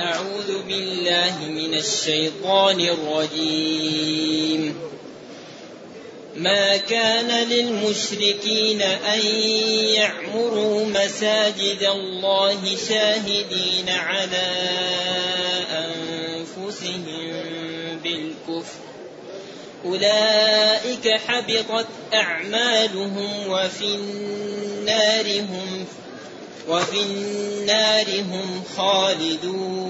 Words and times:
أعوذ 0.00 0.62
بالله 0.68 1.36
من 1.48 1.74
الشيطان 1.74 2.80
الرجيم. 2.80 4.74
ما 6.36 6.76
كان 6.76 7.48
للمشركين 7.48 8.82
أن 8.82 9.20
يعمروا 9.94 10.84
مساجد 10.86 11.82
الله 11.82 12.76
شاهدين 12.88 13.88
على 13.88 14.48
أنفسهم 15.70 17.04
بالكفر. 18.04 18.80
أولئك 19.84 21.08
حبطت 21.26 21.86
أعمالهم 22.14 23.48
وفي 23.48 23.84
النار 23.84 25.40
هم 25.40 25.84
وفي 26.68 27.02
النار 27.02 28.20
هم 28.20 28.62
خالدون. 28.76 29.89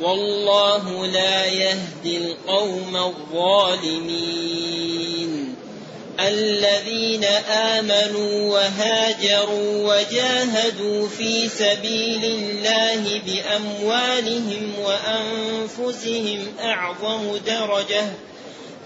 والله 0.00 1.06
لا 1.06 1.46
يهدي 1.46 2.16
القوم 2.16 2.96
الظالمين. 2.96 4.38
الذين 6.20 7.24
آمنوا 7.50 8.52
وهاجروا 8.52 9.94
وجاهدوا 9.94 11.08
في 11.08 11.48
سبيل 11.48 12.24
الله 12.24 13.20
بأموالهم 13.26 14.72
وأنفسهم 14.84 16.46
أعظم 16.60 17.36
درجة 17.46 18.04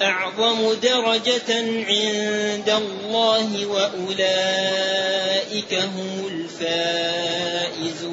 أعظم 0.03 0.73
درجة 0.83 1.55
عند 1.89 2.71
الله 2.71 3.67
وأولئك 3.67 4.95
هم 5.75 6.29
الفائزون. 6.31 8.13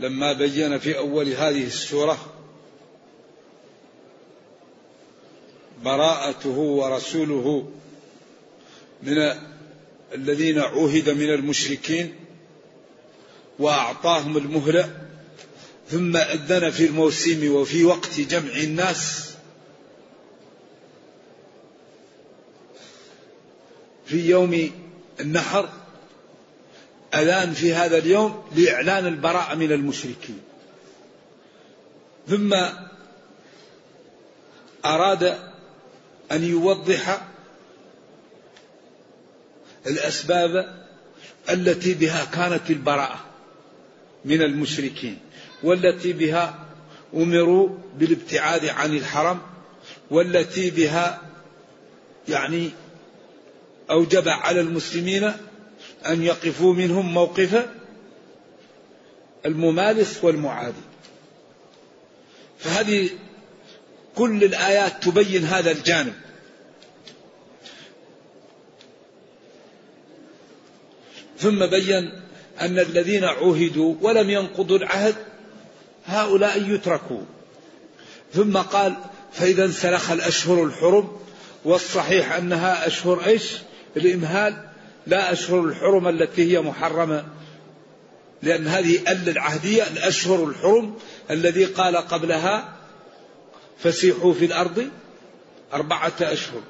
لما 0.00 0.32
بين 0.32 0.78
في 0.78 0.98
أول 0.98 1.28
هذه 1.28 1.66
السورة 1.66 2.34
براءته 5.84 6.58
ورسوله 6.58 7.72
من 9.02 9.34
الذين 10.14 10.58
عوهد 10.58 11.10
من 11.10 11.34
المشركين 11.34 12.14
وأعطاهم 13.58 14.36
المهلة 14.36 15.08
ثم 15.88 16.16
أذن 16.16 16.70
في 16.70 16.86
الموسم 16.86 17.54
وفي 17.54 17.84
وقت 17.84 18.20
جمع 18.20 18.56
الناس 18.56 19.30
في 24.06 24.30
يوم 24.30 24.70
النحر 25.20 25.68
أذان 27.14 27.52
في 27.52 27.74
هذا 27.74 27.98
اليوم 27.98 28.44
لإعلان 28.56 29.06
البراءة 29.06 29.54
من 29.54 29.72
المشركين. 29.72 30.40
ثم 32.28 32.54
أراد 34.84 35.38
أن 36.32 36.44
يوضح 36.44 37.20
الأسباب 39.86 40.80
التي 41.50 41.94
بها 41.94 42.24
كانت 42.24 42.70
البراءة 42.70 43.24
من 44.24 44.42
المشركين 44.42 45.18
والتي 45.62 46.12
بها 46.12 46.66
أمروا 47.14 47.68
بالابتعاد 47.98 48.66
عن 48.66 48.96
الحرم 48.96 49.40
والتي 50.10 50.70
بها 50.70 51.20
يعني 52.28 52.70
أوجب 53.90 54.28
على 54.28 54.60
المسلمين 54.60 55.32
أن 56.06 56.22
يقفوا 56.22 56.74
منهم 56.74 57.14
موقف 57.14 57.66
الممارس 59.46 60.24
والمعادي 60.24 60.82
فهذه 62.58 63.10
كل 64.14 64.44
الآيات 64.44 65.02
تبين 65.02 65.44
هذا 65.44 65.70
الجانب. 65.70 66.14
ثم 71.38 71.66
بين 71.66 72.12
أن 72.60 72.78
الذين 72.78 73.24
عهدوا 73.24 73.94
ولم 74.00 74.30
ينقضوا 74.30 74.78
العهد 74.78 75.14
هؤلاء 76.06 76.70
يتركوا. 76.70 77.22
ثم 78.32 78.56
قال 78.56 78.96
فإذا 79.32 79.64
انسلخ 79.64 80.10
الأشهر 80.10 80.64
الحرم 80.64 81.16
والصحيح 81.64 82.32
أنها 82.32 82.86
أشهر 82.86 83.26
إيش؟ 83.26 83.52
الإمهال. 83.96 84.69
لا 85.06 85.32
أشهر 85.32 85.60
الحرم 85.60 86.08
التي 86.08 86.52
هي 86.52 86.60
محرمة. 86.60 87.24
لأن 88.42 88.66
هذه 88.66 89.12
أل 89.12 89.28
العهدية 89.28 89.82
الأشهر 89.82 90.44
الحرم 90.44 90.94
الذي 91.30 91.64
قال 91.64 91.96
قبلها 91.96 92.76
فسيحوا 93.78 94.34
في 94.34 94.44
الأرض 94.44 94.88
أربعة 95.72 96.12
أشهر. 96.20 96.62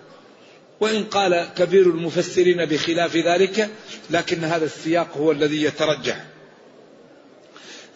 وإن 0.80 1.04
قال 1.04 1.48
كبير 1.56 1.86
المفسرين 1.86 2.64
بخلاف 2.64 3.16
ذلك 3.16 3.70
لكن 4.10 4.44
هذا 4.44 4.64
السياق 4.64 5.16
هو 5.16 5.32
الذي 5.32 5.62
يترجح. 5.62 6.24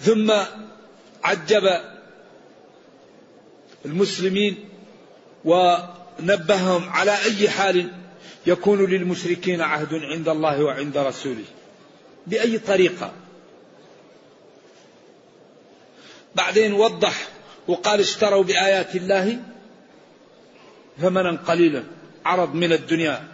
ثم 0.00 0.32
عجب 1.24 1.80
المسلمين 3.84 4.68
ونبههم 5.44 6.88
على 6.88 7.16
أي 7.24 7.50
حال 7.50 8.03
يكون 8.46 8.84
للمشركين 8.84 9.60
عهد 9.60 9.94
عند 9.94 10.28
الله 10.28 10.64
وعند 10.64 10.96
رسوله. 10.98 11.44
بأي 12.26 12.58
طريقة؟ 12.58 13.12
بعدين 16.34 16.72
وضح 16.72 17.28
وقال 17.68 18.00
اشتروا 18.00 18.42
بآيات 18.42 18.96
الله 18.96 19.38
ثمنا 20.98 21.38
قليلا 21.46 21.84
عرض 22.24 22.54
من 22.54 22.72
الدنيا 22.72 23.28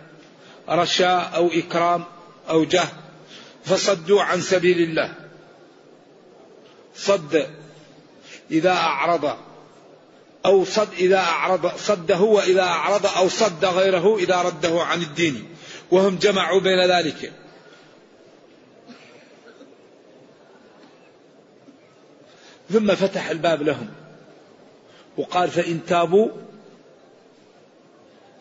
رشاء 0.69 1.33
أو 1.35 1.49
إكرام 1.49 2.05
أو 2.49 2.65
جاه 2.65 2.89
فصدوا 3.65 4.23
عن 4.23 4.41
سبيل 4.41 4.81
الله. 4.81 5.15
صد 6.95 7.51
إذا 8.51 8.73
أعرض. 8.73 9.37
أو 10.47 10.65
صد 10.65 10.89
إذا 10.99 11.19
أعرض 11.19 11.77
صده 11.77 12.21
وإذا 12.21 12.63
أعرض 12.63 13.07
أو 13.07 13.29
صد 13.29 13.65
غيره 13.65 14.17
إذا 14.17 14.43
رده 14.43 14.83
عن 14.83 15.03
الدين. 15.03 15.49
وهم 15.91 16.17
جمعوا 16.17 16.61
بين 16.61 16.91
ذلك. 16.91 17.33
ثم 22.71 22.95
فتح 22.95 23.31
الباب 23.31 23.63
لهم. 23.63 23.89
وقال 25.17 25.51
فإن 25.51 25.87
تابوا 25.87 26.29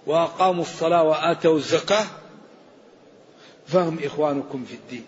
وأقاموا 0.07 0.63
الصلاة 0.63 1.03
وآتوا 1.03 1.57
الزكاة 1.57 2.05
فهم 3.67 3.99
إخوانكم 4.03 4.65
في 4.65 4.73
الدين. 4.73 5.05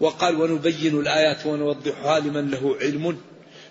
وقال 0.00 0.40
ونبين 0.40 1.00
الآيات 1.00 1.46
ونوضحها 1.46 2.20
لمن 2.20 2.50
له 2.50 2.76
علم. 2.80 3.29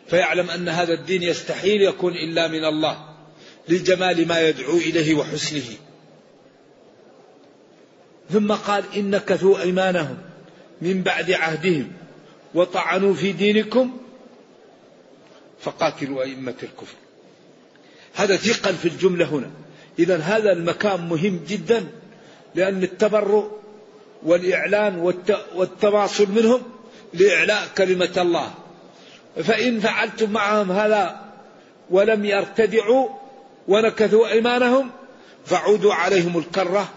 فيعلم 0.09 0.49
أن 0.49 0.69
هذا 0.69 0.93
الدين 0.93 1.23
يستحيل 1.23 1.81
يكون 1.81 2.13
إلا 2.13 2.47
من 2.47 2.65
الله 2.65 3.09
لجمال 3.69 4.27
ما 4.27 4.41
يدعو 4.49 4.77
إليه 4.77 5.15
وحسنه. 5.15 5.77
ثم 8.29 8.51
قال 8.51 8.83
إن 8.95 9.09
نكثوا 9.09 9.61
أيمانهم 9.61 10.17
من 10.81 11.01
بعد 11.01 11.31
عهدهم 11.31 11.91
وطعنوا 12.53 13.13
في 13.13 13.31
دينكم 13.31 13.97
فقاتلوا 15.61 16.23
أئمة 16.23 16.55
الكفر. 16.63 16.95
هذا 18.13 18.35
ثقل 18.35 18.75
في 18.75 18.87
الجملة 18.87 19.25
هنا. 19.25 19.51
إذا 19.99 20.17
هذا 20.17 20.51
المكان 20.51 21.07
مهم 21.09 21.39
جدا 21.47 21.87
لأن 22.55 22.83
التبرؤ 22.83 23.51
والإعلان 24.23 25.13
والتواصل 25.55 26.31
منهم 26.31 26.61
لإعلاء 27.13 27.67
كلمة 27.77 28.13
الله. 28.17 28.53
فإن 29.35 29.79
فعلتم 29.79 30.31
معهم 30.31 30.71
هذا 30.71 31.19
ولم 31.89 32.25
يرتدعوا 32.25 33.09
ونكثوا 33.67 34.27
أيمانهم 34.27 34.91
فعودوا 35.45 35.93
عليهم 35.93 36.37
الكرة 36.37 36.89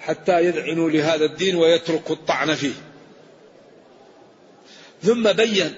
حتى 0.00 0.44
يذعنوا 0.44 0.90
لهذا 0.90 1.24
الدين 1.24 1.56
ويتركوا 1.56 2.16
الطعن 2.16 2.54
فيه. 2.54 2.72
ثم 5.02 5.32
بين 5.32 5.74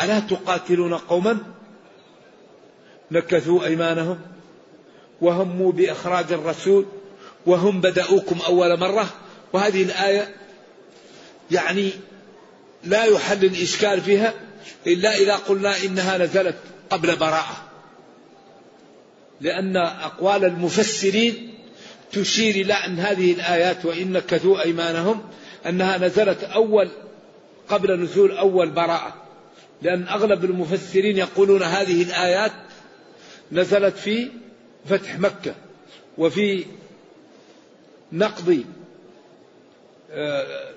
ألا 0.00 0.20
تقاتلون 0.20 0.94
قوما؟ 0.94 1.38
نكثوا 3.10 3.64
أيمانهم 3.64 4.20
وهموا 5.20 5.72
بإخراج 5.72 6.32
الرسول 6.32 6.86
وهم 7.46 7.80
بدأوكم 7.80 8.38
أول 8.46 8.80
مرة. 8.80 9.06
وهذه 9.52 9.82
الآية 9.82 10.34
يعني 11.50 11.90
لا 12.84 13.04
يحل 13.04 13.44
الإشكال 13.44 14.00
فيها. 14.00 14.34
إلا 14.86 15.14
إذا 15.14 15.34
قلنا 15.36 15.84
إنها 15.84 16.18
نزلت 16.18 16.56
قبل 16.90 17.16
براءة. 17.16 17.64
لأن 19.40 19.76
أقوال 19.76 20.44
المفسرين 20.44 21.54
تشير 22.12 22.54
إلى 22.54 22.74
أن 22.74 22.98
هذه 22.98 23.32
الآيات 23.32 23.84
وإن 23.84 24.12
نكثوا 24.12 24.62
أيمانهم 24.64 25.22
أنها 25.66 25.98
نزلت 25.98 26.44
أول 26.44 26.88
قبل 27.68 28.00
نزول 28.00 28.36
أول 28.36 28.70
براءة. 28.70 29.14
لأن 29.82 30.08
أغلب 30.08 30.44
المفسرين 30.44 31.16
يقولون 31.16 31.62
هذه 31.62 32.02
الآيات 32.02 32.52
نزلت 33.52 33.96
في 33.96 34.28
فتح 34.86 35.18
مكة 35.18 35.54
وفي 36.18 36.64
نقض 38.12 38.64
آه، 40.10 40.70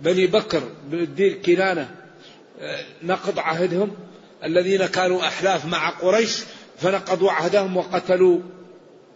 بني 0.00 0.26
بكر 0.26 0.62
بن 0.86 0.98
الدين 0.98 1.42
كنانة 1.42 1.94
نقض 3.02 3.38
عهدهم 3.38 3.96
الذين 4.44 4.86
كانوا 4.86 5.26
أحلاف 5.26 5.66
مع 5.66 5.88
قريش 5.88 6.44
فنقضوا 6.78 7.32
عهدهم 7.32 7.76
وقتلوا 7.76 8.40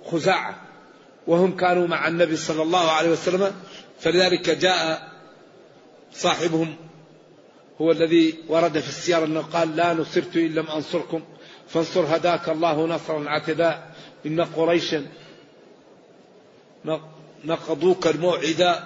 خزاعة 0.05 0.61
وهم 1.27 1.57
كانوا 1.57 1.87
مع 1.87 2.09
النبي 2.09 2.37
صلى 2.37 2.63
الله 2.63 2.91
عليه 2.91 3.11
وسلم 3.11 3.53
فلذلك 4.01 4.51
جاء 4.51 5.09
صاحبهم 6.13 6.77
هو 7.81 7.93
الذي 7.93 8.35
ورد 8.49 8.79
في 8.79 8.89
السيارة 8.89 9.25
أنه 9.25 9.41
قال 9.41 9.77
لا 9.77 9.95
نصرت 9.95 10.37
إن 10.37 10.55
لم 10.55 10.67
أنصركم 10.67 11.23
فانصر 11.69 12.17
هداك 12.17 12.49
الله 12.49 12.87
نصرا 12.87 13.31
عتدا 13.31 13.85
إن 14.27 14.41
قريشا 14.41 15.07
نقضوك 17.45 18.07
الموعدا 18.07 18.85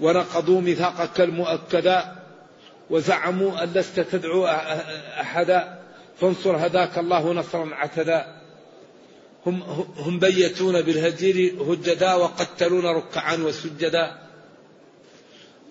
ونقضوا 0.00 0.60
ميثاقك 0.60 1.20
المؤكدا 1.20 2.23
وزعموا 2.90 3.62
أن 3.62 3.72
لست 3.72 4.00
تدعو 4.00 4.46
أحدا 5.20 5.78
فانصر 6.20 6.66
هداك 6.66 6.98
الله 6.98 7.32
نصرا 7.32 7.74
عتدا. 7.74 8.40
هم 9.46 9.62
هم 9.96 10.18
بيتون 10.18 10.82
بالهجير 10.82 11.62
هجدا 11.62 12.14
وقتلون 12.14 12.86
ركعا 12.86 13.36
وسجدا. 13.36 14.18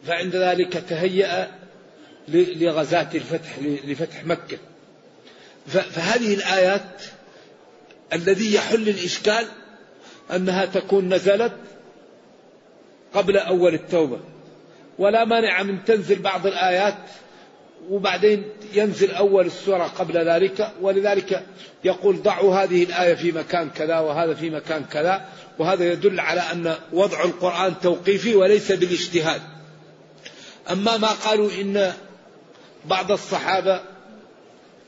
فعند 0.07 0.35
ذلك 0.35 0.73
تهيأ 0.89 1.51
لغزاة 2.27 3.09
الفتح 3.15 3.59
لفتح 3.59 4.25
مكة. 4.25 4.57
فهذه 5.67 6.33
الآيات 6.33 7.01
الذي 8.13 8.53
يحل 8.53 8.89
الإشكال 8.89 9.45
أنها 10.35 10.65
تكون 10.65 11.13
نزلت 11.13 11.53
قبل 13.13 13.37
أول 13.37 13.73
التوبة. 13.73 14.19
ولا 14.99 15.25
مانع 15.25 15.63
من 15.63 15.85
تنزل 15.85 16.19
بعض 16.19 16.47
الآيات 16.47 16.97
وبعدين 17.89 18.43
ينزل 18.73 19.11
أول 19.11 19.45
السورة 19.45 19.83
قبل 19.83 20.29
ذلك. 20.29 20.71
ولذلك 20.81 21.45
يقول 21.83 22.21
ضعوا 22.21 22.55
هذه 22.55 22.83
الآية 22.83 23.13
في 23.13 23.31
مكان 23.31 23.69
كذا 23.69 23.99
وهذا 23.99 24.33
في 24.33 24.49
مكان 24.49 24.83
كذا. 24.83 25.25
وهذا 25.59 25.91
يدل 25.91 26.19
على 26.19 26.41
أن 26.41 26.75
وضع 26.93 27.23
القرآن 27.23 27.73
توقيفي 27.81 28.35
وليس 28.35 28.71
بالاجتهاد. 28.71 29.41
أما 30.71 30.97
ما 30.97 31.07
قالوا 31.07 31.49
إن 31.61 31.93
بعض 32.85 33.11
الصحابة 33.11 33.81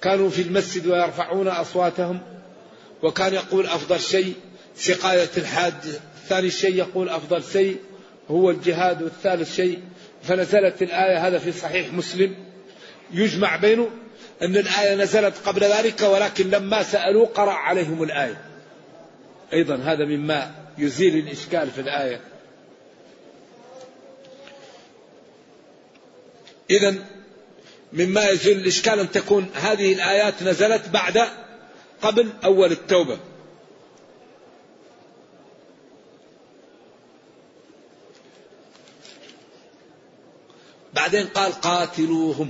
كانوا 0.01 0.29
في 0.29 0.41
المسجد 0.41 0.87
ويرفعون 0.87 1.47
أصواتهم 1.47 2.19
وكان 3.03 3.33
يقول 3.33 3.65
أفضل 3.65 3.99
شيء 3.99 4.33
سقاية 4.75 5.29
الحاج 5.37 5.73
ثاني 6.27 6.49
شيء 6.49 6.75
يقول 6.75 7.09
أفضل 7.09 7.43
شيء. 7.43 7.77
هو 8.31 8.49
الجهاد 8.49 9.03
والثالث 9.03 9.55
شيء 9.55 9.79
فنزلت 10.23 10.81
الآية 10.81 11.27
هذا 11.27 11.37
في 11.37 11.51
صحيح 11.51 11.93
مسلم 11.93 12.35
يجمع 13.13 13.55
بينه 13.55 13.89
أن 14.41 14.57
الآية 14.57 14.95
نزلت 14.95 15.33
قبل 15.45 15.63
ذلك 15.63 16.01
ولكن 16.01 16.49
لما 16.49 16.83
سألوا 16.83 17.25
قرأ 17.25 17.51
عليهم 17.51 18.03
الآية. 18.03 18.41
أيضا 19.53 19.75
هذا 19.75 20.05
مما 20.05 20.51
يزيل 20.77 21.17
الإشكال 21.17 21.71
في 21.71 21.81
الآية. 21.81 22.21
إذا 26.69 26.95
مما 27.93 28.29
يزيل 28.29 28.57
الإشكال 28.57 28.99
أن 28.99 29.11
تكون 29.11 29.49
هذه 29.55 29.93
الآيات 29.93 30.43
نزلت 30.43 30.89
بعد 30.89 31.27
قبل 32.01 32.29
أول 32.43 32.71
التوبة. 32.71 33.17
بعدين 40.95 41.25
قال 41.25 41.51
قاتلوهم. 41.51 42.49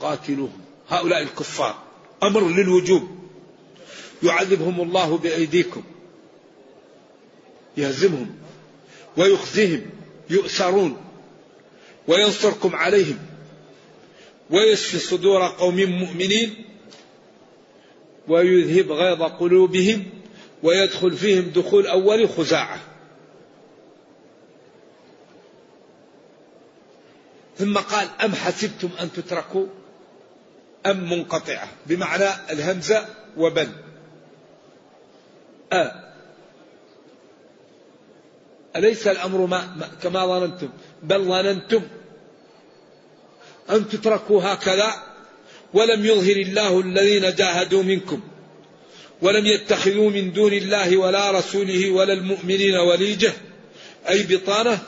قاتلوهم. 0.00 0.60
هؤلاء 0.88 1.22
الكفار. 1.22 1.82
أمر 2.22 2.48
للوجوب. 2.48 3.08
يعذبهم 4.22 4.80
الله 4.80 5.18
بأيديكم. 5.18 5.82
يهزمهم. 7.76 8.34
ويخزيهم. 9.16 9.82
يؤسرون 10.30 10.96
وينصركم 12.08 12.76
عليهم. 12.76 13.18
ويشفي 14.50 14.98
صدور 14.98 15.46
قوم 15.48 15.76
مؤمنين. 15.76 16.64
ويذهب 18.28 18.92
غيظ 18.92 19.22
قلوبهم. 19.22 20.04
ويدخل 20.62 21.16
فيهم 21.16 21.42
دخول 21.42 21.86
أول 21.86 22.28
خزاعة. 22.28 22.91
ثم 27.62 27.78
قال 27.78 28.08
أم 28.24 28.34
حسبتم 28.34 28.90
أن 29.00 29.12
تتركوا 29.12 29.66
أم 30.86 31.10
منقطعة؟ 31.10 31.68
بمعنى 31.86 32.28
الهمزة 32.50 33.06
وبل. 33.36 33.68
أ. 35.72 35.92
أليس 38.76 39.06
الأمر 39.06 39.46
ما 39.46 39.88
كما 40.02 40.26
ظننتم؟ 40.26 40.68
بل 41.02 41.24
ظننتم 41.24 41.82
أن 43.70 43.88
تتركوا 43.88 44.42
هكذا 44.42 44.92
ولم 45.74 46.06
يظهر 46.06 46.36
الله 46.36 46.80
الذين 46.80 47.34
جاهدوا 47.34 47.82
منكم 47.82 48.20
ولم 49.22 49.46
يتخذوا 49.46 50.10
من 50.10 50.32
دون 50.32 50.52
الله 50.52 50.96
ولا 50.96 51.30
رسوله 51.30 51.90
ولا 51.90 52.12
المؤمنين 52.12 52.74
وليجة 52.74 53.32
أي 54.08 54.22
بطانة 54.22 54.78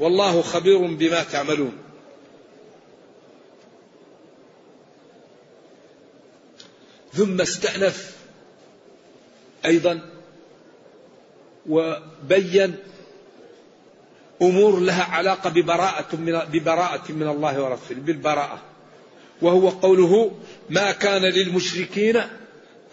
والله 0.00 0.42
خبير 0.42 0.78
بما 0.78 1.22
تعملون. 1.22 1.72
ثم 7.12 7.40
استأنف 7.40 8.16
أيضا 9.64 10.00
وبين 11.68 12.76
أمور 14.42 14.80
لها 14.80 15.02
علاقة 15.02 15.50
ببراءة 15.50 16.16
من, 16.16 16.38
ببراءة 16.52 17.12
من 17.12 17.28
الله 17.28 17.62
ورسوله 17.62 18.00
بالبراءة. 18.00 18.62
وهو 19.42 19.68
قوله 19.68 20.30
ما 20.70 20.92
كان 20.92 21.22
للمشركين 21.22 22.16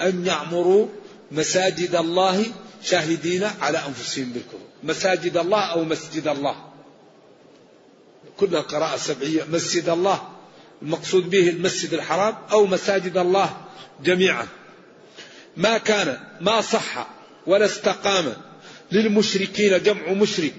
أن 0.02 0.26
يعمروا 0.26 0.88
مساجد 1.32 1.96
الله 1.96 2.46
شاهدين 2.84 3.44
على 3.44 3.78
أنفسهم 3.78 4.32
بالكفر. 4.34 4.58
مساجد 4.84 5.38
الله 5.38 5.62
أو 5.62 5.84
مسجد 5.84 6.28
الله. 6.28 6.67
كلها 8.38 8.62
قراءة 8.62 8.98
سبعية. 8.98 9.44
مسجد 9.44 9.90
الله 9.90 10.28
المقصود 10.82 11.30
به 11.30 11.50
المسجد 11.50 11.94
الحرام 11.94 12.36
أو 12.52 12.66
مساجد 12.66 13.18
الله 13.18 13.58
جميعا. 14.04 14.48
ما 15.58 15.78
كان 15.78 16.20
ما 16.42 16.62
صح 16.62 17.08
ولا 17.48 17.66
استقام 17.66 18.34
للمشركين 18.92 19.84
جمع 19.84 20.12
مشرك. 20.12 20.56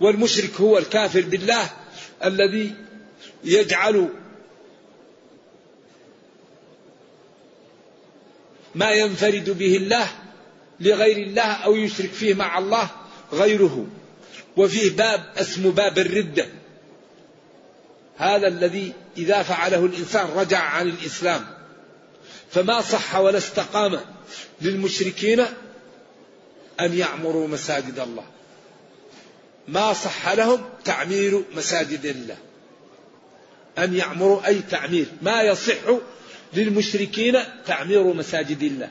والمشرك 0.00 0.60
هو 0.60 0.78
الكافر 0.78 1.20
بالله 1.20 1.70
الذي 2.24 2.74
يجعل 3.44 4.08
ما 8.74 8.90
ينفرد 8.90 9.50
به 9.58 9.76
الله 9.76 10.08
لغير 10.80 11.16
الله 11.16 11.42
أو 11.42 11.76
يشرك 11.76 12.10
فيه 12.10 12.34
مع 12.34 12.58
الله 12.58 12.90
غيره. 13.32 13.86
وفيه 14.56 14.90
باب 14.90 15.32
اسمه 15.36 15.70
باب 15.70 15.98
الردة. 15.98 16.46
هذا 18.22 18.48
الذي 18.48 18.92
إذا 19.16 19.42
فعله 19.42 19.84
الإنسان 19.84 20.28
رجع 20.36 20.58
عن 20.58 20.88
الإسلام 20.88 21.46
فما 22.50 22.80
صح 22.80 23.16
ولا 23.16 23.38
استقام 23.38 24.00
للمشركين 24.60 25.40
أن 26.80 26.98
يعمروا 26.98 27.48
مساجد 27.48 27.98
الله. 27.98 28.24
ما 29.68 29.92
صح 29.92 30.32
لهم 30.32 30.64
تعمير 30.84 31.44
مساجد 31.56 32.06
الله. 32.06 32.36
أن 33.78 33.94
يعمروا 33.94 34.46
أي 34.46 34.58
تعمير. 34.58 35.06
ما 35.22 35.42
يصح 35.42 35.98
للمشركين 36.54 37.38
تعمير 37.66 38.02
مساجد 38.02 38.62
الله. 38.62 38.90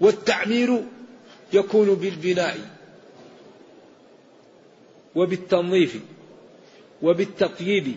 والتعمير 0.00 0.84
يكون 1.52 1.94
بالبناء 1.94 2.58
وبالتنظيف. 5.14 5.96
وبالتطييب 7.02 7.96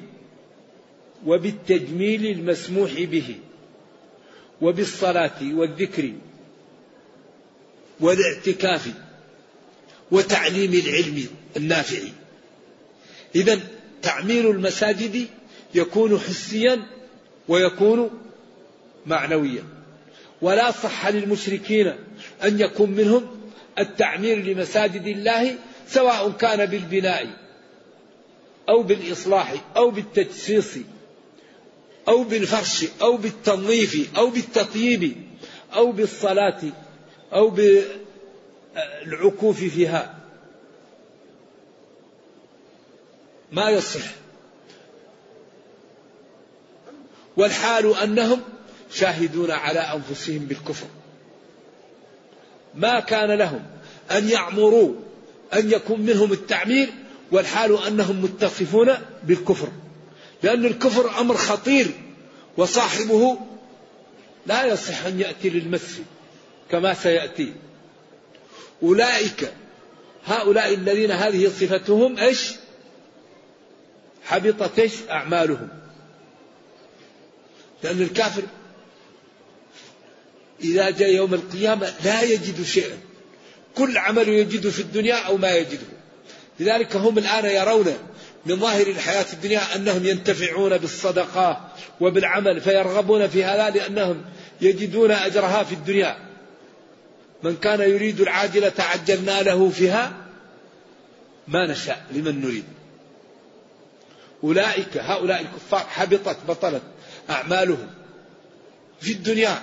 وبالتجميل 1.25 2.25
المسموح 2.25 2.91
به 2.93 3.35
وبالصلاة 4.61 5.53
والذكر 5.53 6.13
والاعتكاف 7.99 8.89
وتعليم 10.11 10.73
العلم 10.73 11.27
النافع. 11.57 11.99
إذا 13.35 13.59
تعمير 14.01 14.51
المساجد 14.51 15.27
يكون 15.75 16.19
حسيا 16.19 16.83
ويكون 17.47 18.09
معنويا. 19.05 19.63
ولا 20.41 20.71
صح 20.71 21.07
للمشركين 21.07 21.87
أن 22.43 22.59
يكون 22.59 22.91
منهم 22.91 23.27
التعمير 23.79 24.37
لمساجد 24.37 25.07
الله 25.07 25.55
سواء 25.87 26.31
كان 26.31 26.65
بالبناء 26.65 27.27
أو 28.69 28.83
بالإصلاح 28.83 29.53
أو 29.77 29.89
بالتجسيس 29.89 30.79
أو 32.07 32.23
بالفرش 32.23 32.85
أو 33.01 33.17
بالتنظيف 33.17 34.17
أو 34.17 34.29
بالتطييب 34.29 35.15
أو 35.75 35.91
بالصلاة 35.91 36.61
أو 37.33 37.49
بالعكوف 39.05 39.63
فيها. 39.63 40.15
ما 43.51 43.69
يصح. 43.69 44.05
والحال 47.37 47.95
أنهم 47.95 48.41
شاهدون 48.93 49.51
على 49.51 49.79
أنفسهم 49.79 50.39
بالكفر. 50.39 50.87
ما 52.75 52.99
كان 52.99 53.31
لهم 53.31 53.65
أن 54.11 54.29
يعمروا 54.29 54.95
أن 55.53 55.71
يكون 55.71 56.01
منهم 56.01 56.31
التعمير 56.31 56.89
والحال 57.31 57.83
أنهم 57.87 58.21
متصفون 58.21 58.93
بالكفر 59.23 59.67
لأن 60.43 60.65
الكفر 60.65 61.19
أمر 61.19 61.37
خطير 61.37 61.91
وصاحبه 62.57 63.37
لا 64.45 64.65
يصح 64.65 65.05
أن 65.05 65.19
يأتي 65.19 65.49
للمس 65.49 66.01
كما 66.71 66.93
سيأتي 66.93 67.53
أولئك 68.83 69.51
هؤلاء 70.25 70.73
الذين 70.73 71.11
هذه 71.11 71.47
صفتهم 71.47 72.17
إيش؟ 72.17 72.51
حبطت 74.23 74.79
إيش؟ 74.79 74.93
أعمالهم 75.09 75.69
لأن 77.83 78.01
الكافر 78.01 78.43
إذا 80.63 80.89
جاء 80.89 81.13
يوم 81.13 81.33
القيامة 81.33 81.93
لا 82.05 82.21
يجد 82.21 82.63
شيئا 82.63 82.97
كل 83.75 83.97
عمل 83.97 84.29
يجده 84.29 84.69
في 84.69 84.79
الدنيا 84.79 85.15
أو 85.15 85.37
ما 85.37 85.55
يجده 85.55 85.98
لذلك 86.59 86.95
هم 86.95 87.17
الآن 87.17 87.45
يرون 87.45 87.93
من 88.45 88.55
ظاهر 88.55 88.87
الحياة 88.87 89.25
الدنيا 89.33 89.75
أنهم 89.75 90.05
ينتفعون 90.05 90.77
بالصدقة 90.77 91.69
وبالعمل 92.01 92.61
فيرغبون 92.61 93.27
في 93.27 93.43
هذا 93.43 93.69
لأنهم 93.69 94.21
يجدون 94.61 95.11
أجرها 95.11 95.63
في 95.63 95.75
الدنيا. 95.75 96.17
من 97.43 97.55
كان 97.55 97.79
يريد 97.79 98.21
العاجلة 98.21 98.73
عجلنا 98.79 99.41
له 99.41 99.69
فيها 99.69 100.13
ما 101.47 101.67
نشاء 101.67 102.05
لمن 102.11 102.41
نريد. 102.41 102.63
أولئك 104.43 104.97
هؤلاء 104.97 105.41
الكفار 105.41 105.79
حبطت 105.79 106.37
بطلت 106.47 106.81
أعمالهم 107.29 107.87
في 109.01 109.11
الدنيا. 109.11 109.61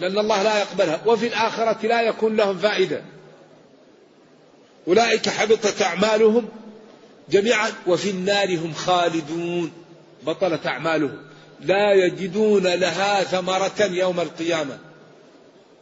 لأن 0.00 0.18
الله 0.18 0.42
لا 0.42 0.58
يقبلها 0.58 1.00
وفي 1.06 1.26
الآخرة 1.26 1.86
لا 1.86 2.02
يكون 2.02 2.36
لهم 2.36 2.58
فائدة. 2.58 3.02
أولئك 4.88 5.28
حبطت 5.28 5.82
أعمالهم 5.82 6.48
جميعا 7.30 7.72
وفي 7.86 8.10
النار 8.10 8.56
هم 8.56 8.74
خالدون. 8.74 9.72
بطلت 10.26 10.66
أعمالهم. 10.66 11.18
لا 11.60 11.94
يجدون 11.94 12.66
لها 12.66 13.24
ثمرة 13.24 13.82
يوم 13.82 14.20
القيامة. 14.20 14.78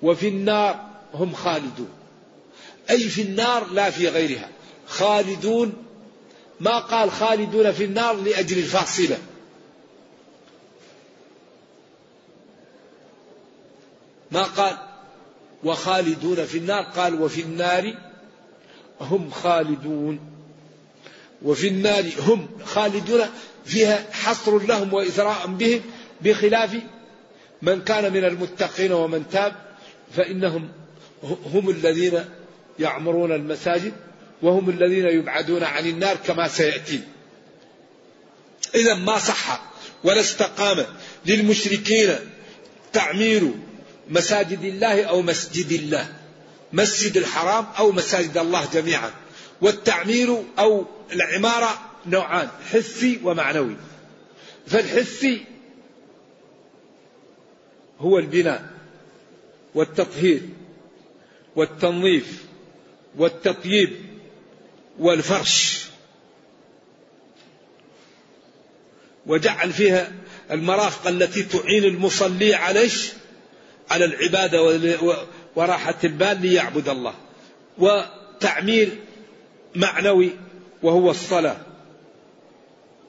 وفي 0.03 0.29
النار 0.29 0.87
هم 1.15 1.35
خالدون. 1.35 1.89
أي 2.91 3.09
في 3.09 3.23
النار؟ 3.23 3.71
لا 3.73 3.91
في 3.91 4.09
غيرها. 4.09 4.49
خالدون 4.89 5.73
ما 6.61 6.79
قال 6.79 7.11
خالدون 7.11 7.73
في 7.73 7.85
النار 7.85 8.17
لأجل 8.17 8.59
الفاصلة. 8.59 9.19
ما 14.31 14.43
قال؟ 14.43 14.77
وخالدون 15.65 16.45
في 16.45 16.59
النار. 16.59 16.83
قال 16.83 17.23
وفي 17.23 17.41
النار 17.41 17.95
هم 19.01 19.31
خالدون. 19.31 20.21
وفي 21.43 21.69
النار 21.69 22.05
هم 22.19 22.49
خالدون. 22.65 23.21
فيها 23.65 24.07
حصر 24.13 24.59
لهم 24.59 24.95
وإثراء 24.95 25.47
بهم 25.47 25.81
بخلاف 26.21 26.77
من 27.63 27.85
كان 27.85 28.13
من 28.13 28.25
المتقين 28.25 28.93
ومن 28.93 29.25
تاب. 29.33 29.53
فإنهم 30.17 30.69
هم 31.55 31.71
الذين 31.71 32.25
يعمرون 32.79 33.33
المساجد 33.33 33.93
وهم 34.43 34.71
الذين 34.71 35.05
يبعدون 35.07 35.65
عن 35.65 35.87
النار 35.87 36.17
كما 36.17 36.49
سيأتي. 36.49 37.01
إذا 38.75 38.95
ما 38.95 39.19
صح 39.19 39.63
ولا 40.05 40.21
استقام 40.21 40.87
للمشركين 41.27 42.17
تعمير 42.93 43.51
مساجد 44.11 44.65
الله 44.65 45.05
أو 45.05 45.23
مسجد 45.23 45.73
الله. 45.73 46.09
مسجد 46.73 47.17
الحرام 47.17 47.67
أو 47.79 47.93
مساجد 47.93 48.39
الله 48.39 48.69
جميعا. 48.73 49.11
والتعمير 49.61 50.43
أو 50.59 50.87
العمارة 51.13 51.91
نوعان 52.07 52.49
حسي 52.73 53.21
ومعنوي. 53.25 53.77
فالحسي 54.67 55.45
هو 58.01 58.19
البناء 58.19 58.71
والتطهير 59.75 60.43
والتنظيف 61.57 62.45
والتطييب 63.17 63.97
والفرش. 64.99 65.87
وجعل 69.27 69.73
فيها 69.73 70.13
المرافق 70.51 71.09
التي 71.09 71.43
تعين 71.43 71.85
المصلي 71.85 72.55
على 72.55 72.89
على 73.91 74.05
العبادة 74.05 74.63
وراحة 75.57 75.95
البال 76.05 76.43
ليعبد 76.43 76.89
الله. 76.89 77.15
وتعمير 77.79 78.89
معنوي 79.75 80.31
وهو 80.83 81.11
الصلاة 81.11 81.57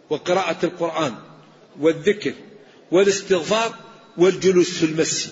وقراءة 0.09 0.65
القرآن 0.65 1.15
والذكر 1.79 2.33
والاستغفار 2.91 3.75
والجلوس 4.17 4.69
في 4.69 4.85
المسجد. 4.85 5.31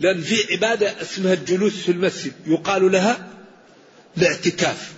لأن 0.00 0.20
في 0.20 0.52
عبادة 0.52 1.02
اسمها 1.02 1.32
الجلوس 1.32 1.72
في 1.72 1.92
المسجد. 1.92 2.32
يقال 2.46 2.92
لها 2.92 3.28
الاعتكاف. 4.16 4.92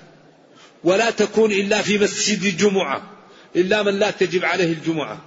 ولا 0.85 1.11
تكون 1.11 1.53
إلا 1.53 1.83
في 1.83 1.99
مسجد 1.99 2.45
الجمعة. 2.45 3.11
إلا 3.57 3.83
من 3.83 3.99
لا 3.99 4.11
تجب 4.11 4.45
عليه 4.45 4.73
الجمعة. 4.73 5.21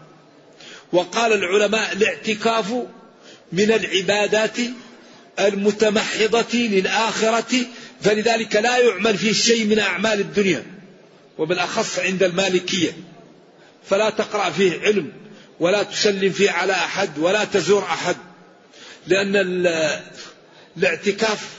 وقال 0.94 1.34
العلماء 1.34 1.94
الاعتكاف 1.94 2.74
من 3.51 3.72
العبادات 3.72 4.58
المتمحضة 5.39 6.58
للآخرة 6.58 7.65
فلذلك 8.01 8.56
لا 8.56 8.77
يعمل 8.77 9.18
فيه 9.18 9.34
شيء 9.34 9.65
من 9.65 9.80
أعمال 9.80 10.20
الدنيا 10.20 10.65
وبالأخص 11.38 12.00
عند 12.00 12.24
المالكية. 12.24 12.92
فلا 13.89 14.10
تقرأ 14.10 14.50
فيه 14.50 14.80
علم 14.82 15.12
ولا 15.60 15.84
تسلم 15.84 16.32
فيه 16.32 16.51
على 16.51 16.74
أحد 16.74 17.20
ولا 17.20 17.44
تزور 17.44 17.84
أحد 17.84 18.15
لأن 19.08 19.32
الاعتكاف 20.77 21.50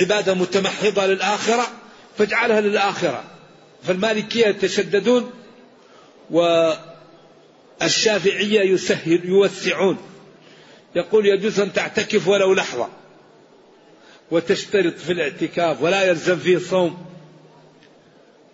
عبادة 0.00 0.34
متمحضة 0.34 1.06
للآخرة 1.06 1.66
فاجعلها 2.18 2.60
للآخرة. 2.60 3.24
فالمالكية 3.86 4.46
يتشددون 4.46 5.30
والشافعية 7.80 8.60
يسهل 8.60 9.20
يوسعون. 9.24 9.98
يقول 10.94 11.26
يجوز 11.26 11.60
أن 11.60 11.72
تعتكف 11.72 12.28
ولو 12.28 12.54
لحظة. 12.54 12.88
وتشترط 14.30 14.94
في 14.94 15.12
الاعتكاف 15.12 15.82
ولا 15.82 16.02
يلزم 16.02 16.38
فيه 16.38 16.58
صوم. 16.58 17.06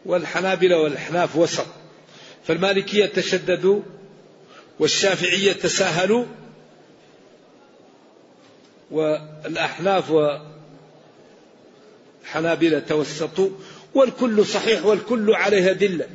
والحنابلة 0.07 0.79
والأحناف 0.79 1.37
وسط. 1.37 1.67
فالمالكية 2.45 3.07
تشددوا 3.07 3.81
والشافعية 4.79 5.53
تساهلوا 5.53 6.25
والأحناف 8.91 10.11
والحنابلة 12.25 12.79
توسطوا 12.79 13.51
والكل 13.95 14.47
صحيح 14.47 14.87
والكل 14.87 15.35
عليه 15.35 15.71
أدلة. 15.71 16.07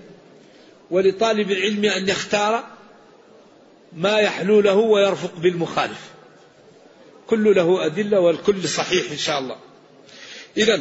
ولطالب 0.92 1.52
العلم 1.52 1.86
أن 1.86 2.10
يختار 2.10 2.64
ما 3.94 4.20
يحلو 4.20 4.60
له 4.62 4.76
ويرفق 4.76 5.36
بالمخالف. 5.36 6.17
كل 7.28 7.56
له 7.56 7.86
أدلة 7.86 8.20
والكل 8.20 8.70
صحيح 8.70 9.12
إن 9.12 9.18
شاء 9.18 9.40
الله. 9.40 9.58
إذا 10.58 10.78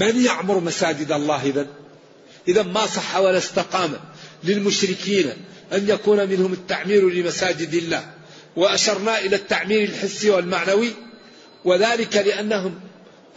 من 0.00 0.24
يعمر 0.24 0.60
مساجد 0.60 1.12
الله 1.12 1.42
إذا 1.42 1.66
إذا 2.48 2.62
ما 2.62 2.86
صح 2.86 3.16
ولا 3.16 3.38
استقام 3.38 4.00
للمشركين 4.44 5.32
أن 5.72 5.88
يكون 5.88 6.28
منهم 6.28 6.52
التعمير 6.52 7.10
لمساجد 7.10 7.74
الله. 7.74 8.10
وأشرنا 8.56 9.18
إلى 9.18 9.36
التعمير 9.36 9.82
الحسي 9.82 10.30
والمعنوي 10.30 10.90
وذلك 11.64 12.16
لأنهم 12.16 12.80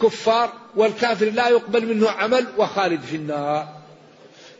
كفار 0.02 0.52
والكافر 0.76 1.30
لا 1.30 1.48
يقبل 1.48 1.86
منه 1.86 2.10
عمل 2.10 2.46
وخالد 2.58 3.00
في 3.02 3.16
النار. 3.16 3.80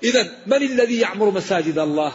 إذا 0.02 0.32
من 0.46 0.62
الذي 0.62 1.00
يعمر 1.00 1.30
مساجد 1.30 1.78
الله؟ 1.78 2.12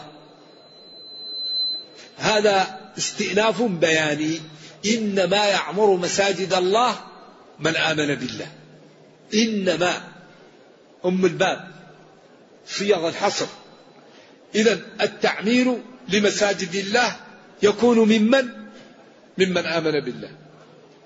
هذا 2.18 2.80
استئناف 2.98 3.62
بياني. 3.62 4.40
إنما 4.86 5.46
يعمر 5.46 5.96
مساجد 5.96 6.54
الله 6.54 7.00
من 7.60 7.76
آمن 7.76 8.16
بالله. 8.16 8.52
إنما 9.34 10.02
أم 11.06 11.26
الباب 11.26 11.72
صيغ 12.68 13.10
الحصر. 13.10 13.48
إذا 14.56 14.80
التعمير 15.02 15.78
لمساجد 16.10 16.76
الله 16.76 17.16
يكون 17.64 17.98
ممن؟ 17.98 18.48
ممن 19.38 19.66
آمن 19.66 20.00
بالله. 20.00 20.32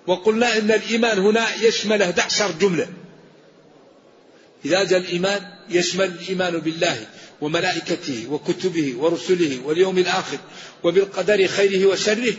وقلنا 0.07 0.57
إن 0.57 0.71
الإيمان 0.71 1.19
هنا 1.19 1.55
يشمل 1.55 2.01
11 2.01 2.51
جملة. 2.51 2.88
إذا 4.65 4.83
جاء 4.83 4.99
الإيمان 4.99 5.41
يشمل 5.69 6.05
الإيمان 6.05 6.59
بالله 6.59 7.07
وملائكته 7.41 8.27
وكتبه 8.29 8.95
ورسله 8.97 9.61
واليوم 9.65 9.97
الآخر 9.97 10.38
وبالقدر 10.83 11.47
خيره 11.47 11.85
وشره 11.85 12.33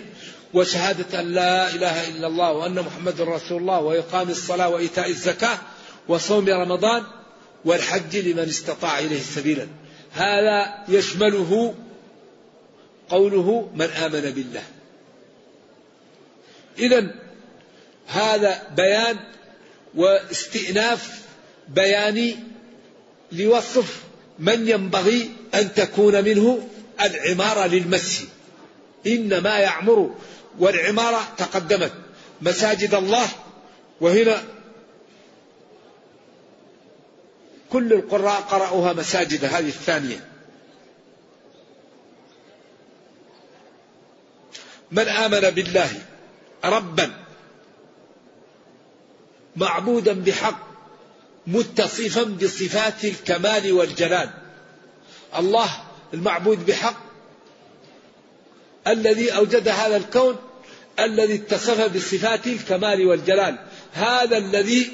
وشهادة 0.56 1.20
أن 1.20 1.32
لا 1.32 1.74
إله 1.74 2.08
إلا 2.08 2.26
الله 2.26 2.52
وأن 2.52 2.74
محمد 2.74 3.20
رسول 3.20 3.60
الله 3.60 3.80
وإقام 3.80 4.30
الصلاة 4.30 4.68
وإيتاء 4.68 5.08
الزكاة 5.08 5.58
وصوم 6.08 6.48
رمضان 6.48 7.02
والحج 7.64 8.16
لمن 8.16 8.48
استطاع 8.48 8.98
إليه 8.98 9.20
سبيلا. 9.20 9.66
هذا 10.12 10.84
يشمله 10.88 11.74
قوله 13.08 13.70
من 13.74 13.86
آمن 13.86 14.20
بالله. 14.20 14.62
إذا 16.78 17.14
هذا 18.06 18.62
بيان 18.76 19.16
واستئناف 19.94 21.20
بياني 21.68 22.36
لوصف 23.32 24.02
من 24.38 24.68
ينبغي 24.68 25.30
أن 25.54 25.74
تكون 25.74 26.24
منه 26.24 26.68
العمارة 27.00 27.66
للمسجد. 27.66 28.28
إنما 29.06 29.58
يعمر 29.58 30.14
والعمارة 30.58 31.28
تقدمت. 31.38 31.92
مساجد 32.42 32.94
الله 32.94 33.28
وهنا 34.00 34.44
كل 37.72 37.92
القراء 37.92 38.40
قرأوها 38.40 38.92
مساجد 38.92 39.44
هذه 39.44 39.68
الثانية. 39.68 40.28
من 44.90 45.08
آمن 45.08 45.50
بالله 45.50 45.90
ربا 46.64 47.10
معبودا 49.56 50.12
بحق 50.12 50.66
متصفا 51.46 52.22
بصفات 52.22 53.04
الكمال 53.04 53.72
والجلال. 53.72 54.30
الله 55.38 55.70
المعبود 56.14 56.66
بحق 56.66 56.96
الذي 58.86 59.36
أوجد 59.36 59.68
هذا 59.68 59.96
الكون 59.96 60.36
الذي 61.00 61.34
اتصف 61.34 61.96
بصفات 61.96 62.46
الكمال 62.46 63.06
والجلال. 63.06 63.58
هذا 63.92 64.36
الذي 64.36 64.90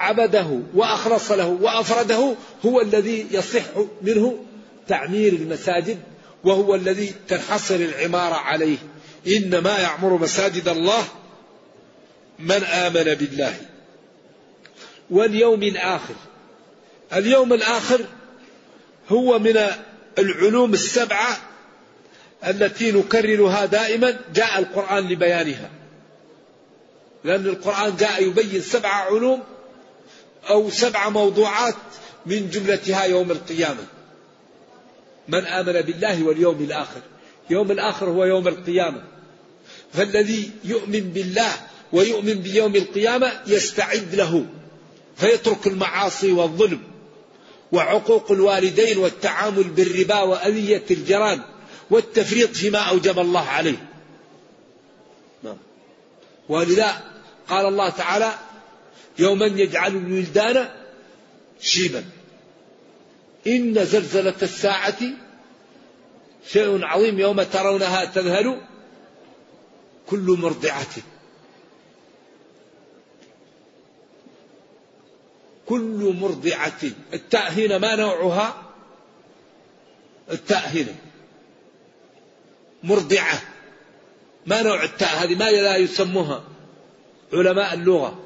عبده 0.00 0.60
وأخلص 0.74 1.30
له 1.30 1.48
وأفرده 1.48 2.34
هو 2.66 2.80
الذي 2.80 3.26
يصح 3.30 3.62
منه 4.02 4.44
تعمير 4.88 5.32
المساجد 5.32 5.98
وهو 6.44 6.74
الذي 6.74 7.14
تنحصر 7.28 7.74
العمارة 7.74 8.34
عليه. 8.34 8.78
إنما 9.26 9.78
يعمر 9.78 10.16
مساجد 10.18 10.68
الله 10.68 11.04
من 12.38 12.64
آمن 12.64 13.14
بالله. 13.14 13.54
واليوم 15.10 15.62
الآخر. 15.62 16.14
اليوم 17.12 17.52
الآخر 17.52 18.00
هو 19.08 19.38
من 19.38 19.60
العلوم 20.18 20.74
السبعة 20.74 21.51
التي 22.46 22.92
نكررها 22.92 23.66
دائما 23.66 24.18
جاء 24.34 24.58
القرآن 24.58 25.08
لبيانها. 25.08 25.70
لأن 27.24 27.46
القرآن 27.46 27.96
جاء 27.96 28.22
يبين 28.22 28.60
سبع 28.60 28.88
علوم 28.88 29.42
أو 30.50 30.70
سبع 30.70 31.08
موضوعات 31.08 31.74
من 32.26 32.50
جملتها 32.50 33.04
يوم 33.04 33.30
القيامة. 33.30 33.84
من 35.28 35.46
آمن 35.46 35.72
بالله 35.72 36.22
واليوم 36.22 36.64
الآخر. 36.64 37.00
يوم 37.50 37.70
الآخر 37.70 38.08
هو 38.08 38.24
يوم 38.24 38.48
القيامة. 38.48 39.02
فالذي 39.92 40.50
يؤمن 40.64 41.00
بالله 41.00 41.52
ويؤمن 41.92 42.34
بيوم 42.34 42.76
القيامة 42.76 43.32
يستعد 43.46 44.14
له. 44.14 44.46
فيترك 45.16 45.66
المعاصي 45.66 46.32
والظلم 46.32 46.80
وعقوق 47.72 48.32
الوالدين 48.32 48.98
والتعامل 48.98 49.64
بالربا 49.64 50.20
وأذية 50.20 50.82
الجيران. 50.90 51.42
والتفريط 51.92 52.50
فيما 52.50 52.78
أوجب 52.78 53.18
الله 53.18 53.40
عليه. 53.48 53.88
نعم. 55.42 55.56
ولذا 56.48 57.02
قال 57.48 57.66
الله 57.66 57.88
تعالى 57.88 58.34
يوما 59.18 59.46
يجعل 59.46 59.96
الولدان 59.96 60.68
شيبا. 61.60 62.04
إن 63.46 63.84
زلزلة 63.84 64.34
الساعة 64.42 64.98
شيء 66.46 66.84
عظيم 66.84 67.18
يوم 67.18 67.42
ترونها 67.42 68.04
تذهل 68.04 68.60
كل 70.06 70.38
مرضعة. 70.42 70.96
كل 75.66 76.16
مرضعة. 76.20 76.80
التاء 77.14 77.52
هنا 77.52 77.78
ما 77.78 77.96
نوعها؟ 77.96 78.62
التاء 80.30 80.68
هنا 80.68 81.11
مرضعة. 82.82 83.42
ما 84.46 84.62
نوع 84.62 84.84
التاء 84.84 85.24
هذه؟ 85.24 85.34
ما 85.34 85.50
لا 85.50 85.76
يسموها 85.76 86.44
علماء 87.32 87.74
اللغة. 87.74 88.18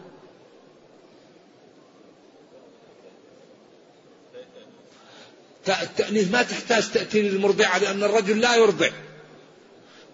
التأنيث 5.68 6.30
ما 6.30 6.42
تحتاج 6.42 6.90
تأتي 6.90 7.22
للمرضعة 7.22 7.78
لأن 7.78 8.02
الرجل 8.02 8.40
لا 8.40 8.56
يرضع. 8.56 8.90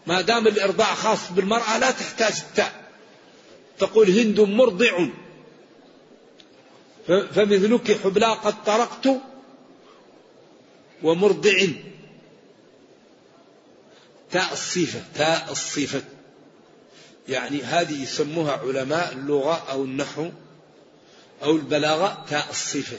ما 0.06 0.20
دام 0.20 0.46
الإرضاع 0.46 0.94
خاص 0.94 1.32
بالمرأة 1.32 1.78
لا 1.78 1.90
تحتاج 1.90 2.32
التاء. 2.48 2.72
تقول 3.78 4.10
هند 4.10 4.40
مرضع. 4.40 5.08
فمثلك 7.06 8.00
حبلى 8.04 8.26
قد 8.26 8.64
طرقت 8.64 9.08
ومرضع. 11.02 11.58
تاء 14.32 14.52
الصفة 14.52 15.02
تاء 15.14 15.48
الصفة 15.50 16.02
يعني 17.28 17.62
هذه 17.62 18.02
يسموها 18.02 18.52
علماء 18.52 19.12
اللغة 19.12 19.70
أو 19.70 19.84
النحو 19.84 20.30
أو 21.42 21.56
البلاغة 21.56 22.26
تاء 22.30 22.46
الصفة 22.50 22.96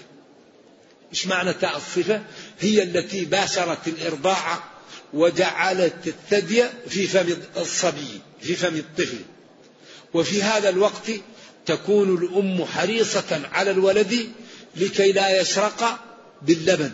إيش 1.14 1.28
معنى 1.28 1.54
تاء 1.54 1.78
الصفة 1.78 2.22
هي 2.60 2.84
التي 2.84 3.26
باشرت 3.26 3.88
الإرضاع 3.88 4.60
وجعلت 5.14 6.08
الثدي 6.08 6.64
في 6.90 7.08
فم 7.08 7.38
الصبي 7.58 8.22
في 8.42 8.56
فم 8.56 8.76
الطفل. 8.76 9.20
وفي 10.14 10.44
هذا 10.44 10.70
الوقت 10.70 11.12
تكون 11.66 12.16
الأم 12.18 12.66
حريصة 12.66 13.42
على 13.52 13.72
الولد 13.72 14.32
لكي 14.76 15.12
لا 15.12 15.42
يشرق 15.42 16.00
باللبن. 16.42 16.94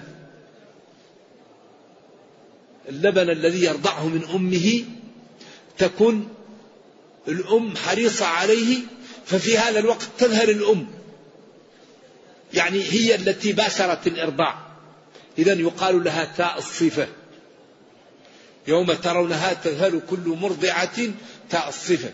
اللبن 2.89 3.29
الذي 3.29 3.63
يرضعه 3.63 4.07
من 4.07 4.23
أمه 4.33 4.83
تكون 5.77 6.29
الأم 7.27 7.77
حريصة 7.77 8.25
عليه 8.25 8.77
ففي 9.25 9.57
هذا 9.57 9.79
الوقت 9.79 10.07
تذهل 10.17 10.49
الأم. 10.49 10.87
يعني 12.53 12.83
هي 12.83 13.15
التي 13.15 13.53
باشرت 13.53 14.07
الإرضاع. 14.07 14.59
إذا 15.37 15.53
يقال 15.53 16.03
لها 16.03 16.33
تاء 16.37 16.57
الصفة. 16.57 17.07
يوم 18.67 18.93
ترونها 18.93 19.53
تذهل 19.53 20.01
كل 20.09 20.37
مرضعة 20.41 20.97
تاء 21.49 21.69
الصفة. 21.69 22.13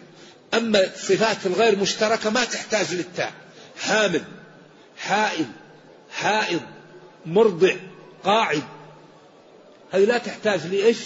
أما 0.53 0.83
الصفات 0.83 1.45
الغير 1.45 1.79
مشتركة 1.79 2.29
ما 2.29 2.45
تحتاج 2.45 2.93
للتاء. 2.93 3.33
حامل 3.79 4.23
حائل 4.97 5.45
حائض 6.11 6.61
مرضع 7.25 7.75
قاعد. 8.23 8.63
هذه 9.95 10.05
لا 10.05 10.17
تحتاج 10.17 10.67
لإيش؟ 10.67 10.97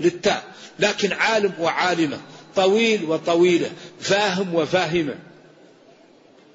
للتاء. 0.00 0.44
لكن 0.78 1.12
عالم 1.12 1.52
وعالمة 1.60 2.20
طويل 2.56 3.04
وطويلة 3.04 3.70
فاهم 4.00 4.54
وفاهمة. 4.54 5.14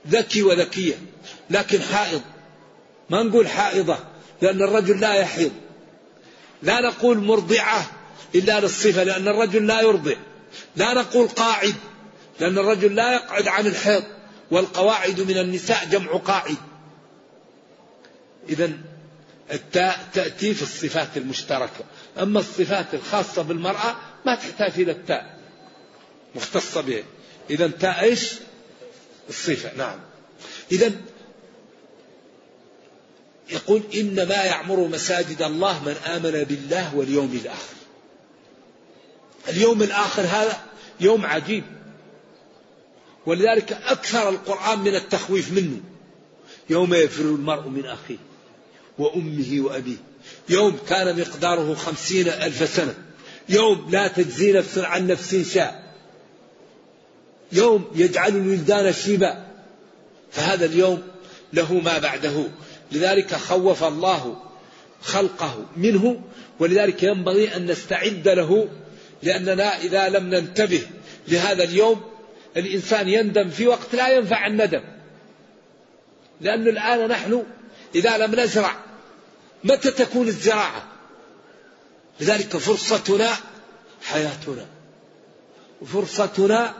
ذكي 0.07 0.43
وذكية 0.43 0.95
لكن 1.49 1.81
حائض. 1.81 2.21
ما 3.09 3.23
نقول 3.23 3.47
حائضة 3.47 3.97
لأن 4.41 4.61
الرجل 4.61 4.99
لا 4.99 5.13
يحيض. 5.13 5.51
لا 6.63 6.81
نقول 6.81 7.17
مرضعة 7.17 7.91
إلا 8.35 8.59
للصفة 8.59 9.03
لأن 9.03 9.27
الرجل 9.27 9.67
لا 9.67 9.81
يرضع. 9.81 10.15
لا 10.75 10.93
نقول 10.93 11.27
قاعد 11.27 11.75
لأن 12.39 12.57
الرجل 12.57 12.95
لا 12.95 13.13
يقعد 13.13 13.47
عن 13.47 13.67
الحيض. 13.67 14.03
والقواعد 14.51 15.21
من 15.21 15.37
النساء 15.37 15.87
جمع 15.91 16.11
قاعد. 16.11 16.57
إذا 18.49 18.71
التاء 19.51 20.07
تأتي 20.13 20.53
في 20.53 20.61
الصفات 20.61 21.17
المشتركة. 21.17 21.83
أما 22.19 22.39
الصفات 22.39 22.93
الخاصة 22.93 23.41
بالمرأة 23.41 23.95
ما 24.25 24.35
تحتاج 24.35 24.71
إلى 24.77 24.91
التاء. 24.91 25.37
مختصة 26.35 26.81
به. 26.81 27.03
إذا 27.49 27.67
تاء 27.67 28.01
إيش؟ 28.01 28.33
الصفة. 29.29 29.77
نعم. 29.77 29.99
إذا 30.71 30.91
يقول 33.49 33.81
إنما 33.95 34.35
يعمر 34.35 34.87
مساجد 34.87 35.41
الله 35.41 35.83
من 35.83 35.95
آمن 35.95 36.43
بالله 36.43 36.95
واليوم 36.95 37.39
الآخر. 37.43 37.75
اليوم 39.49 39.83
الآخر 39.83 40.21
هذا 40.21 40.61
يوم 40.99 41.25
عجيب. 41.25 41.63
ولذلك 43.25 43.71
أكثر 43.71 44.29
القرآن 44.29 44.79
من 44.79 44.95
التخويف 44.95 45.51
منه. 45.51 45.79
يوم 46.69 46.93
يفر 46.93 47.23
المرء 47.23 47.67
من 47.67 47.85
أخيه. 47.85 48.30
وأمه 48.97 49.57
وأبيه. 49.59 49.97
يوم 50.49 50.77
كان 50.89 51.19
مقداره 51.19 51.73
خمسين 51.73 52.27
ألف 52.27 52.69
سنة. 52.69 52.93
يوم 53.49 53.87
لا 53.91 54.07
تجزي 54.07 54.51
نفس 54.51 54.77
عن 54.77 55.07
نفس 55.07 55.53
شاء 55.53 55.91
يوم 57.51 57.85
يجعل 57.95 58.35
الولدان 58.35 58.93
شيبا. 58.93 59.47
فهذا 60.31 60.65
اليوم 60.65 61.01
له 61.53 61.73
ما 61.73 61.97
بعده. 61.97 62.47
لذلك 62.91 63.35
خوف 63.35 63.83
الله 63.83 64.41
خلقه 65.01 65.65
منه 65.77 66.21
ولذلك 66.59 67.03
ينبغي 67.03 67.55
أن 67.55 67.65
نستعد 67.65 68.27
له 68.27 68.67
لأننا 69.23 69.77
إذا 69.81 70.09
لم 70.09 70.29
ننتبه 70.29 70.81
لهذا 71.27 71.63
اليوم 71.63 72.01
الإنسان 72.57 73.09
يندم 73.09 73.49
في 73.49 73.67
وقت 73.67 73.95
لا 73.95 74.09
ينفع 74.09 74.47
الندم. 74.47 74.81
لأن 76.41 76.67
الآن 76.67 77.07
نحن 77.07 77.43
إذا 77.95 78.17
لم 78.17 78.39
نزرع 78.39 78.75
متى 79.63 79.91
تكون 79.91 80.27
الزراعة؟ 80.27 80.87
لذلك 82.19 82.57
فرصتنا 82.57 83.37
حياتنا. 84.03 84.65
فرصتنا 85.93 86.75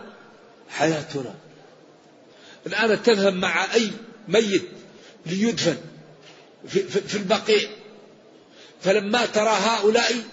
حياتنا. 0.70 1.34
الآن 2.68 3.04
تذهب 3.04 3.34
مع 3.34 3.74
أي 3.74 3.92
ميت 4.28 4.64
ليدفن 5.26 5.78
في, 6.68 7.16
البقيع. 7.16 7.70
فلما 8.82 9.26
ترى 9.26 9.50
هؤلاء 9.50 10.24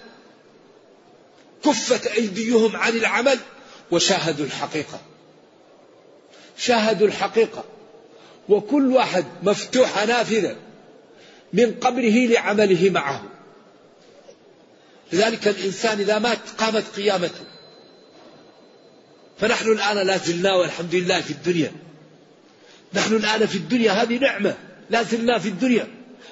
كفت 1.65 2.07
أيديهم 2.07 2.75
عن 2.75 2.97
العمل 2.97 3.39
وشاهدوا 3.91 4.45
الحقيقة. 4.45 4.99
شاهدوا 6.57 7.07
الحقيقة. 7.07 7.63
وكل 8.49 8.91
واحد 8.91 9.25
مفتوح 9.43 10.05
نافذة. 10.05 10.55
من 11.53 11.73
قبره 11.73 12.27
لعمله 12.27 12.89
معه. 12.89 13.23
لذلك 15.13 15.47
الإنسان 15.47 15.99
إذا 15.99 16.19
مات 16.19 16.39
قامت 16.57 16.83
قيامته. 16.95 17.45
فنحن 19.39 19.71
الآن 19.71 19.97
لا 19.97 20.17
زلنا 20.17 20.55
والحمد 20.55 20.95
لله 20.95 21.21
في 21.21 21.31
الدنيا. 21.31 21.71
نحن 22.93 23.15
الآن 23.15 23.45
في 23.45 23.55
الدنيا 23.55 23.91
هذه 23.91 24.17
نعمة. 24.17 24.55
لا 24.89 25.03
زلنا 25.03 25.39
في 25.39 25.49
الدنيا. 25.49 25.87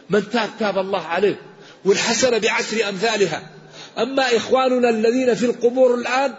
من 0.09 0.29
تاب 0.29 0.49
تاب 0.59 0.77
الله 0.77 1.01
عليه. 1.01 1.41
والحسنة 1.85 2.37
بعشر 2.37 2.89
أمثالها. 2.89 3.49
أما 3.97 4.37
إخواننا 4.37 4.89
الذين 4.89 5.35
في 5.35 5.45
القبور 5.45 5.95
الآن 5.95 6.33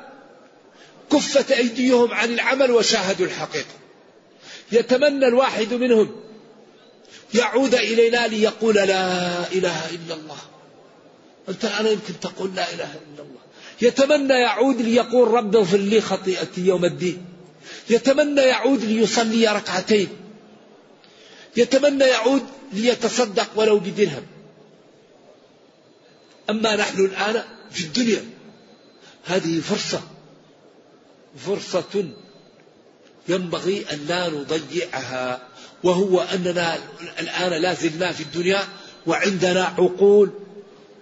كفت 1.13 1.53
أيديهم 1.53 2.13
عن 2.13 2.33
العمل 2.33 2.71
وشاهدوا 2.71 3.27
الحقيقة. 3.27 3.75
يتمنى 4.73 5.27
الواحد 5.27 5.75
منهم 5.75 6.28
يعود 7.35 7.75
إلينا 7.75 8.27
ليقول 8.27 8.75
لا 8.75 9.53
إله 9.53 9.91
إلا 9.91 10.15
الله. 10.15 10.39
أنت 11.49 11.65
الآن 11.65 11.87
يمكن 11.87 12.21
تقول 12.21 12.55
لا 12.55 12.73
إله 12.73 12.93
إلا 12.93 13.23
الله. 13.23 13.41
يتمنى 13.83 14.35
يعود 14.35 14.81
ليقول 14.81 15.29
رب 15.29 15.57
اغفر 15.57 15.77
لي 15.77 16.01
خطيئتي 16.01 16.61
يوم 16.61 16.85
الدين. 16.85 17.25
يتمنى 17.91 18.41
يعود 18.41 18.85
ليصلي 18.85 19.49
ركعتين. 19.49 20.09
يتمنى 21.57 22.05
يعود 22.05 22.43
ليتصدق 22.73 23.49
ولو 23.57 23.79
بدرهم. 23.79 24.27
أما 26.51 26.77
نحن 26.77 27.05
الآن 27.05 27.43
في 27.71 27.85
الدنيا 27.85 28.25
هذه 29.25 29.61
فرصة 29.61 30.03
فرصة 31.47 32.05
ينبغي 33.29 33.85
أن 33.93 34.07
لا 34.09 34.29
نضيعها. 34.29 35.48
وهو 35.85 36.21
أننا 36.21 36.79
الآن 37.21 37.63
لا 37.63 37.75
زلنا 37.75 38.13
في 38.13 38.23
الدنيا 38.23 38.61
وعندنا 39.07 39.65
عقول 39.65 40.31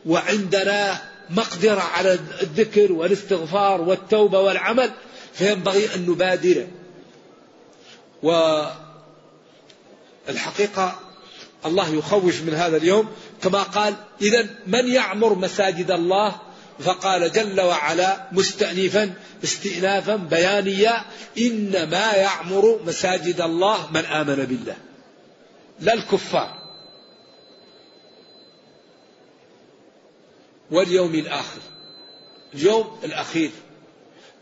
وعندنا 0.07 1.03
مقدرة 1.31 1.81
على 1.81 2.19
الذكر 2.43 2.93
والاستغفار 2.93 3.81
والتوبة 3.81 4.41
والعمل 4.41 4.91
فينبغي 5.35 5.95
أن 5.95 6.07
نبادر. 6.11 6.67
والحقيقة 10.29 10.99
الله 11.67 11.95
يخوف 11.95 12.43
من 12.43 12.55
هذا 12.55 12.77
اليوم 12.77 13.09
كما 13.43 13.63
قال 13.63 13.95
إذا 14.23 14.47
من 14.67 14.89
يعمر 14.89 15.35
مساجد 15.35 15.91
الله؟ 15.91 16.37
فقال 16.79 17.33
جل 17.33 17.61
وعلا 17.61 18.27
مستأنفا 18.33 19.13
استئنافا 19.45 20.17
بيانيا 20.17 21.05
إنما 21.39 22.13
يعمر 22.13 22.81
مساجد 22.87 23.41
الله 23.41 23.91
من 23.93 24.05
آمن 24.05 24.35
بالله. 24.35 24.77
لا 25.81 25.95
الكفار. 25.95 26.67
واليوم 30.71 31.15
الآخر. 31.15 31.61
اليوم 32.55 33.01
الأخير. 33.05 33.51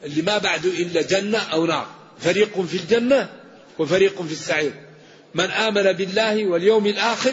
اللي 0.05 0.23
ما 0.23 0.39
بعده 0.39 0.71
إلا 0.71 1.03
جنة 1.03 1.39
أو 1.39 1.67
نار. 1.67 1.87
فريق 2.21 2.61
في 2.61 2.77
الجنة 2.77 3.33
وفريق 3.79 4.23
في 4.23 4.33
السعير. 4.33 4.73
من 5.35 5.51
آمن 5.51 5.93
بالله 5.93 6.47
واليوم 6.47 6.87
الآخر 6.87 7.33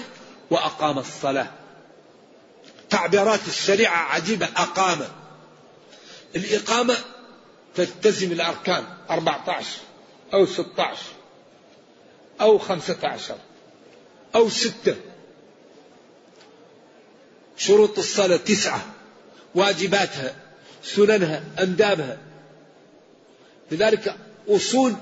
وأقام 0.50 1.00
الصلاة. 1.00 1.52
تعبيرات 2.89 3.47
الشريعة 3.47 3.97
عجيبة. 3.97 4.45
أقام. 4.45 5.00
الإقامة 6.36 6.95
تلتزم 7.76 8.32
الأركان 8.32 8.84
14 9.10 9.80
أو 10.34 10.46
16 10.46 10.98
أو 12.42 12.58
15 12.58 13.36
أو 14.36 14.50
ستة. 14.50 14.96
شروط 17.58 17.98
الصلاة 18.00 18.38
تسعة. 18.38 18.86
واجباتها 19.56 20.36
سننها 20.84 21.44
أندابها. 21.60 22.18
لذلك 23.72 24.16
أصول 24.50 24.94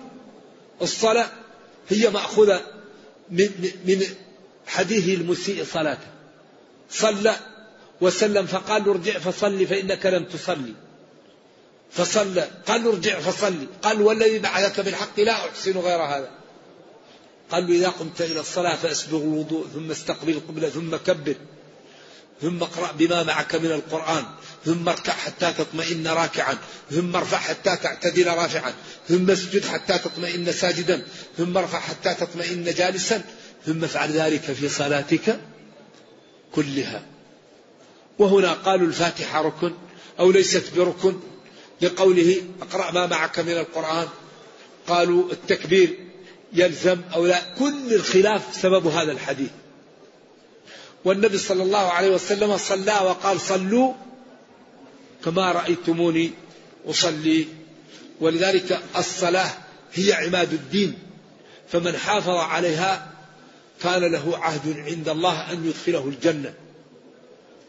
الصلاة 0.81 1.29
هي 1.89 2.09
مأخوذة 2.09 2.61
من, 3.29 3.49
من 3.85 4.03
حديث 4.67 5.19
المسيء 5.19 5.65
صلاته. 5.65 6.07
صلى 6.89 7.35
وسلم 8.01 8.45
فقال 8.45 8.89
ارجع 8.89 9.19
فصلي 9.19 9.65
فإنك 9.65 10.05
لم 10.05 10.23
تصلي. 10.23 10.73
فصلى. 11.91 12.49
قال 12.67 12.83
له 12.83 12.89
ارجع 12.89 13.19
فصلي. 13.19 13.67
قال 13.81 14.01
والذي 14.01 14.39
بعثك 14.39 14.79
بالحق 14.79 15.19
لا 15.19 15.31
أحسن 15.31 15.77
غير 15.77 16.01
هذا. 16.01 16.39
قال 17.51 17.67
له 17.67 17.75
إذا 17.75 17.89
قمت 17.89 18.21
إلى 18.21 18.39
الصلاة 18.39 18.75
فأسبغ 18.75 19.21
الوضوء 19.21 19.67
ثم 19.73 19.91
استقبل 19.91 20.31
القبلة 20.31 20.69
ثم 20.69 20.95
كبر 20.95 21.35
ثم 22.41 22.63
اقرأ 22.63 22.91
بما 22.91 23.23
معك 23.23 23.55
من 23.55 23.71
القرآن 23.71 24.25
ثم 24.65 24.89
اركع 24.89 25.13
حتى 25.13 25.53
تطمئن 25.57 26.07
راكعا 26.07 26.57
ثم 26.91 27.15
ارفع 27.15 27.37
حتى 27.37 27.75
تعتدل 27.75 28.27
رافعا 28.27 28.73
ثم 29.07 29.31
اسجد 29.31 29.65
حتى 29.65 29.97
تطمئن 29.97 30.51
ساجدا 30.51 31.05
ثم 31.37 31.57
ارفع 31.57 31.79
حتى 31.79 32.13
تطمئن 32.13 32.63
جالسا 32.63 33.21
ثم 33.65 33.83
افعل 33.83 34.11
ذلك 34.11 34.41
في 34.41 34.69
صلاتك 34.69 35.39
كلها. 36.51 37.01
وهنا 38.19 38.53
قالوا 38.53 38.87
الفاتحة 38.87 39.41
ركن 39.41 39.73
أو 40.19 40.31
ليست 40.31 40.63
بركن 40.75 41.19
لقوله 41.81 42.41
اقرأ 42.61 42.91
ما 42.91 43.05
معك 43.05 43.39
من 43.39 43.57
القرآن. 43.57 44.07
قالوا 44.87 45.31
التكبير 45.31 45.97
يلزم 46.53 47.01
أو 47.13 47.25
لا. 47.25 47.39
كل 47.59 47.93
الخلاف 47.93 48.55
سبب 48.55 48.87
هذا 48.87 49.11
الحديث. 49.11 49.49
والنبي 51.05 51.37
صلى 51.37 51.63
الله 51.63 51.91
عليه 51.91 52.09
وسلم 52.09 52.57
صلى 52.57 52.91
وقال 52.91 53.41
صلوا 53.41 53.93
كما 55.25 55.51
رأيتموني 55.51 56.31
أصلي. 56.87 57.47
ولذلك 58.21 58.79
الصلاة 58.97 59.51
هي 59.93 60.13
عماد 60.13 60.53
الدين. 60.53 60.93
فمن 61.71 61.97
حافظ 61.97 62.35
عليها 62.35 63.11
كان 63.83 64.11
له 64.11 64.37
عهد 64.37 64.79
عند 64.79 65.09
الله 65.09 65.51
أن 65.51 65.67
يدخله 65.67 66.07
الجنة. 66.07 66.53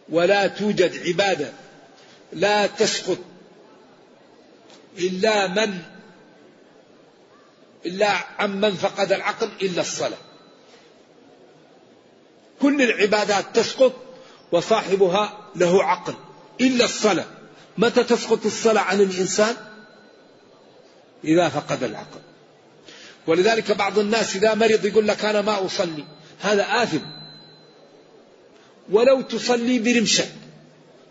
ولا 0.09 0.46
توجد 0.46 1.07
عبادة 1.07 1.53
لا 2.33 2.66
تسقط 2.66 3.18
إلا 4.98 5.46
من 5.46 5.79
إلا 7.87 8.09
عمن 8.38 8.74
فقد 8.74 9.12
العقل 9.12 9.48
إلا 9.62 9.81
الصلاة. 9.81 10.18
كل 12.61 12.83
العبادات 12.83 13.44
تسقط 13.55 13.92
وصاحبها 14.53 15.50
له 15.57 15.85
عقل 15.85 16.14
إلا 16.61 16.85
الصلاة. 16.85 17.26
متى 17.79 18.05
تسقط 18.05 18.46
الصلاة 18.46 18.83
عن 18.83 19.00
الإنسان؟ 19.00 19.57
إذا 21.24 21.48
فقد 21.48 21.83
العقل. 21.83 22.20
ولذلك 23.26 23.72
بعض 23.72 23.98
الناس 23.98 24.37
إذا 24.37 24.55
مرض 24.55 24.85
يقول 24.85 25.09
لك 25.09 25.24
أنا 25.24 25.42
ما 25.42 25.66
أصلي. 25.66 26.05
هذا 26.40 26.83
آثم. 26.83 27.00
ولو 28.90 29.20
تصلي 29.20 29.79
برمشة. 29.79 30.24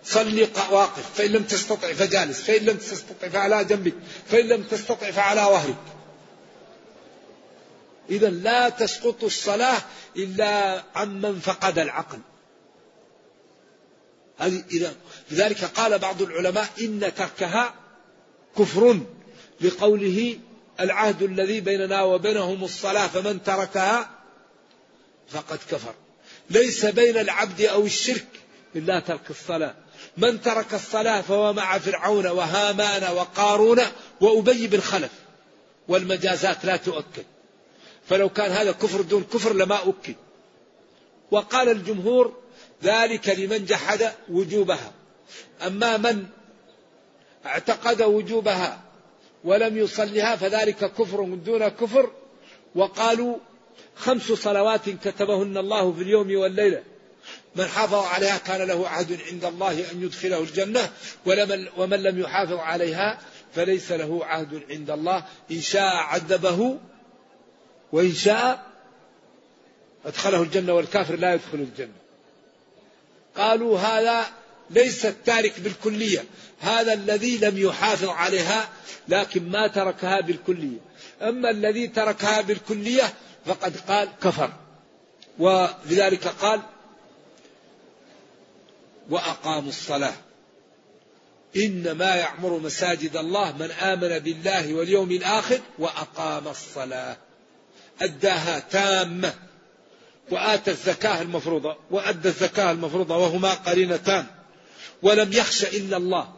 صلي 0.03 0.47
واقف. 0.71 1.13
فإن 1.15 1.31
لم 1.31 1.43
تستطع 1.43 1.93
فجالس. 1.93 2.41
فإن 2.41 2.65
لم 2.65 2.77
تستطع 2.77 3.29
فعلى 3.29 3.65
جنبك. 3.65 3.93
فإن 4.27 4.47
لم 4.47 4.63
تستطع 4.63 5.11
فعلى 5.11 5.41
ظهرك. 5.41 5.75
إذا 8.09 8.29
لا 8.29 8.69
تسقط 8.69 9.23
الصلاة 9.23 9.81
إلا 10.17 10.83
عمن 10.95 11.39
فقد 11.39 11.79
العقل. 11.79 12.19
هذه 14.37 14.63
إذا 14.71 14.95
لذلك 15.31 15.63
قال 15.63 15.99
بعض 15.99 16.21
العلماء 16.21 16.67
إن 16.81 17.11
تركها 17.17 17.73
كفر 18.57 18.99
لقوله 19.61 20.39
العهد 20.79 21.21
الذي 21.21 21.61
بيننا 21.61 22.01
وبينهم 22.01 22.63
الصلاة 22.63 23.07
فمن 23.07 23.43
تركها 23.43 24.09
فقد 25.29 25.59
كفر. 25.71 25.93
ليس 26.49 26.85
بين 26.85 27.17
العبد 27.17 27.61
أو 27.61 27.85
الشرك 27.85 28.27
إلا 28.75 28.99
ترك 28.99 29.29
الصلاة. 29.29 29.75
من 30.21 30.41
ترك 30.41 30.73
الصلاة 30.73 31.21
فهو 31.21 31.53
مع 31.53 31.77
فرعون 31.77 32.27
وهامان 32.27 33.15
وقارون 33.15 33.81
وأبي 34.21 34.67
بن 34.67 34.79
خلف. 34.79 35.11
والمجازات 35.87 36.65
لا 36.65 36.75
تؤكد. 36.75 37.25
فلو 38.09 38.29
كان 38.29 38.51
هذا 38.51 38.71
كفر 38.71 39.01
دون 39.01 39.23
كفر 39.23 39.53
لما 39.53 39.75
أكد. 39.89 40.15
وقال 41.31 41.69
الجمهور 41.69 42.33
ذلك 42.83 43.29
لمن 43.29 43.65
جحد 43.65 44.11
وجوبها. 44.29 44.91
أما 45.67 45.97
من 45.97 46.25
اعتقد 47.45 48.01
وجوبها 48.01 48.81
ولم 49.43 49.77
يصلها 49.77 50.35
فذلك 50.35 50.93
كفر 50.93 51.23
دون 51.23 51.67
كفر. 51.67 52.11
وقالوا 52.75 53.37
خمس 53.95 54.31
صلوات 54.31 54.89
كتبهن 54.89 55.57
الله 55.57 55.93
في 55.93 56.01
اليوم 56.01 56.35
والليلة. 56.35 56.83
من 57.55 57.67
حافظ 57.67 57.93
عليها 57.93 58.37
كان 58.37 58.61
له 58.61 58.89
عهد 58.89 59.19
عند 59.31 59.45
الله 59.45 59.91
أن 59.91 60.03
يدخله 60.03 60.39
الجنة 60.39 60.89
ومن 61.77 62.03
لم 62.03 62.19
يحافظ 62.19 62.53
عليها 62.53 63.19
فليس 63.55 63.91
له 63.91 64.25
عهد 64.25 64.63
عند 64.69 64.89
الله. 64.89 65.23
إن 65.51 65.61
شاء 65.61 65.95
عذبه 65.95 66.77
وإن 67.91 68.13
شاء 68.13 68.65
أدخله 70.05 70.41
الجنة 70.41 70.73
والكافر 70.73 71.15
لا 71.15 71.33
يدخل 71.33 71.57
الجنة. 71.57 71.93
قالوا 73.37 73.79
هذا 73.79 74.25
ليس 74.69 75.05
التارك 75.05 75.59
بالكلية 75.59 76.23
هذا 76.59 76.93
الذي 76.93 77.37
لم 77.37 77.57
يحافظ 77.57 78.09
عليها 78.09 78.69
لكن 79.07 79.49
ما 79.49 79.67
تركها 79.67 80.21
بالكلية. 80.21 80.79
أما 81.21 81.49
الذي 81.49 81.87
تركها 81.87 82.41
بالكلية 82.41 83.13
فقد 83.45 83.77
قال 83.77 84.09
كفر 84.21 84.51
ولذلك 85.39 86.27
قال 86.27 86.61
وأقاموا 89.09 89.69
الصلاة. 89.69 90.13
إنما 91.55 92.15
يعمر 92.15 92.57
مساجد 92.57 93.17
الله 93.17 93.57
من 93.57 93.71
آمن 93.71 94.19
بالله 94.19 94.73
واليوم 94.73 95.11
الآخر 95.11 95.59
وأقام 95.79 96.47
الصلاة. 96.47 97.17
أداها 98.01 98.59
تامة. 98.59 99.33
وآتى 100.31 100.71
الزكاة 100.71 101.21
المفروضة 101.21 101.77
وأدى 101.91 102.27
الزكاة 102.27 102.71
المفروضة 102.71 103.17
وهما 103.17 103.53
قرينتان. 103.53 104.25
ولم 105.01 105.33
يخش 105.33 105.63
إلا 105.63 105.97
الله. 105.97 106.33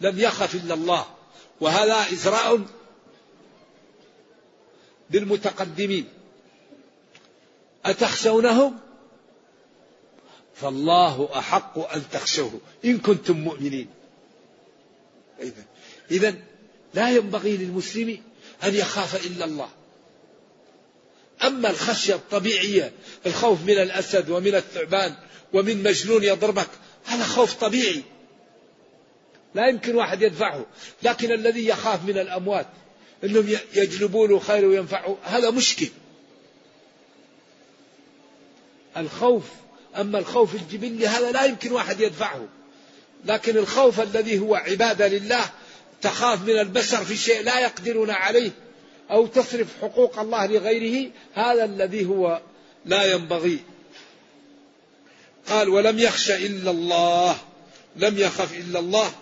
لم 0.00 0.18
يخف 0.18 0.54
إلا 0.54 0.74
الله. 0.74 1.06
وهذا 1.60 1.94
إزراء 2.12 2.60
بالمتقدمين 5.10 6.08
أتخشونهم؟ 7.84 8.78
فالله 10.60 11.28
أحق 11.38 11.78
أن 11.78 12.02
تخشوه. 12.12 12.60
إن 12.84 12.98
كنتم 12.98 13.36
مؤمنين. 13.36 13.88
إذا 15.40 15.64
إذا 16.10 16.34
لا 16.94 17.10
ينبغي 17.10 17.56
للمسلم 17.56 18.18
أن 18.64 18.74
يخاف 18.74 19.26
إلا 19.26 19.44
الله. 19.44 19.68
أما 21.44 21.70
الخشية 21.70 22.14
الطبيعية 22.14 22.92
الخوف 23.26 23.62
من 23.62 23.78
الأسد 23.78 24.30
ومن 24.30 24.54
الثعبان 24.54 25.14
ومن 25.52 25.82
مجنون 25.82 26.24
يضربك 26.24 26.68
هذا 27.04 27.24
خوف 27.24 27.54
طبيعي. 27.54 28.02
لا 29.54 29.68
يمكن 29.68 29.94
واحد 29.94 30.22
يدفعه. 30.22 30.66
لكن 31.02 31.32
الذي 31.32 31.66
يخاف 31.66 32.04
من 32.04 32.18
الأموات 32.18 32.66
أنهم 33.24 33.56
يجلبوا 33.74 34.26
له 34.26 34.38
خير 34.38 34.64
وينفعه 34.64 35.16
هذا 35.22 35.50
مشكل. 35.50 35.88
الخوف 38.96 39.44
أما 39.96 40.18
الخوف 40.18 40.54
الجبلي 40.54 41.06
هذا 41.06 41.32
لا 41.32 41.44
يمكن 41.44 41.72
واحد 41.72 42.00
يدفعه. 42.00 42.48
لكن 43.24 43.56
الخوف 43.56 44.00
الذي 44.00 44.38
هو 44.38 44.54
عبادة 44.54 45.08
لله 45.08 45.44
تخاف 46.02 46.42
من 46.42 46.58
البشر 46.58 47.04
في 47.04 47.16
شيء 47.16 47.42
لا 47.42 47.60
يقدرون 47.60 48.10
عليه 48.10 48.50
أو 49.10 49.26
تصرف 49.26 49.66
حقوق 49.82 50.18
الله 50.18 50.46
لغيره 50.46 51.10
هذا 51.34 51.64
الذي 51.64 52.06
هو 52.06 52.40
لا 52.84 53.12
ينبغي. 53.12 53.58
قال 55.48 55.68
ولم 55.68 55.98
يخش 55.98 56.30
إلا 56.30 56.70
الله 56.70 57.36
لم 57.96 58.18
يخف 58.18 58.54
إلا 58.58 58.78
الله 58.78 59.12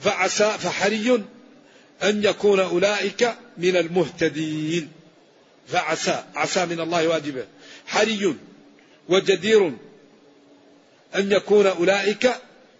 فعسى 0.00 0.50
فحري 0.58 1.24
أن 2.02 2.24
يكون 2.24 2.60
أولئك 2.60 3.34
من 3.58 3.76
المهتدين. 3.76 4.92
فعسى 5.68 6.24
عسى 6.34 6.66
من 6.66 6.80
الله 6.80 7.08
واجبه. 7.08 7.46
حري 7.86 8.36
وجدير 9.08 9.72
أن 11.14 11.32
يكون 11.32 11.66
أولئك 11.66 12.34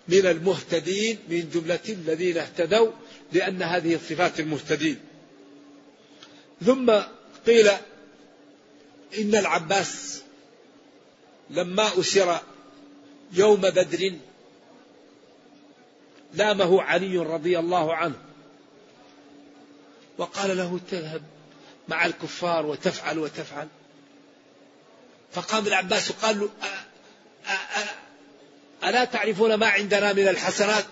من 0.08 0.26
المهتدين 0.26 1.18
من 1.28 1.50
جملة 1.54 1.80
الذين 1.88 2.38
اهتدوا 2.38 2.90
لأن 3.32 3.62
هذه 3.62 4.00
صفات 4.08 4.40
المهتدين. 4.40 5.00
ثم 6.64 6.92
قيل 7.46 7.68
إن 9.18 9.34
العباس 9.34 10.22
لما 11.50 12.00
أسر 12.00 12.40
يوم 13.32 13.60
بدر 13.60 14.12
لامه 16.34 16.82
علي 16.82 17.18
رضي 17.18 17.58
الله 17.58 17.94
عنه 17.94 18.14
وقال 20.18 20.56
له 20.56 20.80
تذهب 20.90 21.22
مع 21.88 22.06
الكفار 22.06 22.66
وتفعل 22.66 23.18
وتفعل. 23.18 23.68
فقام 25.34 25.66
العباس 25.66 26.10
وقال 26.10 26.40
له 26.40 26.48
ألا 28.84 29.04
تعرفون 29.04 29.54
ما 29.54 29.66
عندنا 29.66 30.12
من 30.12 30.28
الحسنات؟ 30.28 30.84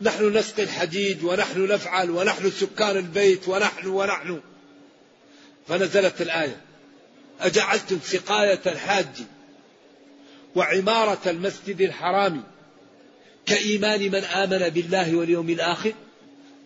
نحن 0.00 0.36
نسقي 0.36 0.62
الحديد 0.62 1.24
ونحن 1.24 1.66
نفعل 1.66 2.10
ونحن 2.10 2.50
سكان 2.50 2.96
البيت 2.96 3.48
ونحن 3.48 3.86
ونحن. 3.86 4.40
فنزلت 5.68 6.20
الآية. 6.20 6.60
أجعلتم 7.40 7.98
سقاية 8.04 8.60
الحاج 8.66 9.22
وعمارة 10.54 11.20
المسجد 11.26 11.80
الحرام 11.80 12.44
كإيمان 13.46 14.00
من 14.00 14.24
آمن 14.24 14.68
بالله 14.68 15.16
واليوم 15.16 15.50
الآخر؟ 15.50 15.92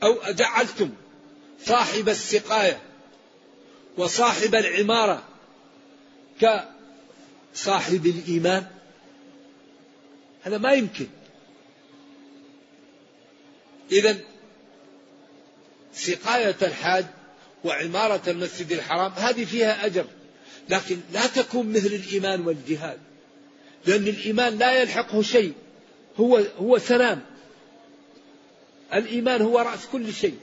أو 0.02 0.22
أجعلتم 0.22 0.90
صاحب 1.66 2.08
السقاية 2.08 2.80
وصاحب 3.96 4.54
العمارة 4.54 5.22
كصاحب 7.54 8.06
الإيمان. 8.06 8.66
هذا 10.42 10.58
ما 10.58 10.72
يمكن. 10.72 11.06
إذا 13.92 14.16
سقاية 15.94 16.56
الحاج 16.62 17.04
وعمارة 17.64 18.22
المسجد 18.28 18.72
الحرام 18.72 19.12
هذه 19.12 19.44
فيها 19.44 19.86
أجر 19.86 20.04
لكن 20.68 21.00
لا 21.12 21.26
تكون 21.26 21.72
مثل 21.72 21.86
الإيمان 21.86 22.46
والجهاد 22.46 22.98
لأن 23.86 24.08
الإيمان 24.08 24.58
لا 24.58 24.82
يلحقه 24.82 25.22
شيء 25.22 25.54
هو 26.20 26.36
هو 26.58 26.78
سلام. 26.78 27.20
الإيمان 28.94 29.42
هو 29.42 29.58
رأس 29.58 29.86
كل 29.92 30.12
شيء. 30.12 30.38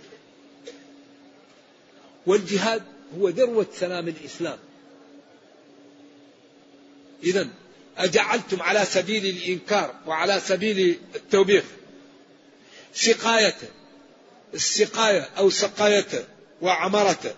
والجهاد 2.26 2.84
هو 3.18 3.30
ذروة 3.30 3.68
سلام 3.74 4.08
الإسلام. 4.08 4.58
إذا 7.26 7.48
أجعلتم 7.98 8.62
على 8.62 8.86
سبيل 8.86 9.26
الإنكار 9.26 9.96
وعلى 10.08 10.40
سبيل 10.40 11.00
التوبيخ 11.16 11.64
سقاية 12.94 13.56
السقاية 14.54 15.30
أو 15.38 15.50
سقاية 15.50 16.28
وعمرة 16.62 17.36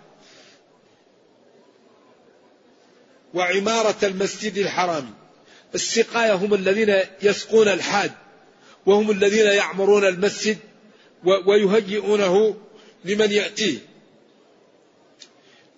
وعمارة 3.33 3.95
المسجد 4.03 4.57
الحرام. 4.57 5.13
السقاية 5.75 6.33
هم 6.33 6.53
الذين 6.53 6.95
يسقون 7.21 7.67
الحاج 7.67 8.11
وهم 8.85 9.11
الذين 9.11 9.45
يعمرون 9.45 10.07
المسجد 10.07 10.57
ويهيئونه 11.23 12.57
لمن 13.05 13.31
يأتيه. 13.31 13.77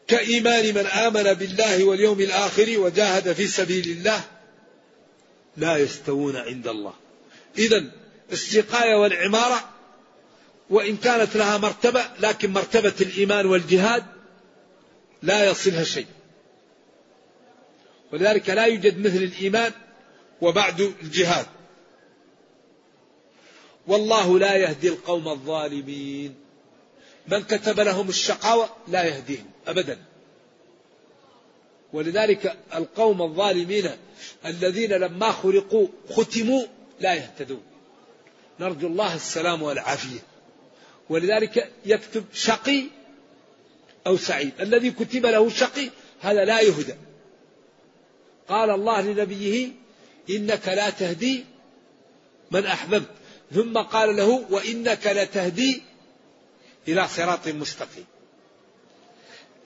كإيمان 0.09 0.75
من 0.75 0.85
آمن 0.85 1.33
بالله 1.33 1.83
واليوم 1.83 2.19
الآخر 2.19 2.79
وجاهد 2.79 3.33
في 3.33 3.47
سبيل 3.47 3.89
الله 3.89 4.21
لا 5.57 5.77
يستوون 5.77 6.35
عند 6.35 6.67
الله. 6.67 6.93
إذا 7.57 7.91
السقاية 8.31 8.95
والعمارة 8.95 9.69
وإن 10.69 10.97
كانت 10.97 11.35
لها 11.35 11.57
مرتبة 11.57 12.05
لكن 12.19 12.53
مرتبة 12.53 12.93
الإيمان 13.01 13.45
والجهاد 13.45 14.05
لا 15.23 15.49
يصلها 15.49 15.83
شيء. 15.83 16.07
ولذلك 18.11 18.49
لا 18.49 18.65
يوجد 18.65 18.99
مثل 18.99 19.23
الإيمان 19.23 19.71
وبعد 20.41 20.81
الجهاد. 20.81 21.45
والله 23.87 24.39
لا 24.39 24.55
يهدي 24.55 24.89
القوم 24.89 25.27
الظالمين. 25.27 26.48
من 27.31 27.43
كتب 27.43 27.79
لهم 27.79 28.09
الشقاوة 28.09 28.69
لا 28.87 29.03
يهديهم 29.03 29.45
أبدا. 29.67 29.97
ولذلك 31.93 32.57
القوم 32.75 33.21
الظالمين 33.21 33.89
الذين 34.45 34.91
لما 34.91 35.31
خلقوا 35.31 35.87
ختموا 36.09 36.63
لا 36.99 37.13
يهتدون. 37.13 37.61
نرجو 38.59 38.87
الله 38.87 39.15
السلام 39.15 39.61
والعافية. 39.61 40.19
ولذلك 41.09 41.71
يكتب 41.85 42.23
شقي 42.33 42.83
أو 44.07 44.17
سعيد. 44.17 44.51
الذي 44.59 44.91
كتب 44.91 45.25
له 45.25 45.49
شقي 45.49 45.89
هذا 46.21 46.45
لا 46.45 46.61
يهدى. 46.61 46.95
قال 48.49 48.69
الله 48.69 49.01
لنبيه 49.01 49.69
إنك 50.29 50.67
لا 50.67 50.89
تهدي 50.89 51.45
من 52.51 52.65
أحببت. 52.65 53.09
ثم 53.55 53.77
قال 53.77 54.15
له 54.15 54.45
وإنك 54.49 55.07
لتهدي 55.07 55.88
إلى 56.87 57.07
صراط 57.07 57.47
مستقيم. 57.47 58.05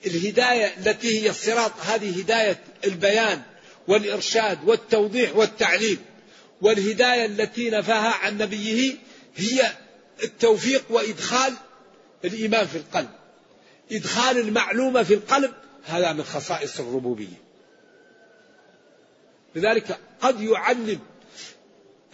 الهداية 0.06 0.76
التي 0.76 1.22
هي 1.22 1.30
الصراط 1.30 1.72
هذه 1.80 2.20
هداية 2.20 2.64
البيان 2.84 3.42
والإرشاد 3.88 4.58
والتوضيح 4.64 5.36
والتعليم. 5.36 5.98
والهداية 6.62 7.26
التي 7.26 7.70
نفاها 7.70 8.12
عن 8.12 8.38
نبيه 8.38 8.94
هي 9.36 9.72
التوفيق 10.22 10.84
وإدخال 10.90 11.54
الإيمان 12.24 12.66
في 12.66 12.76
القلب. 12.78 13.10
إدخال 13.92 14.38
المعلومة 14.38 15.02
في 15.02 15.14
القلب 15.14 15.52
هذا 15.84 16.12
من 16.12 16.24
خصائص 16.24 16.80
الربوبية. 16.80 17.44
لذلك 19.54 19.98
قد 20.20 20.40
يعلم 20.40 21.00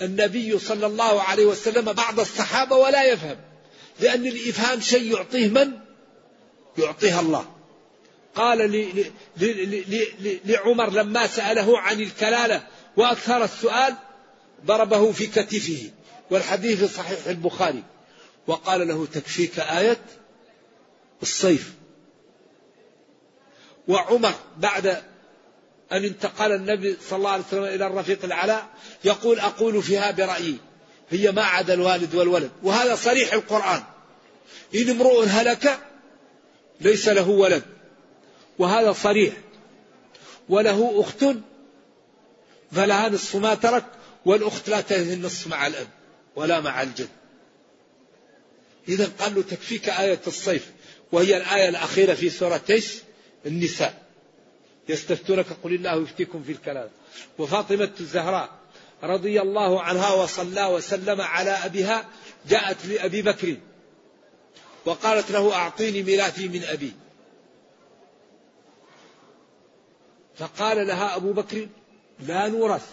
النبي 0.02 0.58
صلى 0.58 0.86
الله 0.86 1.22
عليه 1.22 1.44
وسلم 1.44 1.92
بعض 1.92 2.20
الصحابة 2.20 2.76
ولا 2.76 3.04
يفهم. 3.04 3.36
لأن 4.00 4.26
الإفهام 4.26 4.80
شيء 4.80 5.14
يعطيه 5.16 5.48
من؟ 5.48 5.72
يعطيها 6.78 7.20
الله. 7.20 7.46
قال 8.34 8.88
لعمر 10.44 10.90
لما 10.90 11.26
سأله 11.26 11.78
عن 11.78 12.00
الكلالة 12.00 12.66
وأكثر 12.96 13.44
السؤال 13.44 13.94
ضربه 14.66 15.12
في 15.12 15.26
كتفه 15.26 15.90
والحديث 16.30 16.84
في 16.84 16.94
صحيح 16.94 17.26
البخاري. 17.26 17.82
وقال 18.46 18.88
له 18.88 19.06
تكفيك 19.06 19.60
آية 19.60 20.00
الصيف. 21.22 21.74
وعمر 23.88 24.34
بعد 24.56 24.86
أن 25.92 26.04
انتقل 26.04 26.52
النبي 26.52 26.96
صلى 27.08 27.16
الله 27.16 27.30
عليه 27.30 27.44
وسلم 27.44 27.64
إلى 27.64 27.86
الرفيق 27.86 28.24
الأعلى 28.24 28.62
يقول 29.04 29.40
أقول 29.40 29.82
فيها 29.82 30.10
برأيي. 30.10 30.56
هي 31.10 31.32
ما 31.32 31.42
عدا 31.42 31.74
الوالد 31.74 32.14
والولد. 32.14 32.50
وهذا 32.62 32.94
صريح 32.94 33.32
القرآن. 33.32 33.82
إن 34.74 34.90
امرؤ 34.90 35.24
هلك 35.24 35.78
ليس 36.80 37.08
له 37.08 37.28
ولد. 37.28 37.62
وهذا 38.58 38.92
صريح. 38.92 39.34
وله 40.48 41.00
أخت 41.00 41.24
فلها 42.72 43.08
نصف 43.08 43.36
ما 43.36 43.54
ترك 43.54 43.84
والأخت 44.24 44.68
لا 44.68 44.80
تهدي 44.80 45.14
النصف 45.14 45.46
مع 45.46 45.66
الأب 45.66 45.88
ولا 46.36 46.61
مع 46.61 46.82
الجد. 46.82 47.08
إذا 48.88 49.12
قال 49.18 49.34
له 49.34 49.42
تكفيك 49.42 49.88
آية 49.88 50.20
الصيف 50.26 50.70
وهي 51.12 51.36
الآية 51.36 51.68
الأخيرة 51.68 52.14
في 52.14 52.30
سورة 52.30 52.61
إيش؟ 52.70 52.94
النساء. 53.46 54.02
يستفتونك 54.88 55.46
قل 55.62 55.74
الله 55.74 56.02
يفتيكم 56.02 56.42
في 56.42 56.52
الكلام. 56.52 56.88
وفاطمة 57.38 57.90
الزهراء 58.00 58.59
رضي 59.03 59.40
الله 59.40 59.82
عنها 59.82 60.12
وصلى 60.12 60.66
وسلم 60.66 61.20
على 61.20 61.51
أبيها 61.51 62.09
جاءت 62.48 62.86
لأبي 62.86 63.22
بكر 63.22 63.57
وقالت 64.84 65.30
له 65.30 65.55
أعطيني 65.55 66.03
ميراثي 66.03 66.48
من 66.48 66.64
أبي. 66.64 66.92
فقال 70.38 70.86
لها 70.86 71.16
أبو 71.16 71.32
بكر 71.32 71.68
لا 72.20 72.48
نورث. 72.48 72.86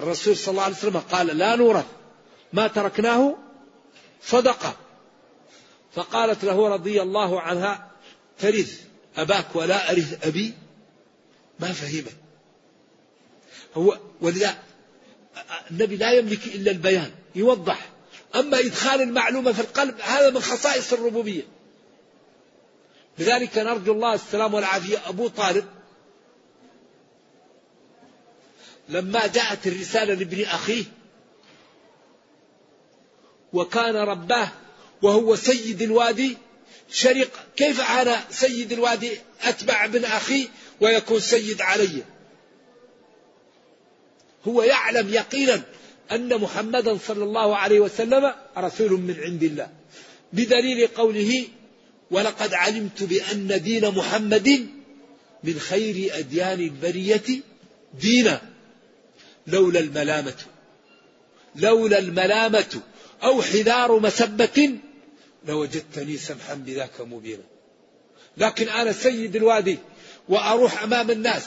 الرسول 0.00 0.36
صلى 0.36 0.52
الله 0.52 0.62
عليه 0.62 0.76
وسلم 0.76 0.96
قال 0.96 1.26
لا 1.26 1.56
نورث. 1.56 1.86
ما 2.52 2.68
تركناه؟ 2.68 3.36
صدقة. 4.22 4.76
فقالت 5.94 6.44
له 6.44 6.68
رضي 6.68 7.02
الله 7.02 7.40
عنها 7.40 7.90
ترث 8.38 8.80
أباك 9.16 9.56
ولا 9.56 9.90
أرث 9.90 10.26
أبي؟ 10.26 10.54
ما 11.60 11.72
فهمه 11.72 12.12
هو 13.76 13.98
ولذا 14.20 14.58
النبي 15.70 15.96
لا 15.96 16.12
يملك 16.12 16.46
إلا 16.46 16.70
البيان 16.70 17.10
يوضح. 17.34 17.88
أما 18.34 18.58
إدخال 18.58 19.02
المعلومة 19.02 19.52
في 19.52 19.60
القلب 19.60 20.00
هذا 20.00 20.30
من 20.30 20.40
خصائص 20.40 20.92
الربوبية. 20.92 21.42
لذلك 23.18 23.58
نرجو 23.58 23.92
الله 23.92 24.14
السلام 24.14 24.54
والعافية. 24.54 25.08
أبو 25.08 25.28
طالب 25.28 25.66
لما 28.88 29.26
جاءت 29.26 29.66
الرسالة 29.66 30.14
لابن 30.14 30.44
أخيه 30.44 30.84
وكان 33.52 33.96
رباه 33.96 34.48
وهو 35.02 35.36
سيد 35.36 35.82
الوادي 35.82 36.36
شرق 36.90 37.30
كيف 37.56 37.80
أنا 37.80 38.24
سيد 38.30 38.72
الوادي 38.72 39.10
أتبع 39.42 39.84
ابن 39.84 40.04
أخي 40.04 40.48
ويكون 40.80 41.20
سيد 41.20 41.60
علي؟ 41.60 42.02
هو 44.46 44.62
يعلم 44.62 45.14
يقينا 45.14 45.62
أن 46.12 46.40
محمدا 46.40 46.98
صلى 47.06 47.24
الله 47.24 47.56
عليه 47.56 47.80
وسلم 47.80 48.32
رسول 48.58 48.92
من 48.92 49.16
عند 49.20 49.42
الله. 49.42 49.68
بدليل 50.32 50.86
قوله 50.86 51.44
ولقد 52.10 52.54
علمت 52.54 53.02
بأن 53.02 53.62
دين 53.62 53.88
محمد 53.88 54.68
من 55.44 55.58
خير 55.58 56.18
أديان 56.18 56.60
البرية 56.60 57.42
دينا 58.00 58.40
لولا 59.46 59.80
الملامة 59.80 60.34
لولا 61.56 61.98
الملامة 61.98 62.80
أو 63.22 63.42
حذار 63.42 64.00
مسبة 64.00 64.78
لوجدتني 65.48 66.16
سمحا 66.16 66.54
بذاك 66.54 67.00
مبينا. 67.00 67.42
لكن 68.36 68.68
أنا 68.68 68.92
سيد 68.92 69.36
الوادي 69.36 69.78
وأروح 70.28 70.82
أمام 70.82 71.10
الناس 71.10 71.44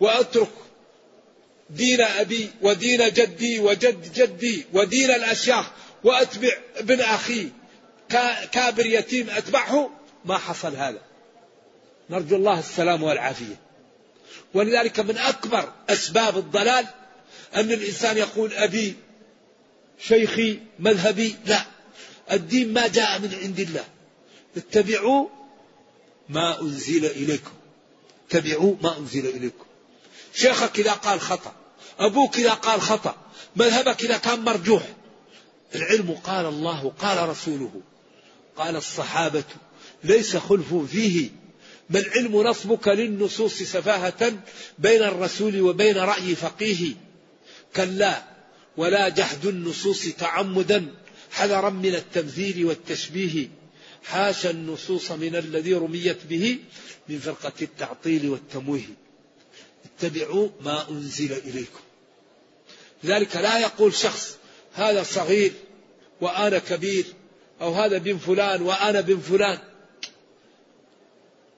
وأترك 0.00 0.48
دين 1.72 2.00
أبي 2.00 2.50
ودين 2.62 3.12
جدي 3.12 3.60
وجد 3.60 4.12
جدي 4.12 4.66
ودين 4.72 5.10
الأشياخ 5.10 5.70
وأتبع 6.04 6.50
ابن 6.76 7.00
أخي. 7.00 7.48
كابر 8.52 8.86
يتيم 8.86 9.30
أتبعه؟ 9.30 9.90
ما 10.24 10.38
حصل 10.38 10.76
هذا. 10.76 11.00
نرجو 12.10 12.36
الله 12.36 12.58
السلام 12.58 13.02
والعافية. 13.02 13.60
ولذلك 14.54 15.00
من 15.00 15.18
أكبر 15.18 15.72
أسباب 15.88 16.38
الضلال 16.38 16.86
أن 17.54 17.72
الإنسان 17.72 18.16
يقول 18.18 18.52
أبي 18.52 18.94
شيخي 20.00 20.58
مذهبي 20.78 21.36
لا. 21.46 21.64
الدين 22.32 22.72
ما 22.72 22.86
جاء 22.88 23.18
من 23.18 23.34
عند 23.42 23.60
الله. 23.60 23.84
اتبعوا 24.56 25.28
ما 26.28 26.60
أنزل 26.60 27.06
إليكم. 27.06 27.52
اتبعوا 28.28 28.74
ما 28.82 28.98
أنزل 28.98 29.26
إليكم. 29.26 29.64
شيخك 30.34 30.78
إذا 30.78 30.92
قال 30.92 31.20
خطأ 31.20 31.61
أبوك 31.98 32.36
إذا 32.36 32.52
قال 32.52 32.80
خطأ 32.80 33.16
مذهبك 33.56 34.04
إذا 34.04 34.16
كان 34.16 34.40
مرجوح. 34.40 34.82
العلم 35.74 36.10
قال 36.24 36.46
الله 36.46 36.92
قال 36.98 37.28
رسوله. 37.28 37.80
قال 38.56 38.76
الصحابة 38.76 39.44
ليس 40.04 40.36
خلف 40.36 40.74
فيه. 40.74 41.30
ما 41.90 41.98
العلم 41.98 42.42
نصبك 42.42 42.88
للنصوص 42.88 43.62
سفاهة 43.62 44.32
بين 44.78 45.02
الرسول 45.02 45.60
وبين 45.60 45.96
رأي 45.96 46.34
فقيه؟ 46.34 46.94
كلا 47.76 48.22
ولا 48.76 49.08
جحد 49.08 49.46
النصوص 49.46 50.04
تعمدا 50.04 50.94
حذرا 51.30 51.70
من 51.70 51.94
التمثيل 51.94 52.64
والتشبيه. 52.64 53.48
حاشا 54.04 54.50
النصوص 54.50 55.10
من 55.10 55.36
الذي 55.36 55.74
رميت 55.74 56.18
به 56.30 56.58
من 57.08 57.18
فرقة 57.18 57.52
التعطيل 57.62 58.28
والتمويه. 58.28 59.01
اتبعوا 59.98 60.48
ما 60.60 60.90
أنزل 60.90 61.32
إليكم. 61.32 61.80
لذلك 63.04 63.36
لا 63.36 63.58
يقول 63.58 63.94
شخص 63.94 64.36
هذا 64.74 65.02
صغير 65.02 65.52
وأنا 66.20 66.58
كبير 66.58 67.04
أو 67.60 67.74
هذا 67.74 67.98
بن 67.98 68.18
فلان 68.18 68.62
وأنا 68.62 69.00
بن 69.00 69.20
فلان. 69.20 69.58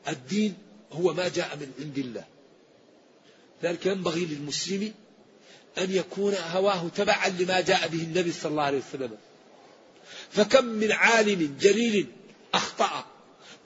الدين 0.09 0.55
هو 0.93 1.15
ما 1.15 1.29
جاء 1.29 1.57
من 1.57 1.73
عند 1.79 1.99
الله. 1.99 2.25
ذلك 3.63 3.87
ينبغي 3.87 4.25
للمسلم 4.25 4.93
أن 5.79 5.91
يكون 5.91 6.35
هواه 6.35 6.89
تبعا 6.97 7.29
لما 7.29 7.61
جاء 7.61 7.89
به 7.89 8.03
النبي 8.03 8.33
صلى 8.33 8.51
الله 8.51 8.63
عليه 8.63 8.83
وسلم. 8.89 9.17
فكم 10.31 10.65
من 10.65 10.93
عالم 10.93 11.57
جليل 11.61 12.07
أخطأ 12.55 13.07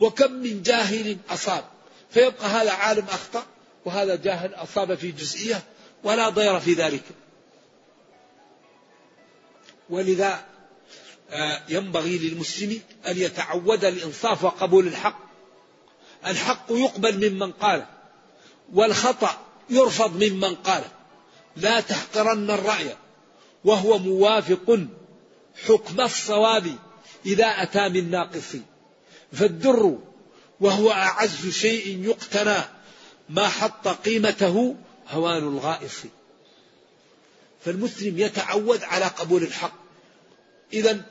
وكم 0.00 0.32
من 0.32 0.62
جاهل 0.62 1.16
أصاب. 1.30 1.64
فيبقى 2.10 2.46
هذا 2.46 2.70
عالم 2.70 3.04
أخطأ 3.04 3.46
وهذا 3.88 4.16
جاهل 4.16 4.54
أصاب 4.54 4.94
في 4.94 5.12
جزئية 5.12 5.62
ولا 6.04 6.28
ضير 6.28 6.60
في 6.60 6.72
ذلك. 6.72 7.02
ولذا 9.90 10.44
آه، 11.30 11.62
ينبغي 11.68 12.18
للمسلم 12.18 12.80
أن 13.06 13.18
يتعود 13.18 13.84
الإنصاف 13.84 14.44
وقبول 14.44 14.86
الحق. 14.86 15.18
الحق 16.26 16.66
يقبل 16.70 17.30
ممن 17.30 17.52
قاله 17.52 17.86
والخطأ 18.72 19.36
يرفض 19.70 20.24
ممن 20.24 20.54
قاله 20.54 20.90
لا 21.56 21.80
تحقرن 21.80 22.50
الرأي 22.50 22.96
وهو 23.64 23.98
موافق 23.98 24.78
حكم 25.66 26.00
الصواب 26.00 26.74
إذا 27.26 27.46
أتى 27.46 27.88
من 27.88 28.10
ناقص. 28.10 28.56
فالدر 29.32 29.98
وهو 30.60 30.90
أعز 30.90 31.48
شيء 31.50 32.04
يقتنى 32.04 32.77
ما 33.28 33.48
حط 33.48 33.88
قيمته 33.88 34.76
هوان 35.08 35.38
الغائص. 35.38 36.02
فالمسلم 37.64 38.18
يتعود 38.18 38.82
على 38.82 39.04
قبول 39.04 39.42
الحق. 39.42 39.74
إذا 40.72 41.04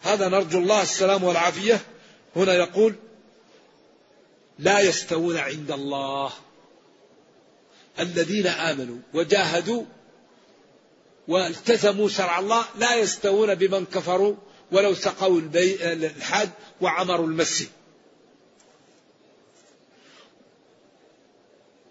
هذا 0.00 0.28
نرجو 0.28 0.58
الله 0.58 0.82
السلام 0.82 1.24
والعافية. 1.24 1.80
هنا 2.36 2.54
يقول 2.54 2.94
لا 4.58 4.80
يستوون 4.80 5.36
عند 5.36 5.70
الله. 5.70 6.32
الذين 8.00 8.46
آمنوا 8.46 8.98
وجاهدوا 9.14 9.84
والتزموا 11.28 12.08
شرع 12.08 12.38
الله 12.38 12.64
لا 12.78 12.94
يستوون 12.94 13.54
بمن 13.54 13.84
كفروا 13.84 14.34
ولو 14.72 14.94
سقوا 14.94 15.40
الحاد 15.54 16.50
وعمروا 16.80 17.26
المسجد. 17.26 17.68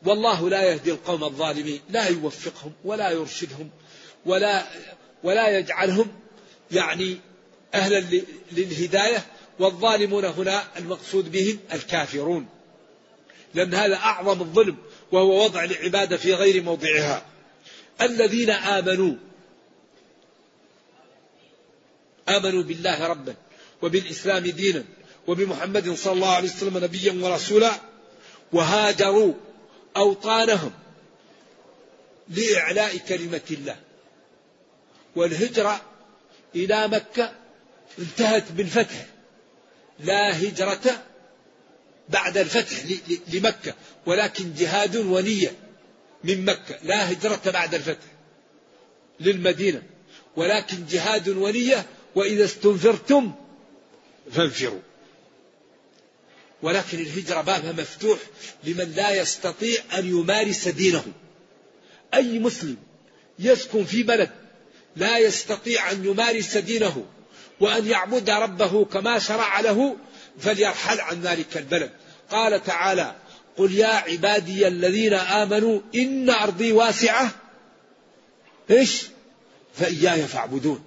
والله 0.05 0.49
لا 0.49 0.63
يهدي 0.63 0.91
القوم 0.91 1.23
الظالمين 1.23 1.81
لا 1.89 2.07
يوفقهم 2.07 2.73
ولا 2.85 3.09
يرشدهم 3.09 3.69
ولا 4.25 4.65
ولا 5.23 5.57
يجعلهم 5.57 6.07
يعني 6.71 7.17
أهلا 7.73 8.03
للهداية 8.51 9.25
والظالمون 9.59 10.25
هنا 10.25 10.63
المقصود 10.77 11.31
بهم 11.31 11.59
الكافرون. 11.73 12.47
لأن 13.53 13.73
هذا 13.73 13.95
أعظم 13.95 14.41
الظلم 14.41 14.77
وهو 15.11 15.43
وضع 15.43 15.63
العبادة 15.63 16.17
في 16.17 16.33
غير 16.33 16.63
موضعها. 16.63 17.25
الذين 18.01 18.49
آمنوا 18.49 19.15
آمنوا 22.29 22.63
بالله 22.63 23.07
ربا 23.07 23.35
وبالإسلام 23.81 24.43
دينا 24.43 24.83
وبمحمد 25.27 25.93
صلى 25.93 26.13
الله 26.13 26.35
عليه 26.35 26.49
وسلم 26.49 26.77
نبيا 26.77 27.13
ورسولا 27.21 27.71
وهاجروا 28.53 29.33
أوطانهم 29.97 30.71
لإعلاء 32.29 32.97
كلمة 32.97 33.41
الله. 33.51 33.75
والهجرة 35.15 35.81
إلى 36.55 36.87
مكة 36.87 37.33
انتهت 37.99 38.51
بالفتح. 38.51 39.05
لا 39.99 40.41
هجرة 40.41 41.03
بعد 42.09 42.37
الفتح 42.37 42.77
لمكة 43.33 43.73
ولكن 44.05 44.53
جهاد 44.53 44.95
ونية 44.95 45.51
من 46.23 46.45
مكة. 46.45 46.79
لا 46.83 47.11
هجرة 47.11 47.41
بعد 47.45 47.75
الفتح 47.75 48.07
للمدينة 49.19 49.83
ولكن 50.35 50.85
جهاد 50.85 51.29
ونية 51.29 51.85
وإذا 52.15 52.45
استنفرتم 52.45 53.31
فانفروا. 54.31 54.81
ولكن 56.63 56.99
الهجرة 56.99 57.41
بابها 57.41 57.71
مفتوح 57.71 58.19
لمن 58.63 58.93
لا 58.95 59.11
يستطيع 59.11 59.79
أن 59.97 60.05
يمارس 60.05 60.67
دينه. 60.67 61.05
أي 62.13 62.39
مسلم 62.39 62.77
يسكن 63.39 63.85
في 63.85 64.03
بلد 64.03 64.29
لا 64.95 65.17
يستطيع 65.17 65.91
أن 65.91 66.05
يمارس 66.05 66.57
دينه 66.57 67.05
وأن 67.59 67.87
يعبد 67.87 68.29
ربه 68.29 68.85
كما 68.85 69.19
شرع 69.19 69.59
له 69.59 69.97
فليرحل 70.39 70.99
عن 70.99 71.21
ذلك 71.21 71.57
البلد. 71.57 71.91
قال 72.29 72.63
تعالى 72.63 73.15
قل 73.57 73.73
يا 73.73 73.87
عبادي 73.87 74.67
الذين 74.67 75.13
آمنوا 75.13 75.79
إن 75.95 76.29
أرضي 76.29 76.71
واسعة. 76.71 77.31
إيش؟ 78.71 79.01
فإياي 79.73 80.21
فاعبدون. 80.21 80.83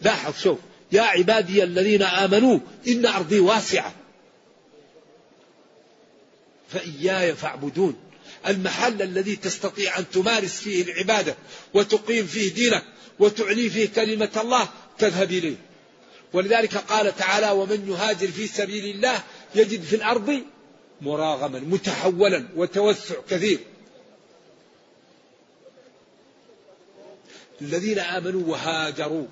لاحظ 0.00 0.42
شوف 0.42 0.58
يا 0.92 1.02
عبادي 1.02 1.64
الذين 1.64 2.02
آمنوا 2.02 2.58
إن 2.88 3.06
أرضي 3.06 3.40
واسعة. 3.40 3.94
فإياي 6.74 7.34
فاعبدون. 7.34 7.96
المحل 8.46 9.02
الذي 9.02 9.36
تستطيع 9.36 9.98
أن 9.98 10.04
تمارس 10.10 10.60
فيه 10.60 10.82
العبادة 10.82 11.34
وتقيم 11.74 12.26
فيه 12.26 12.54
دينك 12.54 12.84
وتعلي 13.18 13.70
فيه 13.70 13.88
كلمة 13.88 14.30
الله 14.36 14.68
تذهب 14.98 15.30
إليه. 15.30 15.56
ولذلك 16.32 16.76
قال 16.76 17.16
تعالى 17.16 17.50
ومن 17.50 17.88
يهاجر 17.88 18.28
في 18.28 18.46
سبيل 18.46 18.94
الله 18.94 19.22
يجد 19.54 19.82
في 19.82 19.96
الأرض 19.96 20.42
مراغما 21.00 21.58
متحولا 21.58 22.48
وتوسع 22.56 23.14
كثير. 23.30 23.58
الذين 27.60 27.98
آمنوا 27.98 28.42
وهاجروا 28.46 29.26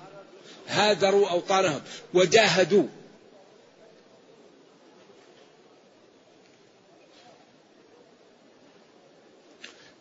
هاجروا 0.67 1.29
أوطانهم 1.29 1.81
وجاهدوا 2.13 2.87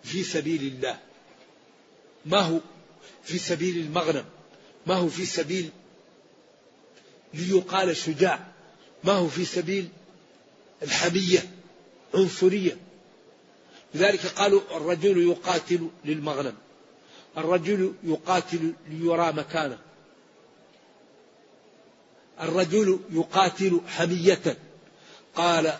في 0.05 0.23
سبيل 0.23 0.63
الله. 0.63 0.99
ما 2.27 2.39
هو 2.39 2.61
في 3.25 3.39
سبيل 3.39 3.77
المغنم 3.79 4.25
ما 4.87 4.95
هو 4.95 5.09
في 5.09 5.27
سبيل 5.27 5.71
ليقال 7.35 7.97
شجاع؟ 7.97 8.47
ما 9.05 9.13
هو 9.13 9.29
في 9.29 9.45
سبيل 9.45 9.89
الحمية 10.83 11.51
عنصرية 12.15 12.77
لذلك 13.95 14.27
قالوا 14.27 14.61
الرجل 14.77 15.23
يقاتل 15.31 15.89
للمغنم 16.05 16.55
الرجل 17.39 17.95
يقاتل 18.05 18.73
ليرى 18.89 19.33
مكانه. 19.33 19.79
الرجل 22.41 23.01
يقاتل 23.11 23.81
حمية. 23.87 24.57
قال 25.35 25.79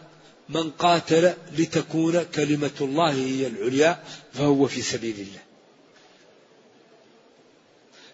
من 0.55 0.71
قاتل 0.71 1.35
لتكون 1.59 2.23
كلمة 2.23 2.71
الله 2.81 3.11
هي 3.11 3.47
العليا 3.47 4.03
فهو 4.33 4.67
في 4.67 4.83
سبيل 4.83 5.15
الله. 5.15 5.43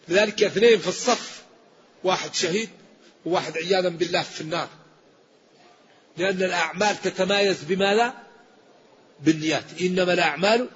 لذلك 0.08 0.42
اثنين 0.42 0.78
في 0.78 0.88
الصف 0.88 1.42
واحد 2.04 2.34
شهيد 2.34 2.68
وواحد 3.26 3.58
عياذا 3.58 3.88
بالله 3.88 4.22
في 4.22 4.40
النار. 4.40 4.68
لأن 6.16 6.42
الأعمال 6.42 7.02
تتمايز 7.02 7.62
بماذا؟ 7.62 8.14
بالنيات. 9.20 9.64
إنما 9.80 10.12
الأعمال 10.12 10.68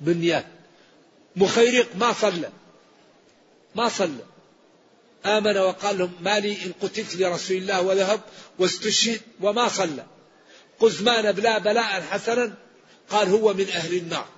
بالنيات. 0.00 0.46
مخيرق 1.36 1.96
ما 1.96 2.12
صلى. 2.12 2.50
ما 3.74 3.88
صلى. 3.88 4.24
آمن 5.26 5.56
وقال 5.56 5.98
لهم 5.98 6.12
ما 6.20 6.40
لي 6.40 6.64
إن 6.64 6.72
قتلت 6.82 7.16
لرسول 7.16 7.56
الله 7.56 7.82
وذهب 7.82 8.20
واستشهد 8.58 9.20
وما 9.40 9.68
صلى. 9.68 10.06
قزمان 10.82 11.32
بلا 11.32 11.58
بلاء 11.58 12.02
حسنا 12.10 12.54
قال 13.10 13.28
هو 13.28 13.54
من 13.54 13.68
أهل 13.68 13.96
النار. 13.96 14.28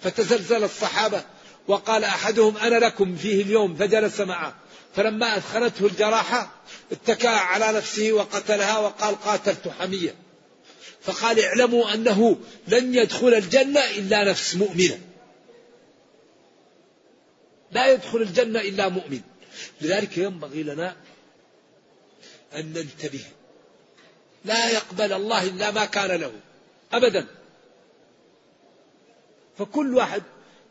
فتزلزل 0.00 0.64
الصحابة 0.64 1.24
وقال 1.68 2.04
أحدهم 2.04 2.56
أنا 2.56 2.84
لكم 2.84 3.16
فيه 3.16 3.42
اليوم 3.42 3.76
فجلس 3.76 4.20
معه. 4.20 4.54
فلما 4.96 5.36
أثخنته 5.36 5.86
الجراحة 5.86 6.54
اتكى 6.92 7.28
على 7.28 7.72
نفسه 7.72 8.12
وقتلها 8.12 8.78
وقال 8.78 9.20
قاتلت 9.20 9.68
حمية. 9.68 10.14
فقال 11.02 11.40
اعلموا 11.40 11.94
أنه 11.94 12.36
لن 12.68 12.94
يدخل 12.94 13.34
الجنة 13.34 13.80
إلا 13.80 14.24
نفس 14.24 14.54
مؤمنة. 14.54 15.00
لا 17.72 17.92
يدخل 17.92 18.22
الجنة 18.22 18.60
إلا 18.60 18.88
مؤمن. 18.88 19.20
لذلك 19.80 20.18
ينبغي 20.18 20.62
لنا 20.62 20.96
أن 22.54 22.72
ننتبه 22.72 23.24
لا 24.44 24.70
يقبل 24.70 25.12
الله 25.12 25.44
إلا 25.44 25.70
ما 25.70 25.84
كان 25.84 26.20
له. 26.20 26.32
أبدا. 26.92 27.26
فكل 29.58 29.94
واحد 29.94 30.22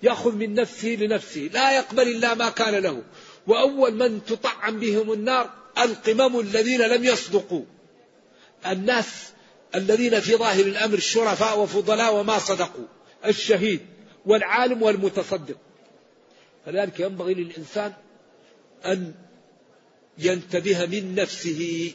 يأخذ 0.04 0.36
من 0.36 0.54
نفسه 0.54 0.88
لنفسه. 0.88 1.50
لا 1.54 1.76
يقبل 1.76 2.08
إلا 2.08 2.34
ما 2.34 2.50
كان 2.50 2.76
له. 2.76 3.04
وأول 3.48 3.94
من 3.94 4.26
تطعم 4.26 4.80
بهم 4.80 5.14
النار 5.14 5.50
القمم 5.78 6.40
الذين 6.40 6.82
لم 6.82 7.04
يصدقوا. 7.04 7.66
الناس 8.66 9.30
الذين 9.76 10.20
في 10.20 10.36
ظاهر 10.36 10.66
الأمر 10.66 11.00
شرفاء 11.00 11.60
وفضلاء 11.60 12.16
وما 12.16 12.40
صدقوا. 12.40 12.86
الشهيد 13.26 13.80
والعالم 14.26 14.84
والمتصدق. 14.84 15.58
فذلك 16.66 17.00
ينبغي 17.00 17.34
للإنسان 17.34 17.94
أن 18.86 19.14
ينتبه 20.18 20.86
من 20.86 21.16
نفسه. 21.16 21.94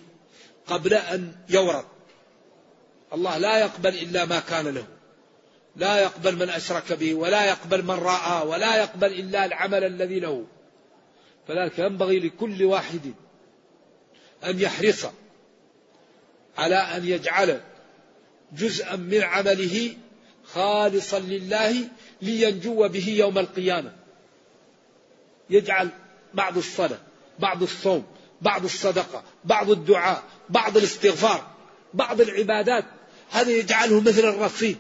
قبل 0.66 0.94
أن 0.94 1.32
يورط 1.48 1.86
الله 3.12 3.38
لا 3.38 3.58
يقبل 3.58 3.94
إلا 3.94 4.24
ما 4.24 4.40
كان 4.40 4.68
له. 4.68 4.86
لا 5.76 6.00
يقبل 6.00 6.36
من 6.36 6.50
أشرك 6.50 6.92
به 6.92 7.14
ولا 7.14 7.44
يقبل 7.44 7.82
من 7.82 7.90
رأى 7.90 8.46
ولا 8.46 8.76
يقبل 8.76 9.12
إلا 9.12 9.44
العمل 9.44 9.84
الذي 9.84 10.20
له. 10.20 10.46
فذلك 11.48 11.78
ينبغي 11.78 12.18
لكل 12.18 12.64
واحد 12.64 13.14
أن 14.44 14.60
يحرص 14.60 15.06
على 16.58 16.76
أن 16.76 17.04
يجعل 17.04 17.60
جزءا 18.52 18.96
من 18.96 19.22
عمله 19.22 19.96
خالصا 20.44 21.18
لله 21.18 21.88
لينجو 22.22 22.88
به 22.88 23.08
يوم 23.08 23.38
القيامة. 23.38 23.92
يجعل 25.50 25.88
بعض 26.34 26.56
الصلاة 26.56 26.98
بعض 27.38 27.62
الصوم 27.62 28.06
بعض 28.40 28.64
الصدقة 28.64 29.22
بعض 29.44 29.70
الدعاء 29.70 30.22
بعض 30.48 30.76
الاستغفار 30.76 31.54
بعض 31.94 32.20
العبادات. 32.20 32.84
هذا 33.30 33.50
يجعله 33.50 34.00
مثل 34.00 34.24
الرصيد. 34.28 34.76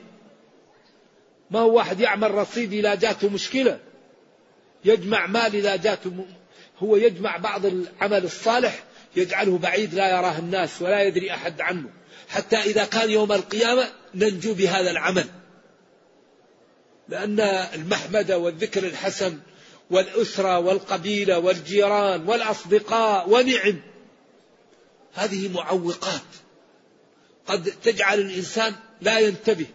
ما 1.50 1.60
هو 1.60 1.76
واحد 1.76 2.00
يعمل 2.00 2.34
رصيد 2.34 2.72
إذا 2.72 2.94
جاته 2.94 3.28
مشكلة. 3.28 3.78
يجمع 4.84 5.26
مال 5.26 5.56
إذا 5.56 5.76
جاته 5.76 6.26
هو 6.78 6.96
يجمع 6.96 7.36
بعض 7.36 7.66
العمل 7.66 8.24
الصالح 8.24 8.84
يجعله 9.16 9.58
بعيد 9.58 9.94
لا 9.94 10.18
يراه 10.18 10.38
الناس 10.38 10.82
ولا 10.82 11.02
يدري 11.02 11.34
أحد 11.34 11.60
عنه. 11.60 11.90
حتى 12.28 12.56
إذا 12.56 12.84
كان 12.84 13.10
يوم 13.10 13.32
القيامة 13.32 13.88
ننجو 14.14 14.54
بهذا 14.54 14.90
العمل. 14.90 15.26
لأن 17.08 17.40
المحمدة 17.74 18.38
والذكر 18.38 18.84
الحسن 18.84 19.38
والأسرة 19.90 20.58
والقبيلة 20.58 21.38
والجيران 21.38 22.28
والأصدقاء 22.28 23.30
ونعم. 23.30 23.93
هذه 25.14 25.52
معوقات. 25.52 26.20
قد 27.46 27.72
تجعل 27.82 28.20
الإنسان 28.20 28.74
لا 29.00 29.18
ينتبه. 29.18 29.66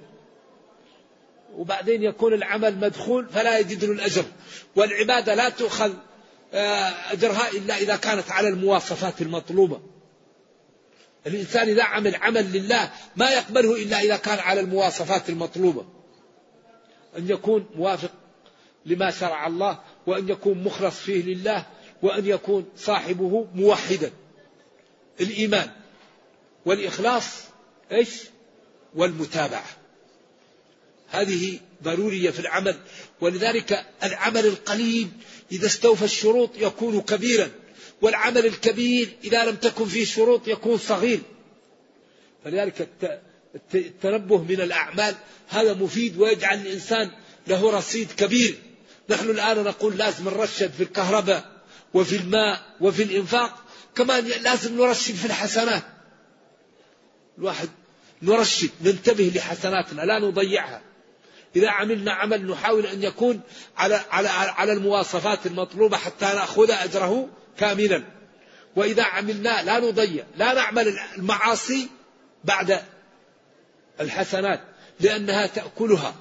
وبعدين 1.55 2.03
يكون 2.03 2.33
العمل 2.33 2.77
مدخول 2.77 3.29
فلا 3.29 3.59
يجد 3.59 3.85
له 3.85 3.91
الأجر. 3.91 4.25
والعبادة 4.75 5.35
لا 5.35 5.49
تؤخذ 5.49 5.93
آه، 6.53 7.13
أجرها 7.13 7.51
إلا 7.51 7.77
إذا 7.77 7.95
كانت 7.95 8.31
على 8.31 8.47
المواصفات 8.47 9.21
المطلوبة. 9.21 9.81
الإنسان 11.27 11.69
إذا 11.69 11.83
عمل 11.83 12.15
عمل 12.15 12.51
لله 12.51 12.91
ما 13.15 13.29
يقبله 13.29 13.75
إلا 13.75 13.99
إذا 14.01 14.17
كان 14.17 14.39
على 14.39 14.59
المواصفات 14.59 15.29
المطلوبة. 15.29 15.85
أن 17.17 17.29
يكون 17.29 17.65
موافق 17.75 18.11
لما 18.85 19.11
شرع 19.11 19.47
الله 19.47 19.79
وأن 20.07 20.29
يكون 20.29 20.63
مخلص 20.63 20.99
فيه 20.99 21.23
لله 21.23 21.65
وأن 22.01 22.25
يكون 22.25 22.65
صاحبه 22.77 23.47
موحدا. 23.55 24.11
الإيمان 25.21 25.69
والإخلاص 26.65 27.25
إيش؟ 27.91 28.09
والمتابعة. 28.95 29.65
هذه 31.09 31.59
ضرورية 31.83 32.29
في 32.29 32.39
العمل 32.39 32.75
ولذلك 33.21 33.85
العمل 34.03 34.45
القليل 34.45 35.07
إذا 35.51 35.65
استوفى 35.65 36.05
الشروط 36.05 36.49
يكون 36.57 37.01
كبيرا 37.01 37.51
والعمل 38.01 38.45
الكبير 38.45 39.09
إذا 39.23 39.45
لم 39.45 39.55
تكن 39.55 39.85
فيه 39.85 40.05
شروط 40.05 40.47
يكون 40.47 40.77
صغير. 40.77 41.19
فلذلك 42.43 42.89
التنبه 43.75 44.37
من 44.43 44.61
الأعمال 44.61 45.15
هذا 45.47 45.73
مفيد 45.73 46.17
ويجعل 46.17 46.61
الإنسان 46.61 47.11
له 47.47 47.71
رصيد 47.71 48.11
كبير. 48.11 48.55
نحن 49.09 49.29
الآن 49.29 49.63
نقول 49.63 49.97
لازم 49.97 50.29
نرشد 50.29 50.71
في 50.71 50.83
الكهرباء 50.83 51.59
وفي 51.93 52.15
الماء 52.15 52.75
وفي 52.81 53.03
الإنفاق 53.03 53.58
كمان 53.95 54.23
لازم 54.25 54.77
نرشد 54.77 55.15
في 55.15 55.25
الحسنات. 55.25 55.83
الواحد 57.37 57.69
نرشد 58.21 58.69
ننتبه 58.81 59.31
لحسناتنا 59.35 60.01
لا 60.01 60.19
نضيعها. 60.19 60.81
إذا 61.55 61.69
عملنا 61.69 62.11
عمل 62.11 62.51
نحاول 62.51 62.85
أن 62.85 63.03
يكون 63.03 63.41
على 63.77 64.01
على 64.11 64.27
على 64.29 64.73
المواصفات 64.73 65.45
المطلوبة 65.45 65.97
حتى 65.97 66.25
نأخذ 66.25 66.71
أجره 66.71 67.29
كاملا. 67.57 68.03
وإذا 68.75 69.03
عملنا 69.03 69.63
لا 69.63 69.79
نضيع 69.79 70.25
لا 70.37 70.53
نعمل 70.53 70.99
المعاصي 71.17 71.89
بعد 72.43 72.81
الحسنات 73.99 74.61
لأنها 74.99 75.47
تأكلها. 75.47 76.15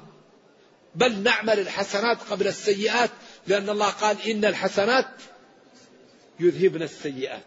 بل 0.94 1.18
نعمل 1.22 1.58
الحسنات 1.58 2.18
قبل 2.30 2.46
السيئات 2.46 3.10
لأن 3.46 3.68
الله 3.68 3.88
قال 3.88 4.16
إن 4.22 4.44
الحسنات 4.44 5.08
يذهبن 6.40 6.82
السيئات. 6.82 7.44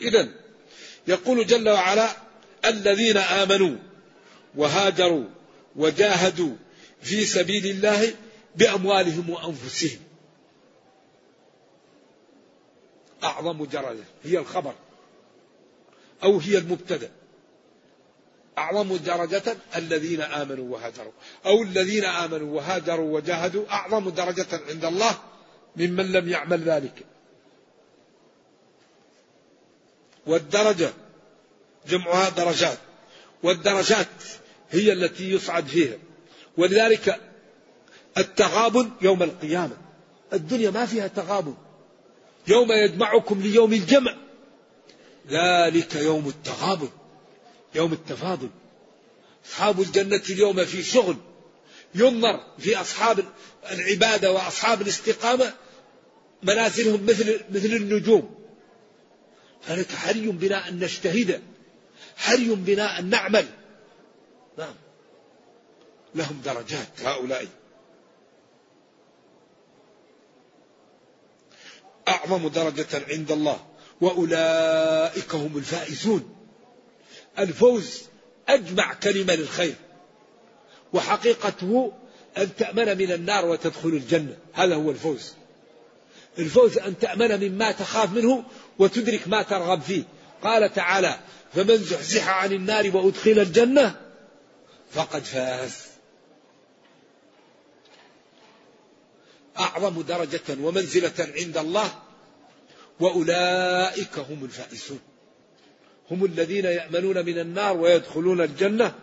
إذا 0.00 0.28
يقول 1.06 1.46
جل 1.46 1.68
وعلا 1.68 2.16
الذين 2.64 3.16
آمنوا 3.16 3.76
وهاجروا 4.54 5.24
وجاهدوا 5.76 6.56
في 7.02 7.24
سبيل 7.24 7.66
الله 7.66 8.14
بأموالهم 8.56 9.30
وأنفسهم. 9.30 10.00
أعظم 13.24 13.64
درجة 13.64 14.04
هي 14.24 14.38
الخبر 14.38 14.74
أو 16.22 16.38
هي 16.38 16.58
المبتدأ. 16.58 17.10
أعظم 18.58 18.96
درجة 18.96 19.56
الذين 19.76 20.20
آمنوا 20.20 20.74
وهاجروا 20.74 21.12
أو 21.46 21.62
الذين 21.62 22.04
آمنوا 22.04 22.56
وهاجروا 22.56 23.14
وجاهدوا 23.14 23.66
أعظم 23.70 24.10
درجة 24.10 24.60
عند 24.68 24.84
الله 24.84 25.18
ممن 25.76 26.12
لم 26.12 26.28
يعمل 26.28 26.60
ذلك. 26.60 27.06
والدرجة 30.26 30.92
جمعها 31.88 32.28
درجات. 32.28 32.78
والدرجات 33.42 34.08
هي 34.70 34.92
التي 34.92 35.30
يصعد 35.32 35.66
فيها. 35.66 35.96
ولذلك 36.56 37.20
التغابن 38.18 38.90
يوم 39.02 39.22
القيامة. 39.22 39.76
الدنيا 40.32 40.70
ما 40.70 40.86
فيها 40.86 41.08
تغابن. 41.08 41.54
يوم 42.48 42.72
يجمعكم 42.72 43.40
ليوم 43.40 43.72
الجمع. 43.72 44.14
ذلك 45.28 45.94
يوم 45.94 46.28
التغابن 46.28 46.88
يوم 47.74 47.92
التفاضل. 47.92 48.50
أصحاب 49.46 49.80
الجنة 49.80 50.22
اليوم 50.30 50.64
في 50.64 50.82
شغل. 50.82 51.16
ينظر 51.94 52.40
في 52.58 52.80
أصحاب 52.80 53.24
العبادة 53.70 54.32
وأصحاب 54.32 54.82
الاستقامة 54.82 55.52
منازلهم 56.42 57.06
مثل 57.06 57.40
مثل 57.50 57.66
النجوم. 57.66 58.43
فلك 59.66 59.90
حري 59.90 60.26
بنا 60.26 60.68
أن 60.68 60.78
نجتهد. 60.78 61.42
حري 62.16 62.54
بنا 62.54 62.98
أن 62.98 63.10
نعمل. 63.10 63.46
نعم. 64.58 64.74
لهم 66.14 66.40
درجات 66.44 67.00
هؤلاء. 67.04 67.46
أعظم 72.08 72.48
درجة 72.48 73.04
عند 73.08 73.32
الله. 73.32 73.66
وأولئك 74.00 75.34
هم 75.34 75.56
الفائزون. 75.56 76.36
الفوز 77.38 78.02
أجمع 78.48 78.94
كلمة 78.94 79.34
للخير. 79.34 79.74
وحقيقته 80.92 81.92
أن 82.38 82.56
تأمن 82.56 82.98
من 82.98 83.12
النار 83.12 83.46
وتدخل 83.46 83.88
الجنة. 83.88 84.36
هذا 84.52 84.74
هو 84.74 84.90
الفوز. 84.90 85.32
الفوز 86.38 86.78
أن 86.78 86.98
تأمن 86.98 87.48
مما 87.48 87.72
تخاف 87.72 88.12
منه 88.12 88.44
وتدرك 88.78 89.28
ما 89.28 89.42
ترغب 89.42 89.82
فيه. 89.82 90.02
قال 90.42 90.74
تعالى 90.74 91.18
فمن 91.54 91.76
زحزح 91.76 92.28
عن 92.28 92.52
النار 92.52 92.96
وأدخل 92.96 93.30
الجنة 93.30 94.00
فقد 94.92 95.22
فاز. 95.22 95.74
أعظم 99.58 100.02
درجة 100.02 100.56
ومنزلة 100.60 101.12
عند 101.18 101.56
الله 101.56 102.02
وأولئك 103.00 104.18
هم 104.18 104.44
الفائزون. 104.44 105.00
هم 106.10 106.24
الذين 106.24 106.64
يأمنون 106.64 107.26
من 107.26 107.38
النار 107.38 107.76
ويدخلون 107.76 108.40
الجنة. 108.40 108.94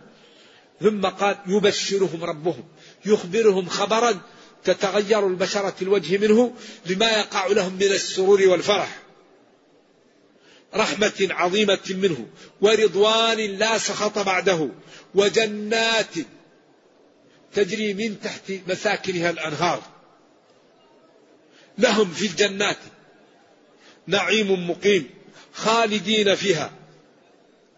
ثم 0.81 1.05
قال 1.05 1.37
يبشرهم 1.47 2.23
ربهم 2.23 2.63
يخبرهم 3.05 3.69
خبرا 3.69 4.21
تتغير 4.63 5.27
البشرة 5.27 5.75
الوجه 5.81 6.17
منه 6.17 6.53
لما 6.85 7.09
يقع 7.09 7.47
لهم 7.47 7.73
من 7.73 7.81
السرور 7.81 8.47
والفرح. 8.47 9.01
رحمة 10.75 11.27
عظيمة 11.29 11.79
منه 11.89 12.27
ورضوان 12.61 13.37
لا 13.37 13.77
سخط 13.77 14.19
بعده 14.19 14.69
وجنات 15.15 16.15
تجري 17.53 17.93
من 17.93 18.21
تحت 18.21 18.51
مساكنها 18.67 19.29
الأنهار. 19.29 19.83
لهم 21.77 22.11
في 22.11 22.25
الجنات 22.25 22.77
نعيم 24.07 24.69
مقيم 24.69 25.09
خالدين 25.53 26.35
فيها. 26.35 26.71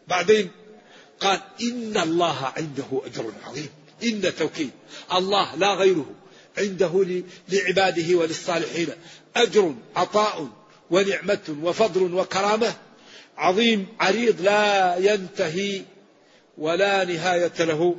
بعدين 0.08 0.52
قال 1.20 1.42
إن 1.62 1.98
الله 1.98 2.54
عنده 2.58 3.02
أجر 3.06 3.32
عظيم 3.44 3.70
إن 4.04 4.36
توكيد. 4.36 4.72
الله 5.14 5.56
لا 5.56 5.74
غيره 5.74 6.16
عنده 6.58 7.06
لعباده 7.50 8.16
وللصالحين 8.16 8.88
أجر 9.36 9.76
عطاء 9.96 10.63
ونعمة 10.94 11.58
وفضل 11.62 12.14
وكرامة 12.14 12.74
عظيم 13.38 13.88
عريض 14.00 14.42
لا 14.42 14.96
ينتهي 14.98 15.82
ولا 16.58 17.04
نهاية 17.04 17.58
له. 17.60 17.96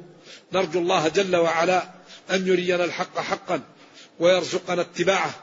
نرجو 0.52 0.78
الله 0.80 1.08
جل 1.08 1.36
وعلا 1.36 1.90
أن 2.30 2.46
يرينا 2.46 2.84
الحق 2.84 3.18
حقا 3.18 3.60
ويرزقنا 4.20 4.80
اتباعه 4.80 5.34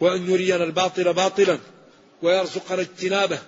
وأن 0.00 0.30
يرينا 0.30 0.64
الباطل 0.64 1.12
باطلا 1.12 1.58
ويرزقنا 2.22 2.80
اجتنابه 2.80 3.38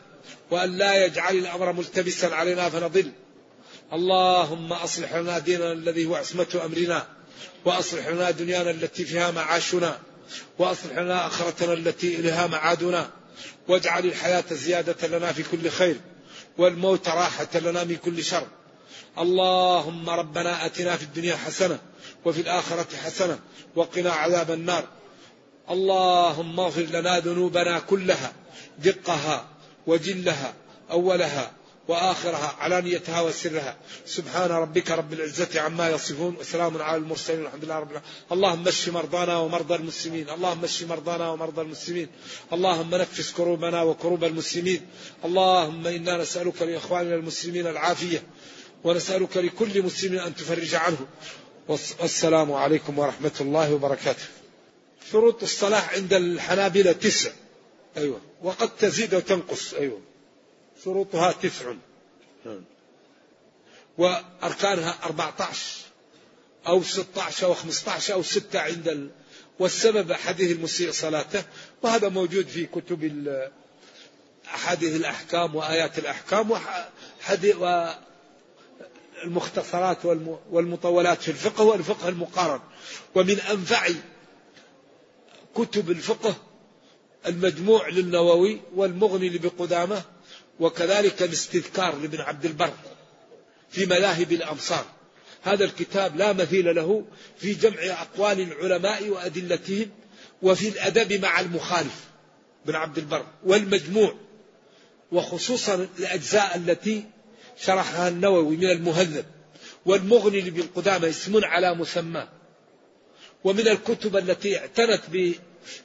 وأن 0.51 0.79
لا 0.79 1.05
يجعل 1.05 1.37
الأمر 1.37 1.73
ملتبسا 1.73 2.27
علينا 2.27 2.69
فنضل. 2.69 3.13
اللهم 3.93 4.73
أصلح 4.73 5.15
لنا 5.15 5.39
ديننا 5.39 5.73
الذي 5.73 6.07
هو 6.07 6.15
عصمة 6.15 6.61
أمرنا 6.65 7.07
وأصلح 7.65 8.09
لنا 8.09 8.31
دنيانا 8.31 8.71
التي 8.71 9.05
فيها 9.05 9.31
معاشنا 9.31 9.99
وأصلح 10.59 10.99
لنا 10.99 11.27
آخرتنا 11.27 11.73
التي 11.73 12.15
إليها 12.15 12.47
معادنا. 12.47 13.11
واجعل 13.69 14.07
الحياة 14.07 14.45
زيادة 14.51 15.09
لنا 15.09 15.33
في 15.33 15.43
كل 15.43 15.71
خير 15.71 16.01
والموت 16.59 17.09
راحة 17.09 17.49
لنا 17.55 17.85
من 17.85 17.97
كل 17.97 18.25
شر. 18.25 18.47
اللهم 19.19 20.11
ربنا 20.11 20.67
أتنا 20.67 20.97
في 20.97 21.03
الدنيا 21.03 21.37
حسنة 21.37 21.79
وفي 22.25 22.41
الآخرة 22.41 22.97
حسنة 23.05 23.39
وقنا 23.77 24.13
عذاب 24.13 24.51
النار. 24.51 24.85
اللهم 25.71 26.61
اغفر 26.61 26.83
لنا 26.83 27.19
ذنوبنا 27.19 27.79
كلها 27.79 28.33
دقها 28.79 29.47
وجلها 29.87 30.55
أولها 30.91 31.53
وآخرها 31.89 32.57
علانيتها 32.59 33.21
وسرها. 33.21 33.77
سبحان 34.07 34.51
ربك 34.51 34.91
رب 34.91 35.13
العزة 35.13 35.61
عما 35.61 35.91
يصفون 35.91 36.37
وسلام 36.41 36.83
على 36.83 36.97
المرسلين 36.97 37.43
والحمد 37.43 37.65
لله 37.65 37.79
رب 37.79 37.91
العالمين. 37.91 38.13
اللهم 38.33 38.69
اشف 38.69 38.89
مرضانا 38.89 39.39
ومرضى 39.39 39.75
المسلمين. 39.75 40.31
اللهم 40.31 40.65
اشف 40.65 40.89
مرضانا 40.89 41.31
ومرضى 41.31 41.63
المسلمين. 41.63 42.09
اللهم 42.53 42.95
نفس 42.95 43.33
كروبنا 43.33 43.83
وكروب 43.83 44.25
المسلمين. 44.25 44.87
اللهم 45.25 45.87
إنا 45.87 46.17
نسألك 46.17 46.63
لإخواننا 46.63 47.15
المسلمين 47.15 47.67
العافية 47.67 48.23
ونسألك 48.85 49.37
لكل 49.37 49.83
مسلم 49.83 50.19
أن 50.19 50.35
تفرج 50.35 50.75
عنه. 50.75 51.07
والسلام 51.69 52.53
عليكم 52.53 52.99
ورحمة 52.99 53.37
الله 53.41 53.75
وبركاته. 53.75 54.25
شروط 55.13 55.43
الصلاة 55.43 55.81
عند 55.81 56.13
الحنابلة 56.13 56.93
تسع. 56.93 57.31
أيوة. 57.97 58.21
وقد 58.43 58.77
تزيد 58.77 59.15
وتنقص. 59.15 59.75
أيوة. 59.75 60.01
شروطها 60.85 61.33
تسع. 61.33 61.73
وأركانها 63.99 64.99
أربعة 65.05 65.35
عشر 65.41 65.77
أو 66.67 66.83
ستة 66.83 67.23
عشر 67.23 67.47
أو 67.47 67.55
خمسة 67.55 67.93
عشر 67.93 68.15
أو 68.15 68.23
ستة 68.23 68.61
عند 68.61 68.89
ال... 68.89 69.11
والسبب 69.59 70.13
حديث 70.13 70.57
المسيء 70.57 70.91
صلاته 70.91 71.45
وهذا 71.83 72.09
موجود 72.09 72.47
في 72.49 72.67
كتب 72.67 73.27
أحاديث 74.47 74.97
الأحكام 74.97 75.55
وآيات 75.57 75.99
الأحكام 75.99 76.51
وحديث 76.51 77.57
والمختصرات 79.25 80.05
والمطولات 80.51 81.23
في 81.23 81.29
الفقه 81.31 81.65
والفقه 81.65 82.09
المقارن. 82.09 82.61
ومن 83.15 83.41
أنفع 83.41 83.89
كتب 85.55 85.91
الفقه 85.91 86.37
المجموع 87.27 87.89
للنووي 87.89 88.61
والمغني 88.75 89.29
لبقدامة 89.29 90.03
وكذلك 90.61 91.23
الاستذكار 91.23 91.97
لابن 91.97 92.21
عبد 92.21 92.45
البر 92.45 92.73
في 93.71 93.87
مذاهب 93.87 94.33
الأمصار 94.33 94.85
هذا 95.43 95.65
الكتاب 95.65 96.17
لا 96.17 96.33
مثيل 96.33 96.75
له 96.75 97.05
في 97.39 97.55
جمع 97.55 97.79
أقوال 97.83 98.41
العلماء 98.41 99.09
وأدلتهم 99.09 99.91
وفي 100.43 100.69
الأدب 100.69 101.23
مع 101.23 101.41
المخالف 101.41 102.05
بن 102.67 102.75
عبد 102.75 102.99
البر 102.99 103.27
والمجموع 103.45 104.15
وخصوصا 105.13 105.89
الأجزاء 105.99 106.57
التي 106.57 107.05
شرحها 107.61 108.09
النووي 108.09 108.57
من 108.57 108.71
المهذب 108.71 109.25
والمغني 109.87 110.41
لابن 110.41 110.63
قدامة 110.77 111.09
اسم 111.09 111.45
على 111.45 111.75
مسمى 111.75 112.29
ومن 113.45 113.69
الكتب 113.69 114.17
التي 114.17 114.59
اعتنت 114.59 115.01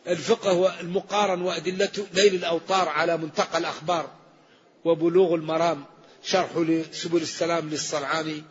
بالفقه 0.05 0.79
المقارن 0.79 1.41
وأدلته 1.41 2.07
نيل 2.15 2.35
الأوطار 2.35 2.89
على 2.89 3.17
منتقى 3.17 3.57
الأخبار 3.57 4.22
وبلوغ 4.85 5.33
المرام 5.33 5.83
شرح 6.23 6.57
لسبل 6.57 7.21
السلام 7.21 7.69
للصنعاني. 7.69 8.43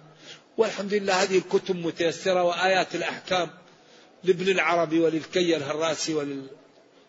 والحمد 0.56 0.94
لله 0.94 1.22
هذه 1.22 1.38
الكتب 1.38 1.76
متيسرة 1.76 2.42
وآيات 2.42 2.94
الأحكام 2.94 3.50
لابن 4.24 4.48
العربي 4.48 5.00
وللكي 5.00 5.56
الهراسي 5.56 6.14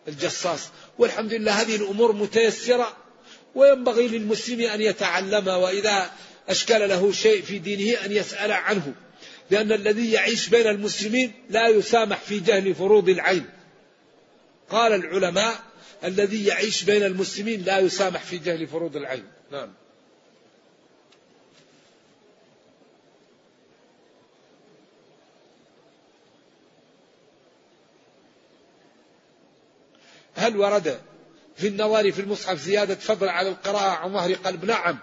وللجصاص. 0.06 0.68
والحمد 0.98 1.34
لله 1.34 1.52
هذه 1.52 1.76
الأمور 1.76 2.12
متيسرة 2.12 2.96
وينبغي 3.54 4.08
للمسلم 4.08 4.60
أن 4.60 4.80
يتعلم 4.80 5.48
وإذا 5.48 6.10
أشكل 6.48 6.88
له 6.88 7.12
شيء 7.12 7.42
في 7.42 7.58
دينه 7.58 8.04
أن 8.04 8.12
يسأل 8.12 8.52
عنه. 8.52 8.94
لأن 9.50 9.72
الذي 9.72 10.12
يعيش 10.12 10.48
بين 10.48 10.66
المسلمين 10.66 11.32
لا 11.50 11.68
يسامح 11.68 12.20
في 12.20 12.40
جهل 12.40 12.74
فروض 12.74 13.08
العين. 13.08 13.46
قال 14.70 14.92
العلماء 14.92 15.62
الذي 16.04 16.46
يعيش 16.46 16.84
بين 16.84 17.02
المسلمين 17.02 17.62
لا 17.62 17.78
يسامح 17.78 18.22
في 18.22 18.38
جهل 18.38 18.66
فروض 18.66 18.96
العين 18.96 19.24
نعم. 19.52 19.72
هل 30.34 30.56
ورد 30.56 31.00
في 31.56 31.68
النظر 31.68 32.12
في 32.12 32.20
المصحف 32.20 32.58
زيادة 32.58 32.94
فضل 32.94 33.28
على 33.28 33.48
القراءة 33.48 33.90
عن 33.90 34.12
ظهر 34.12 34.32
قلب؟ 34.32 34.64
نعم. 34.64 34.98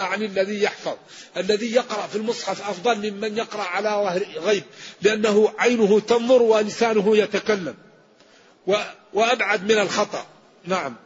أعني 0.00 0.26
الذي 0.26 0.62
يحفظ. 0.62 0.96
الذي 1.36 1.72
يقرأ 1.74 2.06
في 2.06 2.16
المصحف 2.16 2.70
أفضل 2.70 3.10
ممن 3.10 3.38
يقرأ 3.38 3.62
على 3.62 3.88
ظهر 3.88 4.22
غيب 4.22 4.64
لأنه 5.02 5.54
عينه 5.58 6.00
تنظر 6.00 6.42
ولسانه 6.42 7.16
يتكلم. 7.16 7.74
وأبعد 9.12 9.64
من 9.64 9.78
الخطأ. 9.78 10.26
نعم. 10.64 10.96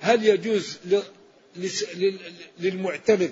هل 0.00 0.24
يجوز 0.24 0.78
للمعتمر 2.58 3.30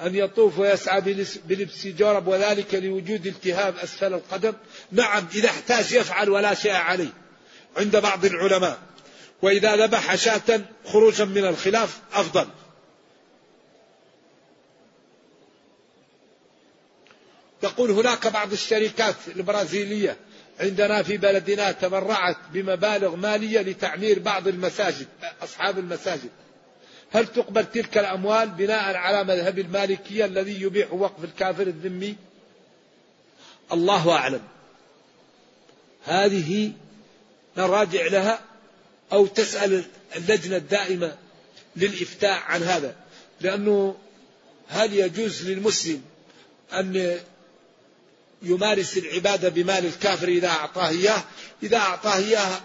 أن 0.00 0.14
يطوف 0.14 0.58
ويسعى 0.58 1.00
بلبس 1.44 1.86
جورب 1.86 2.26
وذلك 2.26 2.74
لوجود 2.74 3.26
التهاب 3.26 3.76
أسفل 3.76 4.14
القدم؟ 4.14 4.52
نعم 4.92 5.26
إذا 5.34 5.48
احتاج 5.48 5.92
يفعل 5.92 6.30
ولا 6.30 6.54
شيء 6.54 6.72
عليه 6.72 7.12
عند 7.76 7.96
بعض 7.96 8.24
العلماء. 8.24 8.78
وإذا 9.42 9.76
ذبح 9.76 10.14
شاة 10.14 10.60
خروجا 10.84 11.24
من 11.24 11.44
الخلاف 11.44 12.00
أفضل. 12.12 12.48
يقول 17.62 17.90
هناك 17.90 18.26
بعض 18.26 18.52
الشركات 18.52 19.14
البرازيلية 19.36 20.16
عندنا 20.60 21.02
في 21.02 21.16
بلدنا 21.16 21.72
تبرعت 21.72 22.36
بمبالغ 22.52 23.16
مالية 23.16 23.60
لتعمير 23.60 24.18
بعض 24.18 24.48
المساجد 24.48 25.06
أصحاب 25.42 25.78
المساجد. 25.78 26.30
هل 27.12 27.26
تقبل 27.26 27.64
تلك 27.64 27.98
الأموال 27.98 28.48
بناء 28.48 28.96
على 28.96 29.24
مذهب 29.24 29.58
المالكية 29.58 30.24
الذي 30.24 30.62
يبيح 30.62 30.92
وقف 30.92 31.24
الكافر 31.24 31.62
الذمي؟ 31.62 32.16
الله 33.72 34.12
أعلم. 34.12 34.42
هذه 36.04 36.72
نراجع 37.56 38.06
لها 38.06 38.40
أو 39.12 39.26
تسأل 39.26 39.84
اللجنة 40.16 40.56
الدائمة 40.56 41.16
للإفتاء 41.76 42.42
عن 42.46 42.62
هذا 42.62 42.96
لأنه 43.40 43.96
هل 44.68 44.92
يجوز 44.92 45.48
للمسلم 45.48 46.02
أن 46.72 47.18
يمارس 48.42 48.96
العبادة 48.96 49.48
بمال 49.48 49.86
الكافر 49.86 50.28
إذا 50.28 50.48
أعطاه 50.48 50.88
إياه. 50.88 51.24
إذا 51.62 51.76
أعطاه 51.76 52.16
إياه 52.16 52.60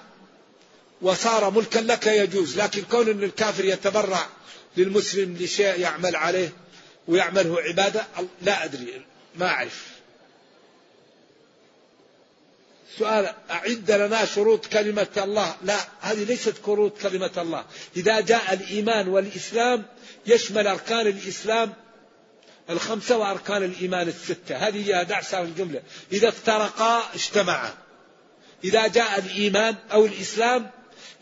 وصار 1.01 1.49
ملكا 1.49 1.79
لك 1.79 2.07
يجوز 2.07 2.57
لكن 2.57 2.81
كون 2.81 3.09
أن 3.09 3.23
الكافر 3.23 3.65
يتبرع 3.65 4.27
للمسلم 4.77 5.37
لشيء 5.39 5.79
يعمل 5.79 6.15
عليه 6.15 6.49
ويعمله 7.07 7.61
عبادة 7.61 8.07
لا 8.41 8.65
أدري 8.65 9.05
ما 9.35 9.47
أعرف. 9.47 9.91
سؤال 12.99 13.33
أعد 13.51 13.91
لنا 13.91 14.25
شروط 14.25 14.65
كلمة 14.65 15.07
الله؟ 15.17 15.55
لا 15.63 15.77
هذه 16.01 16.23
ليست 16.23 16.55
شروط 16.65 17.01
كلمة 17.01 17.31
الله. 17.37 17.65
إذا 17.97 18.19
جاء 18.19 18.53
الإيمان 18.53 19.07
والإسلام 19.07 19.85
يشمل 20.27 20.67
أركان 20.67 21.07
الإسلام 21.07 21.73
الخمسة 22.69 23.17
وأركان 23.17 23.63
الإيمان 23.63 24.07
الستة. 24.07 24.55
هذه 24.55 24.87
هي 24.87 25.05
دعسة 25.05 25.41
الجملة. 25.41 25.81
إذا 26.11 26.29
افترقا 26.29 27.03
اجتمعا. 27.15 27.73
إذا 28.63 28.87
جاء 28.87 29.19
الإيمان 29.19 29.75
أو 29.91 30.05
الإسلام 30.05 30.71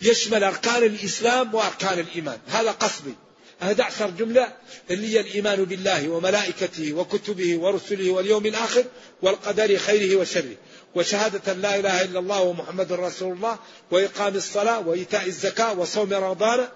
يشمل 0.02 0.44
أركان 0.44 0.84
الإسلام 0.84 1.56
وأركان 1.56 2.00
الإيمان. 2.00 2.38
هذا 2.48 2.72
قصدي. 2.72 3.14
11 3.62 4.10
جملة 4.10 4.54
اللي 4.92 5.08
هي 5.08 5.20
الإيمان 5.20 5.66
بالله 5.66 6.10
وملائكته 6.10 6.94
وكتبه 6.94 7.58
ورسله 7.58 8.12
واليوم 8.12 8.46
الآخر 8.46 8.84
والقدر 9.22 9.78
خيره 9.78 10.16
وشره. 10.16 10.56
وشهادة 10.96 11.54
لا 11.54 11.80
إله 11.80 12.02
إلا 12.02 12.20
الله 12.20 12.42
ومحمد 12.42 12.94
رسول 12.94 13.34
الله 13.34 13.60
وإقام 13.92 14.36
الصلاة 14.36 14.88
وإيتاء 14.88 15.26
الزكاة 15.26 15.80
وصوم 15.80 16.14
رمضان 16.14 16.68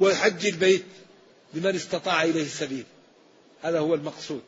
وحج 0.00 0.46
البيت 0.46 0.84
لمن 1.54 1.74
استطاع 1.74 2.22
إليه 2.22 2.48
سبيل. 2.48 2.84
هذا 3.62 3.78
هو 3.78 3.94
المقصود. 3.94 4.42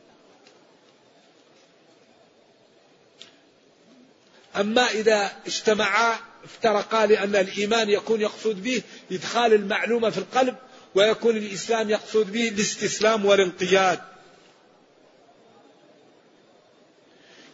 أما 4.55 4.81
إذا 4.81 5.31
اجتمعا 5.45 6.15
افترقا 6.43 7.05
لأن 7.05 7.35
الإيمان 7.35 7.89
يكون 7.89 8.21
يقصد 8.21 8.63
به 8.63 8.81
إدخال 9.11 9.53
المعلومة 9.53 10.09
في 10.09 10.17
القلب 10.17 10.55
ويكون 10.95 11.37
الإسلام 11.37 11.89
يقصد 11.89 12.31
به 12.31 12.49
الاستسلام 12.49 13.25
والانقياد. 13.25 14.01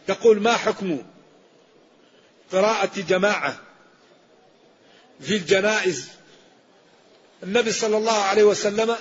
يقول 0.08 0.40
ما 0.40 0.56
حكم 0.56 1.02
قراءة 2.52 3.00
جماعة 3.00 3.60
في 5.20 5.36
الجنائز؟ 5.36 6.08
النبي 7.42 7.72
صلى 7.72 7.96
الله 7.96 8.22
عليه 8.22 8.44
وسلم 8.44 8.96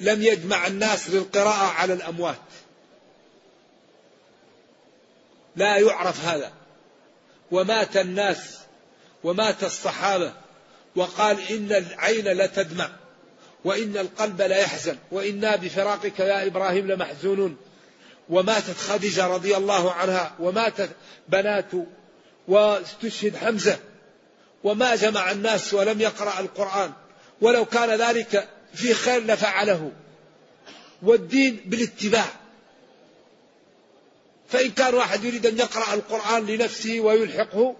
لم 0.00 0.22
يجمع 0.22 0.66
الناس 0.66 1.10
للقراءة 1.10 1.72
على 1.72 1.92
الأموات. 1.92 2.38
لا 5.56 5.76
يعرف 5.76 6.24
هذا. 6.24 6.52
ومات 7.50 7.96
الناس 7.96 8.58
ومات 9.24 9.64
الصحابة 9.64 10.32
وقال 10.96 11.40
إن 11.50 11.72
العين 11.72 12.24
لتدمع 12.24 12.90
وإن 13.64 13.96
القلب 13.96 14.42
لا 14.42 14.56
يحزن 14.56 14.96
وإنا 15.12 15.56
بفراقك 15.56 16.20
يا 16.20 16.46
إبراهيم 16.46 16.92
لمحزونون. 16.92 17.56
وماتت 18.28 18.76
خديجة 18.76 19.26
رضي 19.26 19.56
الله 19.56 19.92
عنها 19.92 20.34
وماتت 20.38 20.90
بنات 21.28 21.70
واستشهد 22.48 23.36
حمزة. 23.36 23.78
وما 24.64 24.96
جمع 24.96 25.30
الناس 25.30 25.74
ولم 25.74 26.00
يقرأ 26.00 26.40
القرآن. 26.40 26.92
ولو 27.40 27.64
كان 27.64 27.90
ذلك 27.90 28.48
في 28.74 28.94
خير 28.94 29.22
لفعله 29.22 29.92
والدين 31.02 31.60
بالاتباع. 31.66 32.26
فإن 34.48 34.70
كان 34.70 34.94
واحد 34.94 35.24
يريد 35.24 35.46
أن 35.46 35.58
يقرأ 35.58 35.94
القرآن 35.94 36.46
لنفسه 36.46 37.00
ويلحقه 37.00 37.76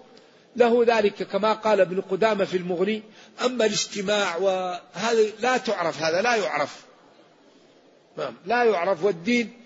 له 0.57 0.85
ذلك 0.87 1.23
كما 1.23 1.53
قال 1.53 1.81
ابن 1.81 2.01
قدامة 2.01 2.45
في 2.45 2.57
المغني 2.57 3.03
أما 3.45 3.67
الاجتماع 3.67 4.37
وهذا 4.37 5.23
لا 5.41 5.57
تعرف 5.57 6.03
هذا 6.03 6.23
لا 6.23 6.37
يعرف. 6.37 6.77
نعم 8.19 8.35
لا 8.47 8.65
يعرف. 8.65 9.05
والدين 9.05 9.61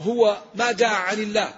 هو 0.00 0.38
ما 0.54 0.72
جاء 0.72 0.88
عن 0.88 1.18
الله 1.18 1.54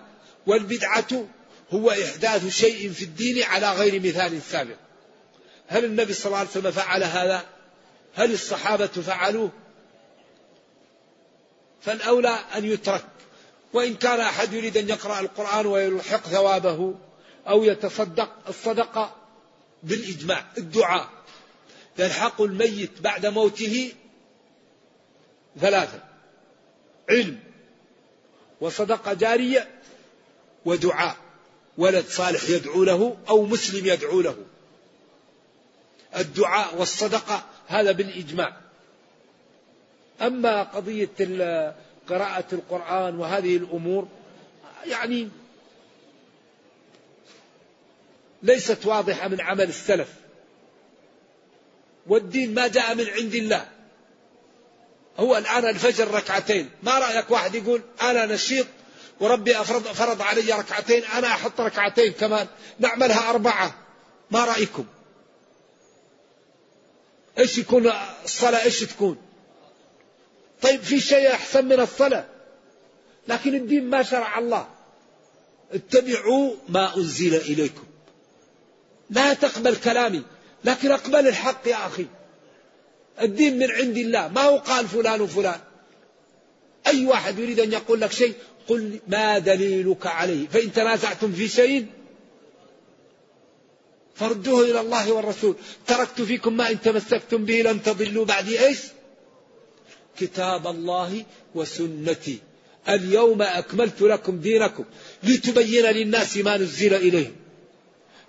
والبدعة 0.46 1.26
هو 1.70 1.90
إحداث 1.90 2.48
شيء 2.48 2.92
في 2.92 3.04
الدين 3.04 3.42
على 3.42 3.72
غير 3.72 4.00
مثال 4.00 4.42
سابق. 4.42 4.76
هل 5.66 5.84
النبي 5.84 6.12
صلى 6.12 6.26
الله 6.26 6.38
عليه 6.38 6.50
وسلم 6.50 6.70
فعل 6.70 7.04
هذا؟ 7.04 7.44
هل 8.14 8.32
الصحابة 8.32 8.86
فعلوه؟ 8.86 9.50
فالأولى 11.82 12.38
أن 12.54 12.64
يترك 12.64 13.04
وإن 13.72 13.94
كان 13.94 14.20
أحد 14.20 14.52
يريد 14.52 14.76
أن 14.76 14.88
يقرأ 14.88 15.20
القرآن 15.20 15.66
ويلحق 15.66 16.20
ثوابه 16.20 16.94
أو 17.48 17.64
يتصدق 17.64 18.30
الصدقة 18.48 19.16
بالإجماع 19.82 20.44
الدعاء. 20.58 21.08
يلحق 21.98 22.42
الميت 22.42 23.00
بعد 23.00 23.26
موته 23.26 23.92
ثلاثة 25.60 26.00
علم 27.10 27.40
وصدقة 28.60 29.12
جارية 29.12 29.80
ودعاء. 30.64 31.16
ولد 31.78 32.06
صالح 32.08 32.50
يدعو 32.50 32.84
له 32.84 33.16
أو 33.28 33.46
مسلم 33.46 33.86
يدعو 33.86 34.20
له. 34.20 34.36
الدعاء 36.16 36.76
والصدقة 36.76 37.44
هذا 37.66 37.92
بالإجماع. 37.92 38.56
أما 40.22 40.62
قضية 40.62 41.08
قراءة 42.08 42.44
القرآن 42.52 43.18
وهذه 43.18 43.56
الأمور 43.56 44.08
يعني 44.86 45.28
ليست 48.42 48.86
واضحة 48.86 49.28
من 49.28 49.40
عمل 49.40 49.68
السلف. 49.68 50.08
والدين 52.06 52.54
ما 52.54 52.68
جاء 52.68 52.94
من 52.94 53.06
عند 53.06 53.34
الله. 53.34 53.68
هو 55.18 55.36
الآن 55.36 55.66
الفجر 55.68 56.10
ركعتين. 56.10 56.70
ما 56.82 56.98
رأيك 56.98 57.30
واحد 57.30 57.54
يقول 57.54 57.82
أنا 58.02 58.26
نشيط 58.26 58.66
وربي 59.20 59.60
أفرض 59.60 59.82
فرض 59.82 60.22
علي 60.22 60.52
ركعتين 60.52 61.04
أنا 61.04 61.26
أحط 61.26 61.60
ركعتين 61.60 62.12
كمان 62.12 62.46
نعملها 62.78 63.30
أربعة. 63.30 63.74
ما 64.30 64.44
رأيكم؟ 64.44 64.86
إيش 67.38 67.58
يكون 67.58 67.92
الصلاة؟ 68.24 68.64
إيش 68.64 68.80
تكون؟ 68.80 69.16
طيب 70.62 70.80
في 70.80 71.00
شيء 71.00 71.30
أحسن 71.32 71.64
من 71.64 71.80
الصلاة؟ 71.80 72.24
لكن 73.28 73.54
الدين 73.54 73.90
ما 73.90 74.02
شرع 74.02 74.38
الله. 74.38 74.68
اتبعوا 75.72 76.54
ما 76.68 76.96
أنزل 76.96 77.34
إليكم. 77.34 77.84
لا 79.10 79.34
تقبل 79.34 79.76
كلامي 79.76 80.22
لكن 80.64 80.90
أقبل 80.90 81.28
الحق 81.28 81.68
يا 81.68 81.86
أخي. 81.86 82.06
الدين 83.20 83.58
من 83.58 83.70
عند 83.70 83.96
الله. 83.96 84.28
ما 84.28 84.40
هو 84.40 84.58
قال 84.58 84.88
فلان 84.88 85.20
وفلان؟ 85.20 85.60
أي 86.86 87.06
واحد 87.06 87.38
يريد 87.38 87.60
أن 87.60 87.72
يقول 87.72 88.00
لك 88.00 88.12
شيء 88.12 88.34
قل 88.68 88.98
ما 89.08 89.38
دليلك 89.38 90.06
عليه. 90.06 90.46
فإن 90.48 90.72
تنازعتم 90.72 91.32
في 91.32 91.48
شيء 91.48 91.86
فردوه 94.14 94.64
إلى 94.70 94.80
الله 94.80 95.12
والرسول. 95.12 95.56
تركت 95.86 96.22
فيكم 96.22 96.56
ما 96.56 96.70
إن 96.70 96.80
تمسكتم 96.80 97.44
به 97.44 97.62
لن 97.62 97.82
تضلوا 97.82 98.24
بعدي. 98.24 98.66
إيش؟ 98.66 98.78
كتاب 100.18 100.66
الله 100.66 101.24
وسنتي. 101.54 102.38
اليوم 102.88 103.42
أكملت 103.42 104.02
لكم 104.02 104.40
دينكم 104.40 104.84
لتبين 105.22 105.86
للناس 105.86 106.36
ما 106.36 106.56
نزل 106.56 106.94
إليهم. 106.94 107.36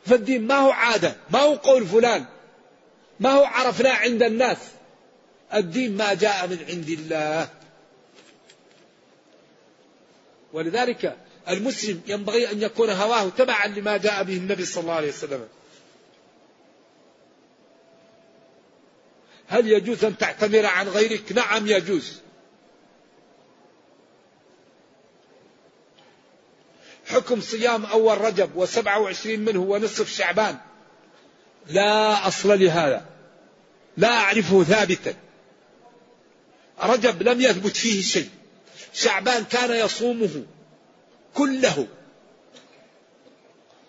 فالدين 0.05 0.47
ما 0.47 0.55
هو 0.55 0.71
عادة 0.71 1.15
ما 1.29 1.39
هو 1.39 1.55
قول 1.55 1.87
فلان 1.87 2.25
ما 3.19 3.29
هو 3.29 3.43
عرفناه 3.43 3.93
عند 3.93 4.23
الناس. 4.23 4.57
الدين 5.53 5.97
ما 5.97 6.13
جاء 6.13 6.47
من 6.47 6.59
عند 6.69 6.89
الله. 6.89 7.49
ولذلك 10.53 11.17
المسلم 11.49 12.01
ينبغي 12.07 12.51
أن 12.51 12.61
يكون 12.61 12.89
هواه 12.89 13.29
تبعا 13.29 13.67
لما 13.67 13.97
جاء 13.97 14.23
به 14.23 14.37
النبي 14.37 14.65
صلى 14.65 14.81
الله 14.81 14.93
عليه 14.93 15.09
وسلم. 15.09 15.47
هل 19.55 19.71
يجوز 19.71 20.05
أن 20.05 20.17
تعتمر 20.17 20.65
عن 20.65 20.87
غيرك؟ 20.87 21.31
نعم 21.31 21.67
يجوز. 21.67 22.21
حكم 27.05 27.41
صيام 27.41 27.85
أول 27.85 28.21
رجب 28.21 28.55
وسبعة 28.55 28.99
وعشرين 28.99 29.45
منه 29.45 29.59
ونصف 29.59 30.09
شعبان. 30.09 30.57
لا 31.67 32.27
أصل 32.27 32.59
لهذا. 32.59 33.05
لا 33.97 34.07
أعرفه 34.07 34.63
ثابتا. 34.63 35.13
رجب 36.79 37.23
لم 37.23 37.41
يثبت 37.41 37.77
فيه 37.77 38.01
شيء. 38.01 38.29
شعبان 38.93 39.43
كان 39.43 39.85
يصومه 39.85 40.45
كله. 41.33 41.87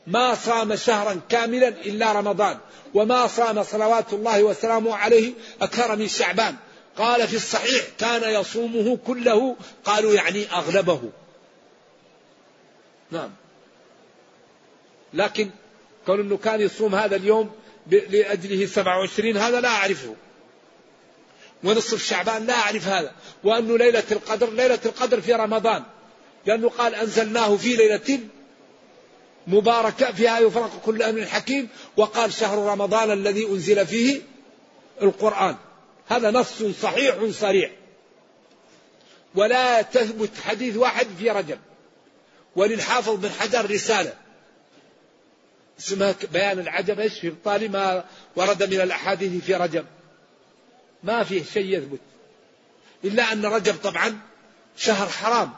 ما 0.06 0.34
صام 0.34 0.76
شهرا 0.76 1.20
كاملا 1.28 1.68
إلا 1.68 2.12
رمضان 2.12 2.58
وما 2.94 3.26
صام 3.26 3.62
صلوات 3.62 4.12
الله 4.12 4.42
وسلامه 4.42 4.96
عليه 4.96 5.32
أكثر 5.62 5.96
من 5.96 6.08
شعبان. 6.08 6.56
قال 6.96 7.28
في 7.28 7.36
الصحيح 7.36 7.84
كان 7.98 8.40
يصومه 8.40 8.98
كله 9.06 9.56
قالوا 9.84 10.14
يعني 10.14 10.52
أغلبه. 10.52 11.00
نعم. 13.10 13.30
لكن 15.14 15.50
كون 16.06 16.20
أنه 16.20 16.36
كان 16.36 16.60
يصوم 16.60 16.94
هذا 16.94 17.16
اليوم 17.16 17.50
لأجله 17.86 18.66
27 18.66 19.36
هذا 19.36 19.60
لا 19.60 19.68
أعرفه. 19.68 20.14
ونصف 21.64 22.02
شعبان 22.02 22.46
لا 22.46 22.54
أعرف 22.54 22.88
هذا. 22.88 23.12
وأنه 23.44 23.78
ليلة 23.78 24.04
القدر 24.12 24.50
ليلة 24.50 24.78
القدر 24.86 25.20
في 25.20 25.32
رمضان. 25.32 25.82
لأنه 26.46 26.68
قال 26.68 26.94
أنزلناه 26.94 27.56
في 27.56 27.76
ليلة 27.76 28.20
مباركة 29.46 30.12
فيها 30.12 30.38
يفرق 30.38 30.80
كل 30.84 31.02
أمر 31.02 31.24
حكيم. 31.26 31.68
وقال 31.96 32.32
شهر 32.32 32.58
رمضان 32.58 33.10
الذي 33.10 33.46
أنزل 33.46 33.86
فيه 33.86 34.22
القرآن. 35.02 35.56
هذا 36.08 36.30
نص 36.30 36.62
صحيح 36.62 37.16
صريح. 37.30 37.70
ولا 39.34 39.82
تثبت 39.82 40.30
حديث 40.44 40.76
واحد 40.76 41.06
في 41.18 41.30
رجب. 41.30 41.58
وللحافظ 42.56 43.14
بن 43.14 43.30
حجر 43.30 43.70
رسالة. 43.70 44.14
اسمها 45.78 46.14
بيان 46.32 46.58
العجب 46.58 47.00
إيش 47.00 47.20
في 47.20 47.28
ابطال 47.28 47.72
ما 47.72 48.04
ورد 48.36 48.74
من 48.74 48.80
الأحاديث 48.80 49.44
في 49.44 49.54
رجب. 49.54 49.84
ما 51.02 51.24
فيه 51.24 51.44
شيء 51.44 51.78
يثبت. 51.78 52.00
إلا 53.04 53.32
أن 53.32 53.46
رجب 53.46 53.74
طبعا 53.82 54.18
شهر 54.76 55.08
حرام. 55.08 55.52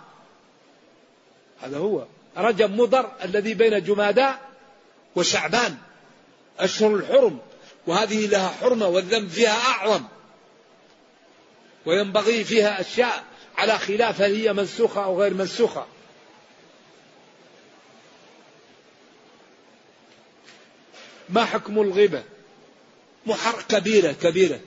هذا 1.61 1.77
هو. 1.77 2.07
رجب 2.39 2.71
مضر 2.81 3.13
الذي 3.25 3.55
بين 3.55 3.85
جمادى 3.85 4.29
وشعبان 5.17 5.77
أشهر 6.59 6.95
الحرم 6.95 7.39
وهذه 7.87 8.27
لها 8.27 8.49
حرمة 8.49 8.87
والذنب 8.87 9.29
فيها 9.29 9.57
أعظم. 9.69 10.05
وينبغي 11.87 12.45
فيها 12.45 12.81
أشياء 12.81 13.25
على 13.59 13.79
خلاف 13.79 14.21
هل 14.21 14.35
هي 14.35 14.53
منسوخة 14.53 15.05
أو 15.05 15.23
غير 15.23 15.35
منسوخة. 15.35 15.87
ما 21.29 21.45
حكم 21.45 21.81
الغيبة؟ 21.81 22.23
محر 23.27 23.63
كبيرة 23.69 24.13
كبيرة. 24.13 24.61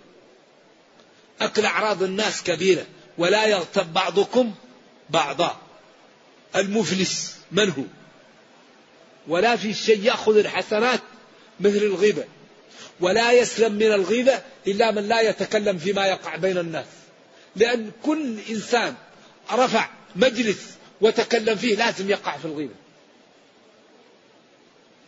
أكل 1.42 1.66
أعراض 1.66 2.04
الناس 2.04 2.44
كبيرة. 2.44 2.86
ولا 3.18 3.46
يغتب 3.46 3.94
بعضكم 3.94 4.54
بعضا. 5.10 5.58
المفلس 6.56 7.36
من 7.52 7.70
هو؟ 7.70 7.84
ولا 9.28 9.56
في 9.56 9.74
شيء 9.74 10.04
يأخذ 10.04 10.38
الحسنات 10.38 11.00
مثل 11.60 11.78
الغيبة 11.78 12.24
ولا 13.00 13.32
يسلم 13.32 13.74
من 13.74 13.92
الغيبة 13.92 14.42
إلا 14.68 14.92
من 14.92 15.08
لا 15.08 15.22
يتكلم 15.22 15.78
فيما 15.78 16.08
يقع 16.08 16.36
بين 16.36 16.58
الناس. 16.58 16.86
لأن 17.56 17.92
كل 18.04 18.38
إنسان 18.50 18.96
رفع 19.52 19.90
مجلس 20.16 20.76
وتكلم 21.02 21.56
فيه 21.56 21.76
لازم 21.76 22.10
يقع 22.10 22.38
في 22.38 22.46
الغيبة. 22.46 22.74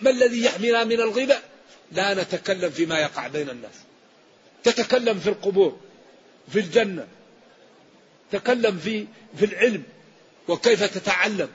ما 0.01 0.09
الذي 0.09 0.43
يحمينا 0.43 0.83
من 0.83 1.01
الغيبة؟ 1.01 1.35
لا 1.91 2.13
نتكلم 2.13 2.69
فيما 2.69 2.99
يقع 2.99 3.27
بين 3.27 3.49
الناس. 3.49 3.73
تتكلم 4.63 5.19
في 5.19 5.29
القبور 5.29 5.79
في 6.51 6.59
الجنة 6.59 7.07
تكلم 8.31 8.77
في 8.77 9.05
في 9.37 9.45
العلم 9.45 9.83
وكيف 10.47 10.83
تتعلم؟ 10.83 11.49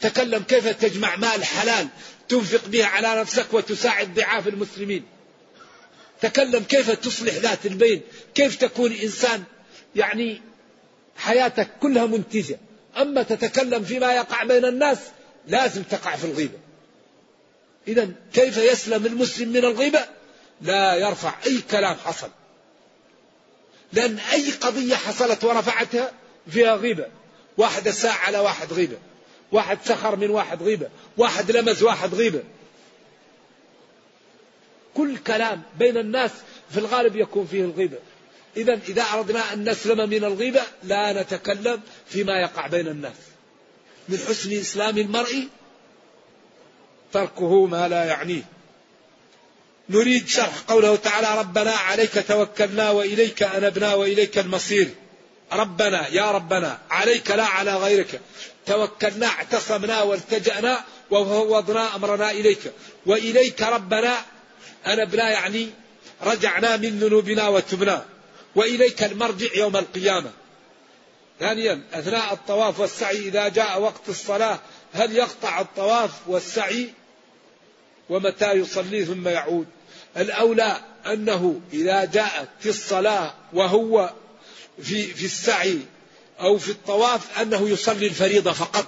تكلم 0.00 0.42
كيف 0.42 0.68
تجمع 0.68 1.16
مال 1.16 1.44
حلال 1.44 1.88
تنفق 2.28 2.68
به 2.68 2.84
على 2.84 3.20
نفسك 3.20 3.46
وتساعد 3.54 4.14
ضعاف 4.14 4.48
المسلمين؟ 4.48 5.04
تكلم 6.20 6.62
كيف 6.62 6.90
تصلح 6.90 7.34
ذات 7.34 7.66
البين؟ 7.66 8.00
كيف 8.34 8.56
تكون 8.56 8.92
إنسان؟ 8.92 9.44
يعني 9.96 10.40
حياتك 11.16 11.68
كلها 11.80 12.06
منتجة. 12.06 12.58
أما 12.96 13.22
تتكلم 13.22 13.84
فيما 13.84 14.12
يقع 14.12 14.44
بين 14.44 14.64
الناس 14.64 14.98
لازم 15.48 15.82
تقع 15.82 16.16
في 16.16 16.24
الغيبة. 16.24 16.58
إذا 17.88 18.08
كيف 18.34 18.56
يسلم 18.56 19.06
المسلم 19.06 19.48
من 19.48 19.56
الغيبة؟ 19.56 20.04
لا 20.60 20.94
يرفع 20.94 21.34
أي 21.46 21.60
كلام 21.70 21.96
حصل. 21.96 22.30
لأن 23.92 24.18
أي 24.18 24.50
قضية 24.50 24.94
حصلت 24.94 25.44
ورفعتها 25.44 26.12
فيها 26.50 26.76
غيبة. 26.76 27.06
واحد 27.58 27.88
ساعة 27.88 28.16
على 28.16 28.38
واحد 28.38 28.72
غيبة. 28.72 28.96
واحد 29.52 29.78
سخر 29.84 30.16
من 30.16 30.30
واحد 30.30 30.62
غيبة. 30.62 30.88
واحد 31.16 31.50
لمس 31.50 31.82
واحد 31.82 32.14
غيبة. 32.14 32.42
كل 34.94 35.16
كلام 35.16 35.62
بين 35.78 35.96
الناس 35.96 36.30
في 36.70 36.78
الغالب 36.78 37.16
يكون 37.16 37.46
فيه 37.46 37.64
الغيبة. 37.64 37.98
إذا 38.56 38.80
إذا 38.88 39.02
أردنا 39.02 39.52
أن 39.52 39.70
نسلم 39.70 40.10
من 40.10 40.24
الغيبة 40.24 40.62
لا 40.82 41.22
نتكلم 41.22 41.80
فيما 42.08 42.40
يقع 42.40 42.66
بين 42.66 42.88
الناس. 42.88 43.16
من 44.08 44.18
حسن 44.18 44.52
إسلام 44.52 44.98
المرء 44.98 45.48
تركه 47.12 47.66
ما 47.66 47.88
لا 47.88 48.04
يعنيه. 48.04 48.42
نريد 49.88 50.28
شرح 50.28 50.58
قوله 50.68 50.96
تعالى 50.96 51.40
ربنا 51.40 51.70
عليك 51.70 52.24
توكلنا 52.28 52.90
وإليك 52.90 53.42
أنبنا 53.42 53.94
وإليك 53.94 54.38
المصير 54.38 54.90
ربنا 55.52 56.08
يا 56.08 56.30
ربنا 56.30 56.78
عليك 56.90 57.30
لا 57.30 57.44
على 57.44 57.76
غيرك. 57.76 58.20
توكلنا 58.66 59.26
اعتصمنا 59.26 60.02
والتجأنا 60.02 60.84
وفوضنا 61.10 61.96
أمرنا 61.96 62.30
إليك. 62.30 62.72
وإليك 63.06 63.62
ربنا 63.62 64.18
أنبنا 64.86 65.30
يعني 65.30 65.70
رجعنا 66.22 66.76
من 66.76 66.98
ذنوبنا 66.98 67.48
وتبنا. 67.48 68.04
وإليك 68.54 69.02
المرجع 69.02 69.54
يوم 69.54 69.76
القيامة. 69.76 70.30
ثانيا 71.40 71.82
أثناء 71.92 72.32
الطواف 72.32 72.80
والسعي 72.80 73.16
إذا 73.16 73.48
جاء 73.48 73.80
وقت 73.80 74.08
الصلاة 74.08 74.58
هل 74.92 75.16
يقطع 75.16 75.60
الطواف 75.60 76.10
والسعي؟ 76.26 76.90
ومتى 78.08 78.52
يصلي 78.52 79.04
ثم 79.04 79.28
يعود؟ 79.28 79.66
الأولى 80.16 80.80
أنه 81.06 81.60
إذا 81.72 82.04
جاءت 82.04 82.48
في 82.60 82.68
الصلاة 82.68 83.34
وهو 83.52 84.10
في 84.82 85.06
في 85.06 85.24
السعي 85.24 85.78
أو 86.40 86.58
في 86.58 86.70
الطواف 86.70 87.40
أنه 87.40 87.68
يصلي 87.68 88.06
الفريضة 88.06 88.52
فقط. 88.52 88.86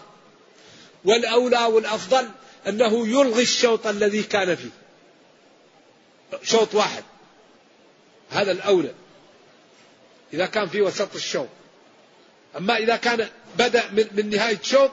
والأولى 1.04 1.64
والأفضل 1.64 2.28
أنه 2.68 3.06
يلغي 3.08 3.42
الشوط 3.42 3.86
الذي 3.86 4.22
كان 4.22 4.56
فيه. 4.56 4.70
شوط 6.42 6.74
واحد. 6.74 7.04
هذا 8.30 8.52
الأولى. 8.52 8.94
إذا 10.32 10.46
كان 10.46 10.68
في 10.68 10.82
وسط 10.82 11.14
الشوط. 11.14 11.48
أما 12.56 12.76
إذا 12.76 12.96
كان 12.96 13.28
بدأ 13.58 13.90
من, 13.92 14.08
من 14.12 14.30
نهاية 14.30 14.60
شوط 14.62 14.90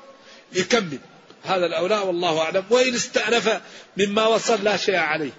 يكمل. 0.53 0.99
هذا 1.43 1.65
الأولى 1.65 1.99
والله 1.99 2.39
أعلم. 2.39 2.65
وإن 2.69 2.93
استأنف 2.93 3.61
مما 3.97 4.27
وصل 4.27 4.63
لا 4.63 4.77
شيء 4.77 4.95
عليه. 4.95 5.31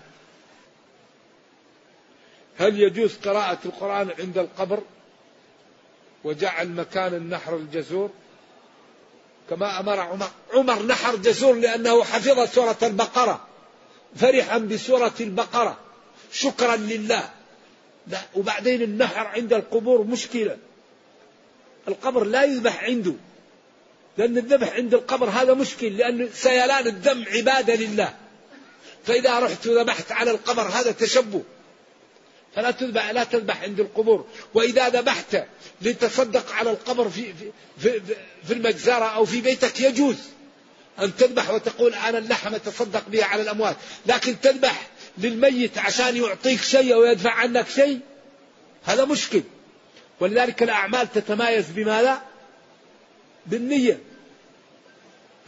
هل 2.58 2.80
يجوز 2.80 3.16
قراءة 3.24 3.58
القرآن 3.64 4.10
عند 4.18 4.38
القبر؟ 4.38 4.82
وجعل 6.24 6.68
مكان 6.68 7.14
النحر 7.14 7.56
الجزور. 7.56 8.10
كما 9.50 9.80
أمر 9.80 10.00
عمر 10.00 10.30
عمر 10.52 10.82
نحر 10.82 11.16
جزور 11.16 11.54
لأنه 11.54 12.04
حفظ 12.04 12.54
سورة 12.54 12.78
البقرة. 12.82 13.46
فرحا 14.16 14.58
بسورة 14.58 15.14
البقرة. 15.20 15.78
شكرا 16.32 16.76
لله. 16.76 17.30
لا 18.06 18.18
وبعدين 18.34 18.82
النحر 18.82 19.26
عند 19.26 19.52
القبور 19.52 20.02
مشكلة. 20.02 20.56
القبر 21.88 22.24
لا 22.24 22.44
يذبح 22.44 22.84
عنده. 22.84 23.14
لأن 24.18 24.38
الذبح 24.38 24.72
عند 24.72 24.94
القبر 24.94 25.28
هذا 25.28 25.54
مشكل 25.54 25.96
لأن 25.96 26.28
سيلان 26.34 26.86
الدم 26.86 27.24
عبادة 27.28 27.74
لله. 27.74 28.14
فإذا 29.04 29.38
رحت 29.38 29.66
وذبحت 29.66 30.12
على 30.12 30.30
القبر 30.30 30.62
هذا 30.62 30.92
تشبه. 30.92 31.42
فلا 32.54 32.70
تذبح 32.70 33.10
لا 33.10 33.24
تذبح 33.24 33.62
عند 33.62 33.80
القبور. 33.80 34.26
وإذا 34.54 34.88
ذبحت 34.88 35.44
لتصدق 35.82 36.52
على 36.52 36.70
القبر 36.70 37.08
في 37.08 37.34
في 37.34 37.50
في, 37.78 38.14
في 38.44 38.54
المجزرة 38.54 39.04
أو 39.04 39.24
في 39.24 39.40
بيتك 39.40 39.80
يجوز 39.80 40.16
أن 41.00 41.16
تذبح 41.16 41.50
وتقول 41.50 41.94
أنا 41.94 42.18
اللحم 42.18 42.54
أتصدق 42.54 43.08
بها 43.08 43.24
على 43.24 43.42
الأموات. 43.42 43.76
لكن 44.06 44.40
تذبح 44.40 44.86
للميت 45.18 45.78
عشان 45.78 46.16
يعطيك 46.16 46.62
شيء 46.62 46.94
ويدفع 46.94 47.30
عنك 47.30 47.68
شيء 47.68 48.00
هذا 48.84 49.04
مشكل. 49.04 49.42
ولذلك 50.20 50.62
الأعمال 50.62 51.12
تتمايز 51.12 51.70
بماذا؟ 51.70 52.22
بالنية. 53.46 53.98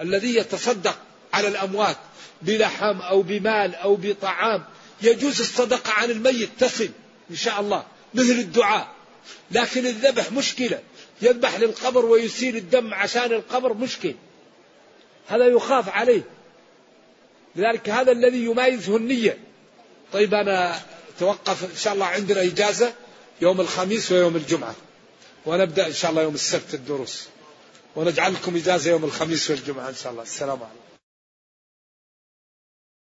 الذي 0.01 0.37
يتصدق 0.37 0.99
على 1.33 1.49
الأموات 1.49 1.97
بلحم 2.43 3.01
أو 3.01 3.23
بمال 3.23 3.75
أو 3.75 3.97
بطعام 3.97 4.65
يجوز 5.03 5.41
الصدقة 5.41 5.93
عن 5.93 6.11
الميت 6.11 6.49
تصل 6.59 6.89
إن 7.31 7.37
شاء 7.37 7.61
الله 7.61 7.87
مثل 8.15 8.33
الدعاء. 8.33 8.95
لكن 9.51 9.87
الذبح 9.87 10.33
مشكلة. 10.33 10.81
يذبح 11.23 11.57
للقبر 11.57 12.05
ويسيل 12.07 12.57
الدم 12.57 12.95
عشان 12.95 13.33
القبر 13.33 13.75
مشكل. 13.75 14.15
هذا 15.29 15.47
يخاف 15.47 15.89
عليه. 15.89 16.23
لذلك 17.57 17.89
هذا 17.89 18.13
الذي 18.13 18.45
يميزه 18.45 18.97
النية. 18.97 19.39
طيب 20.13 20.35
أنا 20.35 20.81
توقف 21.19 21.65
إن 21.65 21.77
شاء 21.77 21.95
الله 21.95 22.07
عندنا 22.07 22.43
إجازة 22.43 22.93
يوم 23.41 23.61
الخميس 23.61 24.13
ويوم 24.13 24.37
الجمعة. 24.37 24.75
ونبدأ 25.47 25.87
إن 25.87 25.93
شاء 25.93 26.11
الله 26.11 26.23
يوم 26.23 26.35
السبت 26.35 26.75
الدروس. 26.75 27.25
ونجعل 27.97 28.35
لكم 28.35 28.57
إجازة 28.57 28.91
يوم 28.91 29.05
الخميس 29.05 29.51
والجمعة 29.51 29.89
إن 29.89 29.95
شاء 29.95 30.13
الله. 30.13 30.23
السلام 30.23 30.59
عليكم. 30.63 30.94